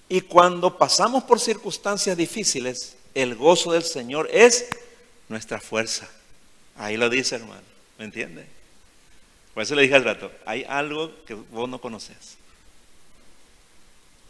Y 0.09 0.23
cuando 0.23 0.77
pasamos 0.77 1.25
por 1.25 1.39
circunstancias 1.39 2.17
difíciles, 2.17 2.97
el 3.15 3.37
gozo 3.37 3.73
del 3.73 3.85
Señor 3.85 4.29
es 4.33 4.69
nuestra 5.29 5.61
fuerza. 5.61 6.09
Ahí 6.77 6.97
lo 6.97 7.11
dice, 7.11 7.37
hermano. 7.37 7.63
¿Me 7.99 8.07
entiende? 8.07 8.47
Por 9.53 9.63
eso 9.63 9.75
le 9.75 9.83
dije 9.83 9.95
al 9.95 10.05
rato, 10.05 10.31
hay 10.47 10.65
algo 10.69 11.13
que 11.25 11.35
vos 11.35 11.69
no 11.69 11.81
conoces. 11.81 12.38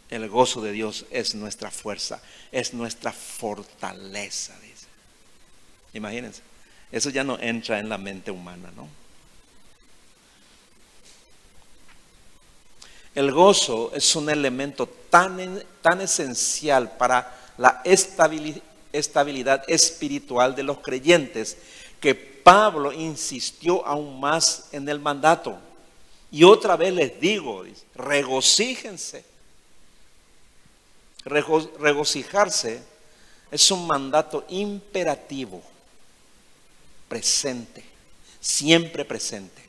El 0.09 0.27
gozo 0.27 0.61
de 0.61 0.71
Dios 0.71 1.05
es 1.11 1.35
nuestra 1.35 1.69
fuerza, 1.69 2.21
es 2.51 2.73
nuestra 2.73 3.11
fortaleza, 3.11 4.57
dice. 4.59 4.87
Imagínense, 5.93 6.41
eso 6.91 7.09
ya 7.09 7.23
no 7.23 7.37
entra 7.39 7.79
en 7.79 7.89
la 7.89 7.97
mente 7.97 8.31
humana, 8.31 8.71
¿no? 8.75 8.87
El 13.15 13.31
gozo 13.31 13.91
es 13.93 14.15
un 14.15 14.29
elemento 14.29 14.87
tan, 15.09 15.63
tan 15.81 16.01
esencial 16.01 16.95
para 16.97 17.35
la 17.57 17.81
estabilidad 17.83 19.63
espiritual 19.67 20.55
de 20.55 20.63
los 20.63 20.79
creyentes 20.79 21.57
que 21.99 22.15
Pablo 22.15 22.93
insistió 22.93 23.85
aún 23.85 24.19
más 24.19 24.69
en 24.71 24.87
el 24.87 24.99
mandato. 24.99 25.59
Y 26.31 26.43
otra 26.43 26.77
vez 26.77 26.93
les 26.93 27.19
digo, 27.19 27.65
regocíjense. 27.95 29.28
Regocijarse 31.25 32.83
es 33.51 33.71
un 33.71 33.87
mandato 33.87 34.45
imperativo, 34.49 35.61
presente, 37.07 37.83
siempre 38.39 39.05
presente. 39.05 39.61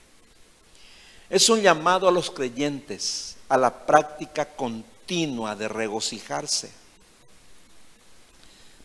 Es 1.29 1.49
un 1.49 1.61
llamado 1.61 2.09
a 2.09 2.13
los 2.13 2.31
creyentes 2.31 3.37
a 3.51 3.57
la 3.57 3.85
práctica 3.85 4.45
continua 4.45 5.57
de 5.57 5.69
regocijarse. 5.69 6.71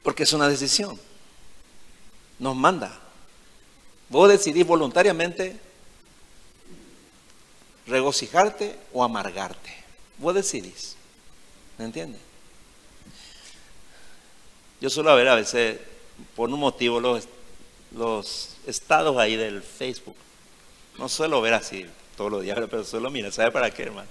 Porque 0.02 0.24
es 0.24 0.34
una 0.34 0.50
decisión. 0.50 1.00
Nos 2.40 2.56
manda. 2.56 3.00
Vos 4.10 4.28
decidís 4.30 4.66
voluntariamente 4.66 5.60
regocijarte 7.86 8.78
o 8.92 9.04
amargarte. 9.04 9.72
Vos 10.18 10.34
decidís. 10.34 10.96
¿Me 11.78 11.86
entiendes? 11.86 12.25
Yo 14.86 14.92
suelo 14.92 15.16
ver 15.16 15.28
a 15.30 15.34
veces, 15.34 15.80
por 16.36 16.48
un 16.48 16.60
motivo, 16.60 17.00
los, 17.00 17.28
los 17.98 18.56
estados 18.68 19.18
ahí 19.18 19.36
del 19.36 19.64
Facebook. 19.64 20.16
No 21.00 21.10
suelo 21.10 21.42
ver 21.42 21.56
así 21.56 21.88
todos 22.16 22.30
los 22.30 22.44
días, 22.44 22.56
pero 22.70 22.84
suelo 22.84 23.10
mirar. 23.10 23.32
¿Sabe 23.32 23.50
para 23.50 23.72
qué, 23.72 23.82
hermano? 23.82 24.08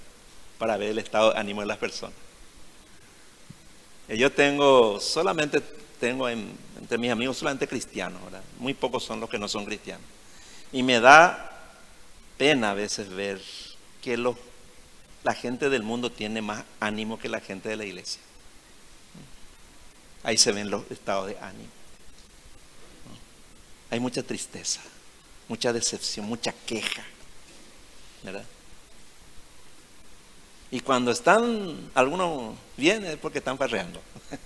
Para 0.57 0.75
ver 0.75 0.89
el 0.89 0.99
estado 0.99 1.31
de 1.31 1.39
ánimo 1.39 1.61
de 1.61 1.67
las 1.67 1.77
personas. 1.77 2.17
Yo 4.09 4.29
tengo 4.33 4.99
solamente 4.99 5.61
tengo 5.97 6.27
entre 6.27 6.97
mis 6.97 7.09
amigos 7.09 7.37
solamente 7.37 7.69
cristianos, 7.69 8.21
¿verdad? 8.25 8.43
Muy 8.59 8.73
pocos 8.73 9.01
son 9.01 9.21
los 9.21 9.29
que 9.29 9.39
no 9.39 9.47
son 9.47 9.63
cristianos. 9.63 10.05
Y 10.73 10.83
me 10.83 10.99
da 10.99 11.57
pena 12.37 12.71
a 12.71 12.73
veces 12.73 13.07
ver 13.07 13.39
que 14.01 14.17
la 15.23 15.33
gente 15.35 15.69
del 15.69 15.83
mundo 15.83 16.11
tiene 16.11 16.41
más 16.41 16.65
ánimo 16.81 17.17
que 17.17 17.29
la 17.29 17.39
gente 17.39 17.69
de 17.69 17.77
la 17.77 17.85
iglesia. 17.85 18.19
Ahí 20.25 20.39
se 20.39 20.51
ven 20.51 20.71
los 20.71 20.89
estados 20.89 21.27
de 21.27 21.37
ánimo. 21.37 21.69
Hay 23.91 23.99
mucha 23.99 24.23
tristeza, 24.23 24.81
mucha 25.47 25.71
decepción, 25.71 26.25
mucha 26.25 26.51
queja. 26.65 27.03
¿Verdad? 28.23 28.43
Y 30.71 30.79
cuando 30.79 31.11
están, 31.11 31.91
algunos 31.93 32.55
vienen 32.75 33.11
es 33.11 33.17
porque 33.17 33.37
están 33.37 33.55
farreando. 33.55 34.01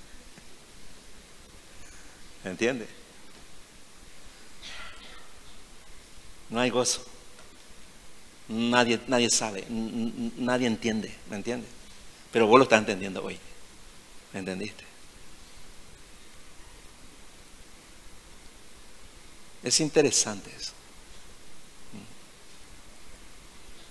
¿Entiende? 2.43 2.85
No 6.49 6.59
hay 6.59 6.69
gozo. 6.69 7.05
Nadie, 8.49 8.99
nadie 9.07 9.29
sabe, 9.29 9.65
nadie 9.69 10.67
entiende, 10.67 11.15
¿me 11.29 11.37
entiende? 11.37 11.67
Pero 12.33 12.47
vos 12.47 12.57
lo 12.57 12.63
estás 12.63 12.79
entendiendo 12.79 13.23
hoy. 13.23 13.39
¿Me 14.33 14.39
entendiste? 14.39 14.88
Es 19.63 19.79
interesante 19.79 20.51
eso. 20.55 20.71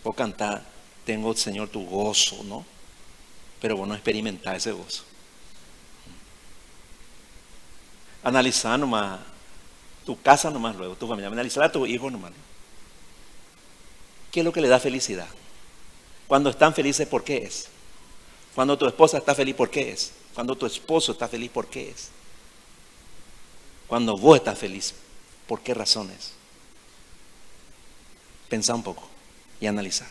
Vos 0.03 0.14
cantar, 0.14 0.64
tengo, 1.05 1.35
Señor, 1.35 1.69
tu 1.69 1.85
gozo, 1.85 2.43
¿no? 2.45 2.64
Pero 3.61 3.77
vos 3.77 3.89
no 3.89 3.95
experimentás 3.95 4.57
ese 4.57 4.73
gozo. 4.73 5.03
Analizar 8.23 8.79
nomás 8.79 9.21
tu 10.09 10.19
casa 10.23 10.51
nomás 10.51 10.75
luego, 10.75 10.95
tu 10.95 11.07
familia. 11.07 11.29
Analizar 11.29 11.64
a 11.64 11.71
tu 11.71 11.85
hijo 11.85 12.11
nomás. 12.11 12.33
¿Qué 14.33 14.41
es 14.41 14.45
lo 14.45 14.55
que 14.55 14.62
le 14.62 14.69
da 14.69 14.81
felicidad? 14.81 15.29
Cuando 16.27 16.49
están 16.49 16.73
felices, 16.73 17.07
¿por 17.07 17.23
qué 17.25 17.39
es? 17.39 17.69
Cuando 18.55 18.79
tu 18.79 18.87
esposa 18.87 19.19
está 19.19 19.35
feliz, 19.35 19.55
¿por 19.55 19.69
qué 19.69 19.91
es? 19.91 20.12
Cuando 20.33 20.57
tu 20.57 20.64
esposo 20.64 21.12
está 21.12 21.29
feliz, 21.29 21.51
¿por 21.51 21.66
qué 21.66 21.91
es? 21.91 22.09
Cuando 23.87 24.16
vos 24.16 24.39
estás 24.39 24.59
feliz, 24.59 24.95
¿por 25.49 25.63
qué 25.63 25.75
razones? 25.75 26.33
Pensá 28.49 28.75
un 28.75 28.83
poco 28.83 29.09
y 29.61 29.67
analiza. 29.67 30.07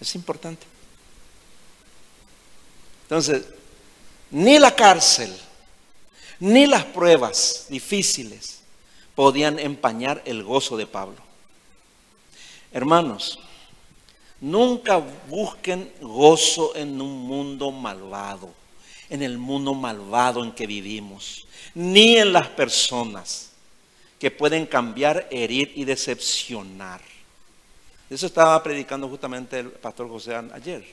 Es 0.00 0.14
importante. 0.14 0.66
Entonces, 3.02 3.44
ni 4.30 4.58
la 4.58 4.74
cárcel, 4.74 5.36
ni 6.40 6.66
las 6.66 6.84
pruebas 6.84 7.66
difíciles 7.68 8.60
podían 9.14 9.58
empañar 9.58 10.22
el 10.24 10.42
gozo 10.42 10.76
de 10.76 10.86
Pablo. 10.86 11.18
Hermanos, 12.72 13.38
nunca 14.40 14.96
busquen 15.28 15.92
gozo 16.00 16.74
en 16.74 17.00
un 17.00 17.26
mundo 17.26 17.70
malvado, 17.70 18.50
en 19.10 19.22
el 19.22 19.36
mundo 19.36 19.74
malvado 19.74 20.42
en 20.42 20.52
que 20.52 20.66
vivimos, 20.66 21.46
ni 21.74 22.16
en 22.16 22.32
las 22.32 22.48
personas 22.48 23.51
que 24.22 24.30
pueden 24.30 24.66
cambiar, 24.66 25.26
herir 25.32 25.72
y 25.74 25.84
decepcionar. 25.84 27.00
Eso 28.08 28.26
estaba 28.26 28.62
predicando 28.62 29.08
justamente 29.08 29.58
el 29.58 29.72
pastor 29.72 30.08
José 30.08 30.36
ayer. 30.36 30.86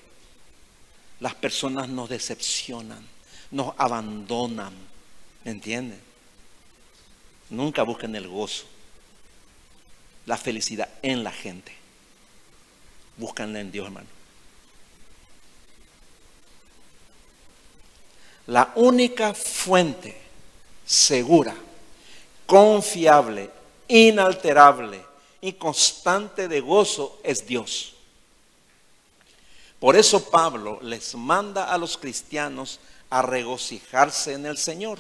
Las 1.20 1.36
personas 1.36 1.88
nos 1.88 2.10
decepcionan, 2.10 3.06
nos 3.52 3.76
abandonan, 3.78 4.74
¿me 5.44 5.52
entienden? 5.52 6.00
Nunca 7.52 7.84
busquen 7.84 8.16
el 8.16 8.28
gozo 8.28 8.66
la 10.26 10.36
felicidad 10.36 10.90
en 11.04 11.24
la 11.24 11.32
gente. 11.32 11.72
Búscanla 13.16 13.60
en 13.60 13.72
Dios, 13.72 13.86
hermano. 13.86 14.08
La 18.48 18.72
única 18.74 19.36
fuente 19.36 20.20
segura, 20.84 21.56
confiable, 22.50 23.52
inalterable 23.88 25.06
y 25.40 25.54
constante 25.54 26.48
de 26.48 26.60
gozo 26.62 27.20
es 27.24 27.46
Dios. 27.46 27.94
Por 29.80 29.96
eso 29.96 30.32
Pablo 30.32 30.80
les 30.82 31.14
manda 31.14 31.72
a 31.72 31.78
los 31.78 31.96
cristianos 31.96 32.80
a 33.12 33.22
regocijarse 33.22 34.34
en 34.34 34.48
el 34.48 34.58
Señor. 34.58 35.00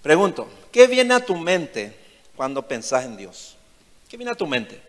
Pregunto, 0.00 0.48
¿qué 0.70 0.86
viene 0.86 1.12
a 1.14 1.26
tu 1.26 1.34
mente 1.34 1.92
cuando 2.36 2.62
pensás 2.62 3.04
en 3.04 3.16
Dios? 3.16 3.56
¿Qué 4.08 4.16
viene 4.16 4.30
a 4.30 4.36
tu 4.36 4.46
mente? 4.46 4.80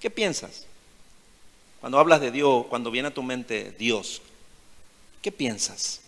¿Qué 0.00 0.10
piensas? 0.10 0.64
Cuando 1.78 2.00
hablas 2.00 2.20
de 2.20 2.32
Dios, 2.32 2.66
cuando 2.66 2.90
viene 2.90 3.08
a 3.08 3.14
tu 3.14 3.22
mente 3.22 3.76
Dios, 3.78 4.22
¿qué 5.22 5.30
piensas? 5.30 6.00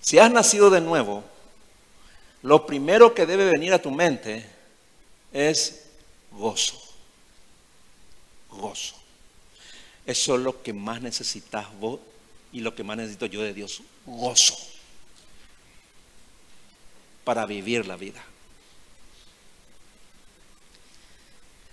Si 0.00 0.18
has 0.18 0.32
nacido 0.32 0.68
de 0.68 0.80
nuevo, 0.80 1.22
lo 2.42 2.66
primero 2.66 3.14
que 3.14 3.26
debe 3.26 3.44
venir 3.44 3.72
a 3.72 3.82
tu 3.82 3.90
mente 3.90 4.46
es 5.32 5.86
gozo. 6.32 6.80
Gozo. 8.50 8.96
Eso 10.06 10.34
es 10.34 10.40
lo 10.40 10.62
que 10.62 10.72
más 10.72 11.02
necesitas 11.02 11.66
vos 11.78 12.00
y 12.52 12.60
lo 12.60 12.74
que 12.74 12.82
más 12.82 12.96
necesito 12.96 13.26
yo 13.26 13.42
de 13.42 13.52
Dios. 13.52 13.82
Gozo. 14.06 14.56
Para 17.24 17.44
vivir 17.46 17.86
la 17.86 17.96
vida. 17.96 18.24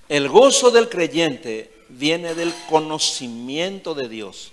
El 0.09 0.30
gozo 0.30 0.72
del 0.72 0.89
creyente 0.89 1.74
viene 1.89 2.34
del 2.34 2.53
conocimiento 2.70 3.93
de 3.93 4.07
Dios, 4.07 4.51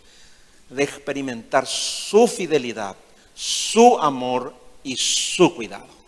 de 0.68 0.82
experimentar 0.82 1.66
su 1.66 2.26
fidelidad, 2.26 2.96
su 3.34 3.98
amor 3.98 4.54
y 4.82 4.96
su 4.96 5.54
cuidado. 5.54 6.03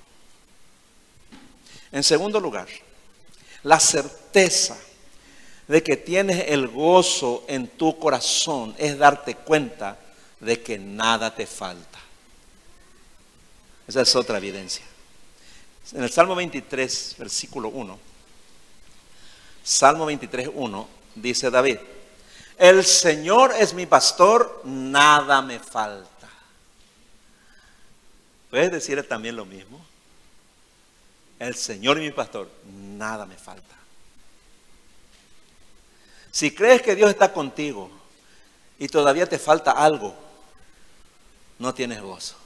En 1.92 2.02
segundo 2.02 2.40
lugar, 2.40 2.68
la 3.62 3.80
certeza 3.80 4.76
de 5.68 5.82
que 5.82 5.96
tienes 5.96 6.44
el 6.48 6.68
gozo 6.68 7.44
en 7.48 7.68
tu 7.68 7.98
corazón 7.98 8.74
es 8.78 8.98
darte 8.98 9.34
cuenta 9.34 9.98
de 10.40 10.62
que 10.62 10.78
nada 10.78 11.34
te 11.34 11.46
falta. 11.46 11.98
Esa 13.88 14.02
es 14.02 14.16
otra 14.16 14.38
evidencia. 14.38 14.84
En 15.92 16.02
el 16.02 16.10
Salmo 16.10 16.34
23, 16.34 17.14
versículo 17.18 17.68
1 17.68 18.06
Salmo 19.62 20.10
23.1 20.10 20.86
dice 21.16 21.50
David, 21.50 21.78
el 22.56 22.84
Señor 22.84 23.52
es 23.58 23.74
mi 23.74 23.84
pastor, 23.84 24.62
nada 24.64 25.42
me 25.42 25.58
falta. 25.58 26.28
¿Puedes 28.48 28.70
decir 28.70 29.06
también 29.08 29.34
lo 29.34 29.44
mismo? 29.44 29.84
El 31.38 31.54
Señor 31.54 31.98
es 31.98 32.04
mi 32.04 32.10
pastor, 32.10 32.50
nada 32.64 33.26
me 33.26 33.36
falta. 33.36 33.74
Si 36.30 36.50
crees 36.50 36.82
que 36.82 36.94
Dios 36.94 37.10
está 37.10 37.32
contigo 37.32 37.90
y 38.78 38.88
todavía 38.88 39.26
te 39.26 39.38
falta 39.38 39.72
algo, 39.72 40.14
no 41.58 41.72
tienes 41.74 42.00
gozo. 42.00 42.36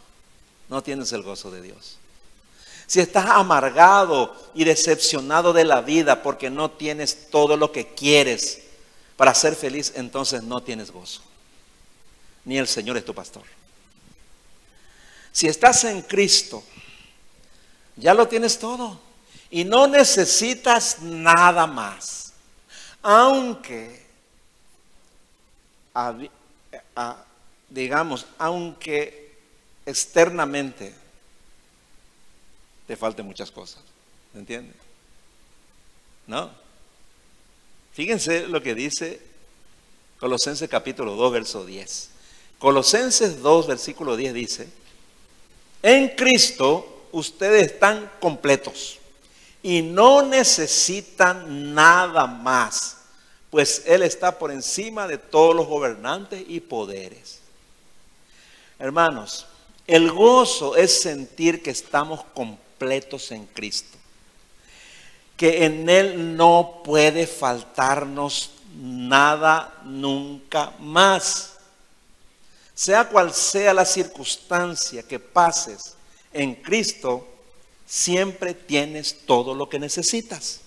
No 0.68 0.82
tienes 0.82 1.12
el 1.12 1.22
gozo 1.22 1.50
de 1.50 1.62
Dios 1.62 1.98
si 2.90 2.98
estás 2.98 3.26
amargado 3.26 4.34
y 4.52 4.64
decepcionado 4.64 5.52
de 5.52 5.64
la 5.64 5.80
vida 5.80 6.24
porque 6.24 6.50
no 6.50 6.72
tienes 6.72 7.30
todo 7.30 7.56
lo 7.56 7.70
que 7.70 7.94
quieres 7.94 8.62
para 9.16 9.32
ser 9.32 9.54
feliz, 9.54 9.92
entonces 9.94 10.42
no 10.42 10.60
tienes 10.60 10.90
gozo. 10.90 11.20
Ni 12.44 12.58
el 12.58 12.66
Señor 12.66 12.96
es 12.96 13.04
tu 13.04 13.14
pastor. 13.14 13.44
Si 15.30 15.46
estás 15.46 15.84
en 15.84 16.02
Cristo, 16.02 16.64
ya 18.00 18.14
lo 18.14 18.26
tienes 18.26 18.58
todo 18.58 18.98
y 19.50 19.64
no 19.64 19.86
necesitas 19.86 21.00
nada 21.00 21.66
más. 21.66 22.32
Aunque, 23.02 24.06
digamos, 27.68 28.26
aunque 28.38 29.38
externamente 29.86 30.94
te 32.86 32.96
falten 32.96 33.26
muchas 33.26 33.50
cosas. 33.50 33.82
¿Me 34.32 34.40
entiende? 34.40 34.72
¿No? 36.26 36.50
Fíjense 37.92 38.46
lo 38.46 38.62
que 38.62 38.74
dice 38.74 39.20
Colosenses 40.18 40.68
capítulo 40.68 41.16
2, 41.16 41.32
verso 41.32 41.64
10. 41.64 42.10
Colosenses 42.58 43.40
2, 43.40 43.66
versículo 43.66 44.16
10 44.16 44.34
dice, 44.34 44.68
en 45.82 46.08
Cristo 46.10 46.99
ustedes 47.12 47.72
están 47.72 48.10
completos 48.20 48.98
y 49.62 49.82
no 49.82 50.22
necesitan 50.22 51.74
nada 51.74 52.26
más, 52.26 52.96
pues 53.50 53.82
Él 53.86 54.02
está 54.02 54.38
por 54.38 54.50
encima 54.50 55.06
de 55.06 55.18
todos 55.18 55.54
los 55.54 55.66
gobernantes 55.66 56.42
y 56.46 56.60
poderes. 56.60 57.40
Hermanos, 58.78 59.46
el 59.86 60.10
gozo 60.10 60.76
es 60.76 61.02
sentir 61.02 61.62
que 61.62 61.70
estamos 61.70 62.24
completos 62.34 63.30
en 63.32 63.46
Cristo. 63.46 63.98
que 65.36 65.64
en 65.64 65.88
Él 65.88 66.36
no 66.36 66.82
puede 66.84 67.26
faltarnos 67.26 68.50
nada 68.76 69.72
nunca 69.84 70.74
más. 70.78 71.54
Sea 72.74 73.08
cual 73.08 73.32
sea 73.32 73.72
la 73.72 73.86
circunstancia 73.86 75.02
que 75.02 75.18
pases 75.18 75.94
en 76.32 76.54
Cristo, 76.54 77.26
siempre 77.86 78.54
tienes 78.54 79.26
todo 79.26 79.54
lo 79.54 79.68
que 79.68 79.78
necesitas. 79.78 80.60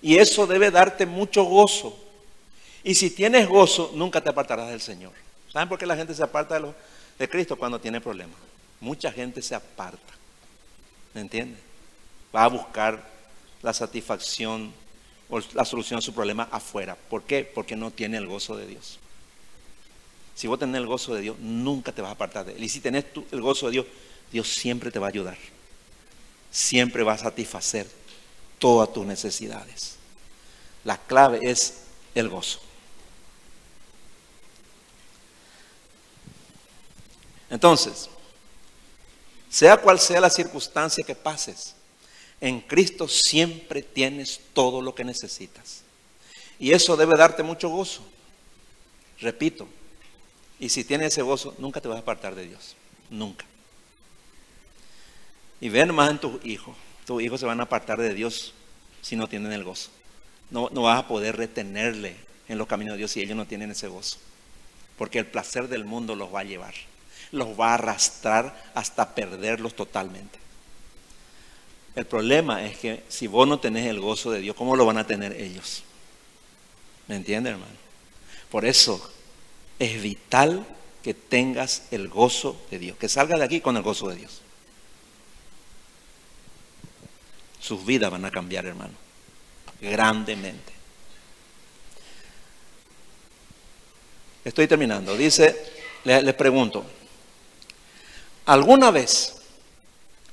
Y 0.00 0.18
eso 0.18 0.46
debe 0.46 0.70
darte 0.70 1.06
mucho 1.06 1.44
gozo. 1.44 1.98
Y 2.84 2.94
si 2.94 3.10
tienes 3.10 3.48
gozo, 3.48 3.90
nunca 3.94 4.20
te 4.20 4.30
apartarás 4.30 4.68
del 4.70 4.80
Señor. 4.80 5.12
¿Saben 5.52 5.68
por 5.68 5.78
qué 5.78 5.86
la 5.86 5.96
gente 5.96 6.14
se 6.14 6.22
aparta 6.22 6.60
de, 7.18 7.28
Cristo 7.28 7.56
cuando 7.56 7.80
tiene 7.80 8.00
problemas? 8.00 8.36
Mucha 8.80 9.10
gente 9.10 9.42
se 9.42 9.54
aparta. 9.54 10.14
¿Me 11.14 11.20
entiendes? 11.22 11.58
Va 12.34 12.44
a 12.44 12.48
buscar 12.48 13.02
la 13.62 13.72
satisfacción 13.72 14.72
o 15.28 15.40
la 15.54 15.64
solución 15.64 15.98
a 15.98 16.02
su 16.02 16.14
problema 16.14 16.48
afuera. 16.52 16.96
¿Por 17.10 17.24
qué? 17.24 17.42
Porque 17.44 17.74
no 17.74 17.90
tiene 17.90 18.18
el 18.18 18.26
gozo 18.28 18.56
de 18.56 18.66
Dios. 18.66 18.98
Si 20.36 20.46
vos 20.46 20.58
tenés 20.58 20.76
el 20.76 20.86
gozo 20.86 21.14
de 21.14 21.22
Dios, 21.22 21.38
nunca 21.40 21.90
te 21.90 22.00
vas 22.00 22.10
a 22.10 22.12
apartar 22.12 22.46
de 22.46 22.52
Él. 22.52 22.62
Y 22.62 22.68
si 22.68 22.80
tenés 22.80 23.06
el 23.32 23.40
gozo 23.40 23.66
de 23.66 23.72
Dios, 23.72 23.86
Dios 24.32 24.48
siempre 24.48 24.90
te 24.90 24.98
va 24.98 25.06
a 25.06 25.10
ayudar. 25.10 25.38
Siempre 26.50 27.02
va 27.02 27.14
a 27.14 27.18
satisfacer 27.18 27.86
todas 28.58 28.92
tus 28.92 29.06
necesidades. 29.06 29.96
La 30.84 30.98
clave 30.98 31.40
es 31.42 31.82
el 32.14 32.28
gozo. 32.28 32.60
Entonces, 37.50 38.08
sea 39.48 39.76
cual 39.78 39.98
sea 39.98 40.20
la 40.20 40.30
circunstancia 40.30 41.04
que 41.04 41.14
pases, 41.14 41.74
en 42.40 42.60
Cristo 42.60 43.08
siempre 43.08 43.82
tienes 43.82 44.40
todo 44.52 44.82
lo 44.82 44.94
que 44.94 45.04
necesitas. 45.04 45.82
Y 46.58 46.72
eso 46.72 46.96
debe 46.96 47.16
darte 47.16 47.42
mucho 47.42 47.68
gozo. 47.68 48.02
Repito, 49.20 49.66
y 50.60 50.68
si 50.68 50.84
tienes 50.84 51.12
ese 51.12 51.22
gozo, 51.22 51.54
nunca 51.58 51.80
te 51.80 51.88
vas 51.88 51.96
a 51.96 52.00
apartar 52.02 52.34
de 52.34 52.46
Dios. 52.46 52.76
Nunca. 53.10 53.46
Y 55.60 55.68
ven 55.68 55.94
más 55.94 56.10
en 56.10 56.18
tus 56.18 56.44
hijos. 56.44 56.76
Tus 57.06 57.22
hijos 57.22 57.40
se 57.40 57.46
van 57.46 57.60
a 57.60 57.64
apartar 57.64 58.00
de 58.00 58.14
Dios 58.14 58.54
si 59.00 59.16
no 59.16 59.28
tienen 59.28 59.52
el 59.52 59.64
gozo. 59.64 59.90
No, 60.50 60.68
no 60.72 60.82
vas 60.82 61.00
a 61.00 61.08
poder 61.08 61.36
retenerle 61.36 62.16
en 62.48 62.58
los 62.58 62.66
caminos 62.66 62.94
de 62.94 62.98
Dios 62.98 63.10
si 63.10 63.20
ellos 63.20 63.36
no 63.36 63.46
tienen 63.46 63.70
ese 63.70 63.88
gozo. 63.88 64.18
Porque 64.96 65.18
el 65.18 65.26
placer 65.26 65.68
del 65.68 65.84
mundo 65.84 66.16
los 66.16 66.34
va 66.34 66.40
a 66.40 66.44
llevar. 66.44 66.74
Los 67.32 67.58
va 67.58 67.70
a 67.70 67.74
arrastrar 67.74 68.70
hasta 68.74 69.14
perderlos 69.14 69.74
totalmente. 69.74 70.38
El 71.94 72.06
problema 72.06 72.64
es 72.64 72.78
que 72.78 73.02
si 73.08 73.26
vos 73.26 73.48
no 73.48 73.58
tenés 73.58 73.86
el 73.86 74.00
gozo 74.00 74.30
de 74.30 74.40
Dios, 74.40 74.54
¿cómo 74.54 74.76
lo 74.76 74.86
van 74.86 74.98
a 74.98 75.06
tener 75.06 75.32
ellos? 75.32 75.82
¿Me 77.08 77.16
entiendes, 77.16 77.54
hermano? 77.54 77.72
Por 78.50 78.64
eso 78.64 79.10
es 79.78 80.00
vital 80.00 80.64
que 81.02 81.14
tengas 81.14 81.84
el 81.90 82.08
gozo 82.08 82.60
de 82.70 82.78
Dios, 82.78 82.98
que 82.98 83.08
salgas 83.08 83.38
de 83.38 83.44
aquí 83.44 83.60
con 83.60 83.76
el 83.76 83.82
gozo 83.82 84.08
de 84.08 84.16
Dios. 84.16 84.42
Sus 87.60 87.84
vidas 87.84 88.10
van 88.10 88.24
a 88.24 88.30
cambiar, 88.30 88.66
hermano, 88.66 88.94
grandemente. 89.80 90.72
Estoy 94.44 94.66
terminando. 94.66 95.16
Dice, 95.16 95.56
les 96.04 96.34
pregunto, 96.34 96.84
¿alguna 98.46 98.90
vez 98.90 99.34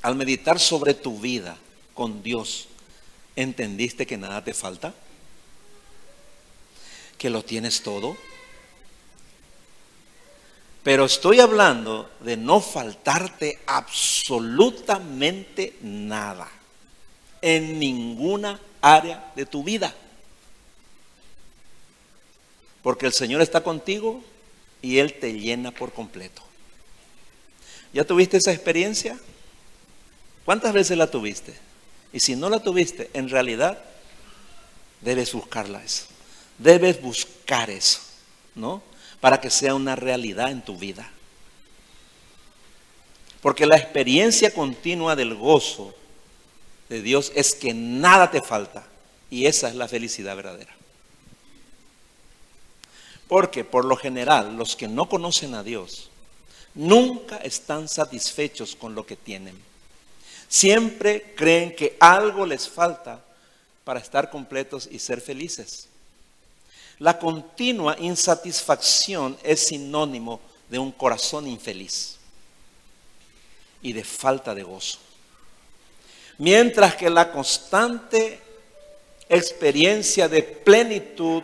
al 0.01 0.15
meditar 0.15 0.59
sobre 0.59 0.93
tu 0.93 1.19
vida 1.19 1.57
con 1.95 2.21
Dios, 2.21 2.67
¿entendiste 3.35 4.05
que 4.05 4.17
nada 4.17 4.43
te 4.43 4.53
falta? 4.53 4.93
¿Que 7.17 7.31
lo 7.31 7.43
tienes 7.43 7.81
todo? 7.81 8.15
Pero 10.83 11.05
estoy 11.05 11.39
hablando 11.39 12.11
de 12.19 12.37
no 12.37 12.61
faltarte 12.61 13.57
absolutamente 13.65 15.77
nada 15.81 16.47
en 17.41 17.79
ninguna 17.79 18.59
área 18.81 19.31
de 19.35 19.45
tu 19.45 19.63
vida. 19.63 19.93
Porque 22.83 23.05
el 23.05 23.13
Señor 23.13 23.41
está 23.41 23.61
contigo 23.61 24.23
y 24.81 24.99
Él 24.99 25.13
te 25.13 25.33
llena 25.33 25.71
por 25.71 25.91
completo. 25.91 26.43
¿Ya 27.93 28.03
tuviste 28.03 28.37
esa 28.37 28.51
experiencia? 28.51 29.17
¿Cuántas 30.45 30.73
veces 30.73 30.97
la 30.97 31.09
tuviste? 31.09 31.55
Y 32.13 32.19
si 32.19 32.35
no 32.35 32.49
la 32.49 32.59
tuviste, 32.59 33.09
en 33.13 33.29
realidad 33.29 33.83
debes 35.01 35.33
buscarla 35.33 35.83
eso. 35.83 36.05
Debes 36.57 37.01
buscar 37.01 37.69
eso, 37.69 37.99
¿no? 38.53 38.81
Para 39.19 39.41
que 39.41 39.49
sea 39.49 39.73
una 39.73 39.95
realidad 39.95 40.51
en 40.51 40.61
tu 40.61 40.77
vida. 40.77 41.09
Porque 43.41 43.65
la 43.65 43.77
experiencia 43.77 44.53
continua 44.53 45.15
del 45.15 45.35
gozo 45.35 45.95
de 46.89 47.01
Dios 47.01 47.31
es 47.35 47.55
que 47.55 47.73
nada 47.73 48.31
te 48.31 48.41
falta. 48.41 48.85
Y 49.29 49.47
esa 49.47 49.69
es 49.69 49.75
la 49.75 49.87
felicidad 49.87 50.35
verdadera. 50.35 50.73
Porque 53.27 53.63
por 53.63 53.85
lo 53.85 53.97
general 53.97 54.55
los 54.55 54.75
que 54.75 54.87
no 54.87 55.09
conocen 55.09 55.55
a 55.55 55.63
Dios 55.63 56.09
nunca 56.75 57.37
están 57.37 57.87
satisfechos 57.87 58.75
con 58.75 58.93
lo 58.93 59.05
que 59.05 59.15
tienen. 59.15 59.57
Siempre 60.47 61.33
creen 61.35 61.75
que 61.75 61.97
algo 61.99 62.45
les 62.45 62.69
falta 62.69 63.23
para 63.83 63.99
estar 63.99 64.29
completos 64.29 64.87
y 64.91 64.99
ser 64.99 65.21
felices. 65.21 65.87
La 66.99 67.17
continua 67.17 67.97
insatisfacción 67.99 69.37
es 69.43 69.67
sinónimo 69.67 70.39
de 70.69 70.79
un 70.79 70.91
corazón 70.91 71.47
infeliz 71.47 72.17
y 73.81 73.93
de 73.93 74.03
falta 74.03 74.53
de 74.55 74.63
gozo. 74.63 74.99
Mientras 76.37 76.95
que 76.95 77.09
la 77.09 77.31
constante 77.31 78.39
experiencia 79.29 80.27
de 80.27 80.43
plenitud 80.43 81.43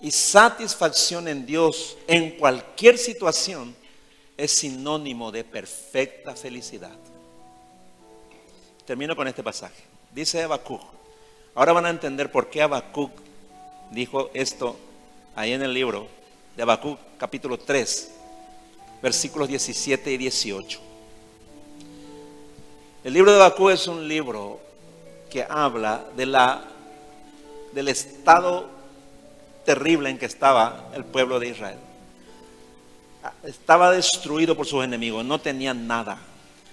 y 0.00 0.10
satisfacción 0.10 1.28
en 1.28 1.46
Dios 1.46 1.96
en 2.06 2.32
cualquier 2.32 2.98
situación 2.98 3.74
es 4.36 4.52
sinónimo 4.52 5.30
de 5.30 5.44
perfecta 5.44 6.34
felicidad. 6.34 6.96
Termino 8.84 9.14
con 9.14 9.28
este 9.28 9.42
pasaje. 9.42 9.82
Dice 10.12 10.42
Habacuc. 10.42 10.82
Ahora 11.54 11.72
van 11.72 11.86
a 11.86 11.90
entender 11.90 12.30
por 12.30 12.50
qué 12.50 12.62
Habacuc 12.62 13.12
dijo 13.90 14.30
esto 14.34 14.76
ahí 15.36 15.52
en 15.52 15.62
el 15.62 15.72
libro 15.72 16.08
de 16.56 16.62
Habacuc, 16.62 16.98
capítulo 17.18 17.58
3, 17.58 18.10
versículos 19.02 19.48
17 19.48 20.12
y 20.12 20.16
18. 20.16 20.91
El 23.04 23.12
libro 23.12 23.32
de 23.32 23.38
Habacuc 23.38 23.70
es 23.70 23.86
un 23.86 24.06
libro 24.06 24.60
que 25.30 25.44
habla 25.48 26.04
de 26.16 26.26
la, 26.26 26.62
del 27.72 27.88
estado 27.88 28.68
terrible 29.64 30.10
en 30.10 30.18
que 30.18 30.26
estaba 30.26 30.90
el 30.94 31.04
pueblo 31.04 31.40
de 31.40 31.48
Israel. 31.48 31.78
Estaba 33.44 33.90
destruido 33.92 34.56
por 34.56 34.66
sus 34.66 34.84
enemigos, 34.84 35.24
no 35.24 35.40
tenían 35.40 35.86
nada 35.86 36.18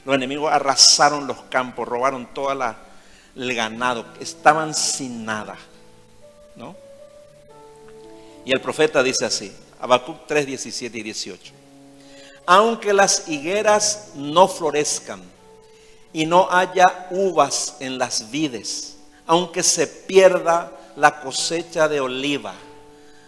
los 0.06 0.16
enemigos 0.16 0.52
arrasaron 0.52 1.28
los 1.28 1.42
campos, 1.44 1.88
robaron 1.88 2.34
todo 2.34 2.52
el 2.52 3.56
ganado, 3.56 4.06
estaban 4.20 4.74
sin 4.74 5.26
nada. 5.26 5.58
¿no? 6.56 6.76
Y 8.46 8.52
el 8.52 8.62
profeta 8.62 9.04
dice 9.04 9.26
así, 9.26 9.56
Habacuc 9.80 10.26
3, 10.26 10.46
17 10.48 10.98
y 10.98 11.04
18. 11.04 11.54
Aunque 12.46 12.94
las 12.94 13.28
higueras 13.28 14.14
no 14.16 14.48
florezcan 14.48 15.22
y 16.12 16.26
no 16.26 16.48
haya 16.50 17.08
uvas 17.12 17.78
en 17.80 17.98
las 17.98 18.32
vides, 18.32 18.98
aunque 19.28 19.64
se 19.64 19.88
pierda 19.88 20.72
la 20.96 21.22
cosecha 21.22 21.88
de 21.88 22.00
oliva 22.00 22.54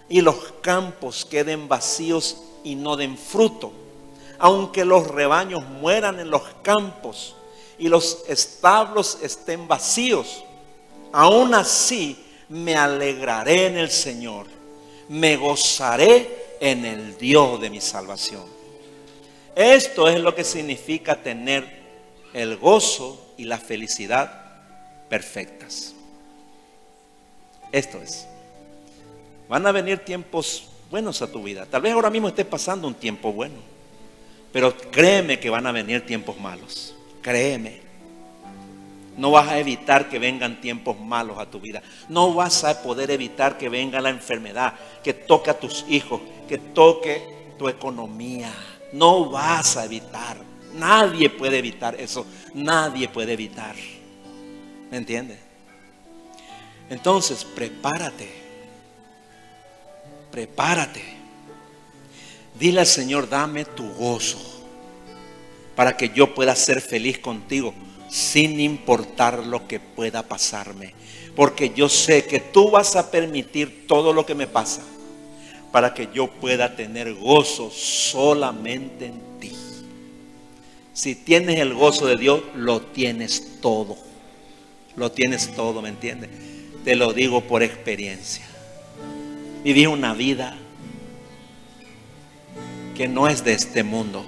y 0.10 0.22
los 0.22 0.36
campos 0.62 1.26
queden 1.26 1.68
vacíos 1.68 2.38
y 2.64 2.76
no 2.76 2.96
den 2.98 3.18
fruto, 3.18 3.72
aunque 4.40 4.84
los 4.84 5.08
rebaños 5.08 5.64
mueran 5.64 6.20
en 6.20 6.30
los 6.30 6.44
campos 6.64 7.36
y 7.78 7.88
los 7.88 8.24
establos 8.28 9.20
estén 9.22 9.68
vacíos, 9.68 10.44
aún 11.12 11.54
así 11.54 12.18
me 12.50 12.76
alegraré 12.76 13.68
en 13.68 13.78
el 13.78 13.90
Señor, 13.90 14.48
me 15.08 15.38
gozaré 15.38 16.58
en 16.60 16.86
el 16.86 17.18
Dios 17.18 17.62
de 17.62 17.70
mi 17.70 17.80
salvación. 17.80 18.46
Esto 19.56 20.08
es 20.08 20.20
lo 20.20 20.34
que 20.36 20.44
significa 20.44 21.16
tener 21.16 21.81
el 22.34 22.58
gozo 22.58 23.34
y 23.38 23.46
la 23.46 23.58
felicidad 23.58 24.42
perfectas. 25.10 25.94
Esto 27.72 28.02
es. 28.02 28.28
Van 29.50 29.66
a 29.66 29.72
venir 29.72 30.00
tiempos 30.00 30.70
buenos 30.90 31.22
a 31.22 31.32
tu 31.32 31.44
vida. 31.44 31.66
Tal 31.66 31.82
vez 31.82 31.94
ahora 31.94 32.10
mismo 32.10 32.28
estés 32.28 32.46
pasando 32.46 32.88
un 32.88 32.96
tiempo 32.96 33.32
bueno. 33.32 33.56
Pero 34.52 34.76
créeme 34.78 35.40
que 35.40 35.50
van 35.50 35.66
a 35.68 35.72
venir 35.72 36.06
tiempos 36.06 36.38
malos. 36.40 36.94
Créeme. 37.22 37.80
No 39.18 39.32
vas 39.32 39.50
a 39.50 39.60
evitar 39.60 40.10
que 40.10 40.20
vengan 40.20 40.62
tiempos 40.62 41.00
malos 41.00 41.38
a 41.38 41.46
tu 41.46 41.60
vida. 41.60 41.82
No 42.10 42.34
vas 42.34 42.64
a 42.64 42.82
poder 42.82 43.12
evitar 43.12 43.58
que 43.58 43.70
venga 43.70 44.02
la 44.02 44.10
enfermedad, 44.10 44.74
que 45.04 45.14
toque 45.14 45.50
a 45.50 45.60
tus 45.60 45.86
hijos, 45.90 46.22
que 46.48 46.58
toque 46.58 47.22
tu 47.58 47.70
economía. 47.70 48.52
No 48.94 49.30
vas 49.30 49.78
a 49.78 49.86
evitar. 49.86 50.51
Nadie 50.74 51.30
puede 51.30 51.58
evitar 51.60 52.00
eso. 52.00 52.26
Nadie 52.54 53.08
puede 53.08 53.34
evitar. 53.34 53.76
¿Me 54.90 54.98
entiendes? 54.98 55.40
Entonces, 56.90 57.46
prepárate. 57.46 58.30
Prepárate. 60.32 61.04
Dile 62.60 62.82
al 62.82 62.88
Señor, 62.88 63.30
dame 63.30 63.66
tu 63.66 63.90
gozo 63.94 64.40
para 65.76 65.96
que 65.96 66.10
yo 66.10 66.34
pueda 66.36 66.56
ser 66.56 66.82
feliz 66.82 67.20
contigo 67.20 67.74
sin 68.10 68.60
importar 68.60 69.46
lo 69.46 69.68
que 69.68 69.80
pueda 69.80 70.22
pasarme. 70.24 70.94
Porque 71.36 71.72
yo 71.74 71.88
sé 71.88 72.26
que 72.26 72.40
tú 72.40 72.70
vas 72.70 72.96
a 72.96 73.10
permitir 73.10 73.88
todo 73.88 74.12
lo 74.12 74.26
que 74.26 74.36
me 74.36 74.48
pasa 74.48 74.82
para 75.72 75.94
que 75.94 76.10
yo 76.14 76.28
pueda 76.28 76.76
tener 76.76 77.14
gozo 77.14 77.72
solamente 77.72 79.06
en 79.06 79.40
ti. 79.40 79.54
Si 80.94 81.16
tienes 81.16 81.60
el 81.60 81.74
gozo 81.74 82.06
de 82.06 82.18
Dios, 82.18 82.42
lo 82.56 82.82
tienes 82.82 83.60
todo. 83.62 83.98
Lo 84.96 85.12
tienes 85.12 85.54
todo, 85.56 85.82
¿me 85.82 85.90
entiendes? 85.90 86.30
Te 86.84 86.96
lo 86.96 87.14
digo 87.14 87.42
por 87.42 87.64
experiencia. 87.64 88.46
Viví 89.64 89.86
una 89.86 90.14
vida 90.14 90.58
que 92.96 93.08
no 93.08 93.28
es 93.28 93.44
de 93.44 93.54
este 93.54 93.84
mundo. 93.84 94.26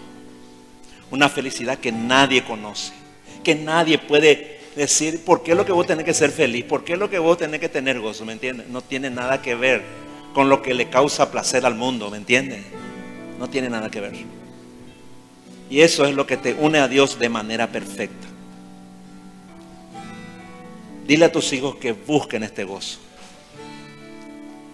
Una 1.12 1.28
felicidad 1.28 1.78
que 1.80 1.92
nadie 1.92 2.44
conoce. 2.44 2.94
Que 3.44 3.56
nadie 3.56 3.98
puede 3.98 4.62
decir, 4.76 5.24
¿por 5.26 5.44
qué 5.44 5.52
es 5.52 5.58
lo 5.58 5.66
que 5.66 5.74
vos 5.74 5.86
tenés 5.86 6.06
que 6.06 6.14
ser 6.14 6.32
feliz? 6.32 6.64
¿Por 6.64 6.86
qué 6.86 6.94
es 6.94 7.00
lo 7.00 7.10
que 7.10 7.20
vos 7.20 7.38
tenés 7.38 7.60
que 7.60 7.70
tener 7.70 8.00
gozo? 8.00 8.26
¿Me 8.26 8.34
entiendes? 8.34 8.70
No 8.70 8.82
tiene 8.82 9.10
nada 9.10 9.42
que 9.42 9.56
ver 9.56 9.84
con 10.34 10.50
lo 10.50 10.62
que 10.62 10.74
le 10.74 10.90
causa 10.90 11.30
placer 11.30 11.66
al 11.66 11.76
mundo, 11.76 12.10
¿me 12.10 12.18
entiendes? 12.18 12.64
No 13.38 13.50
tiene 13.50 13.70
nada 13.70 13.92
que 13.92 14.00
ver. 14.00 14.43
Y 15.74 15.82
eso 15.82 16.06
es 16.06 16.14
lo 16.14 16.28
que 16.28 16.38
te 16.38 16.54
une 16.54 16.78
a 16.78 16.88
Dios 16.88 17.18
de 17.18 17.30
manera 17.30 17.66
perfecta. 17.66 18.28
Dile 21.08 21.26
a 21.26 21.32
tus 21.32 21.52
hijos 21.52 21.78
que 21.78 21.94
busquen 21.94 22.44
este 22.44 22.64
gozo. 22.64 23.00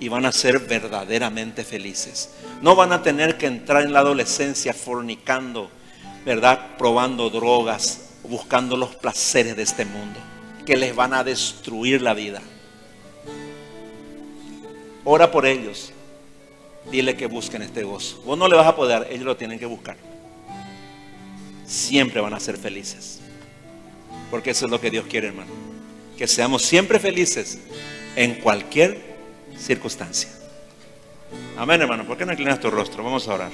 Y 0.02 0.10
van 0.10 0.26
a 0.26 0.34
ser 0.34 0.60
verdaderamente 0.60 1.64
felices. 1.64 2.32
No 2.62 2.76
van 2.76 2.92
a 2.92 3.02
tener 3.02 3.38
que 3.38 3.46
entrar 3.46 3.84
en 3.84 3.94
la 3.94 4.00
adolescencia 4.00 4.74
fornicando, 4.74 5.72
¿verdad? 6.26 6.76
Probando 6.78 7.30
drogas, 7.30 8.10
buscando 8.24 8.76
los 8.76 8.94
placeres 8.98 9.56
de 9.56 9.64
este 9.64 9.86
mundo, 9.86 10.20
que 10.66 10.76
les 10.76 10.94
van 10.94 11.14
a 11.14 11.24
destruir 11.24 12.02
la 12.02 12.14
vida. 12.14 12.42
Ora 15.06 15.32
por 15.32 15.46
ellos. 15.46 15.94
Dile 16.92 17.16
que 17.16 17.28
busquen 17.28 17.62
este 17.62 17.84
gozo. 17.84 18.22
Vos 18.26 18.38
no 18.38 18.50
le 18.50 18.58
vas 18.58 18.68
a 18.68 18.76
poder, 18.76 19.08
ellos 19.10 19.24
lo 19.24 19.38
tienen 19.38 19.60
que 19.60 19.66
buscar. 19.66 20.09
Siempre 21.70 22.20
van 22.20 22.34
a 22.34 22.40
ser 22.40 22.58
felices. 22.58 23.20
Porque 24.32 24.50
eso 24.50 24.66
es 24.66 24.72
lo 24.72 24.82
que 24.82 24.90
Dios 24.90 25.06
quiere, 25.08 25.28
hermano. 25.28 25.52
Que 26.18 26.28
seamos 26.28 26.64
siempre 26.64 27.00
felices 27.00 27.60
en 28.16 28.36
cualquier 28.42 29.00
circunstancia. 29.56 30.30
Amén, 31.56 31.80
hermano. 31.80 32.06
¿Por 32.06 32.18
qué 32.18 32.26
no 32.26 32.32
inclinas 32.32 32.60
tu 32.60 32.72
rostro? 32.72 33.04
Vamos 33.04 33.28
a 33.28 33.36
orar. 33.36 33.52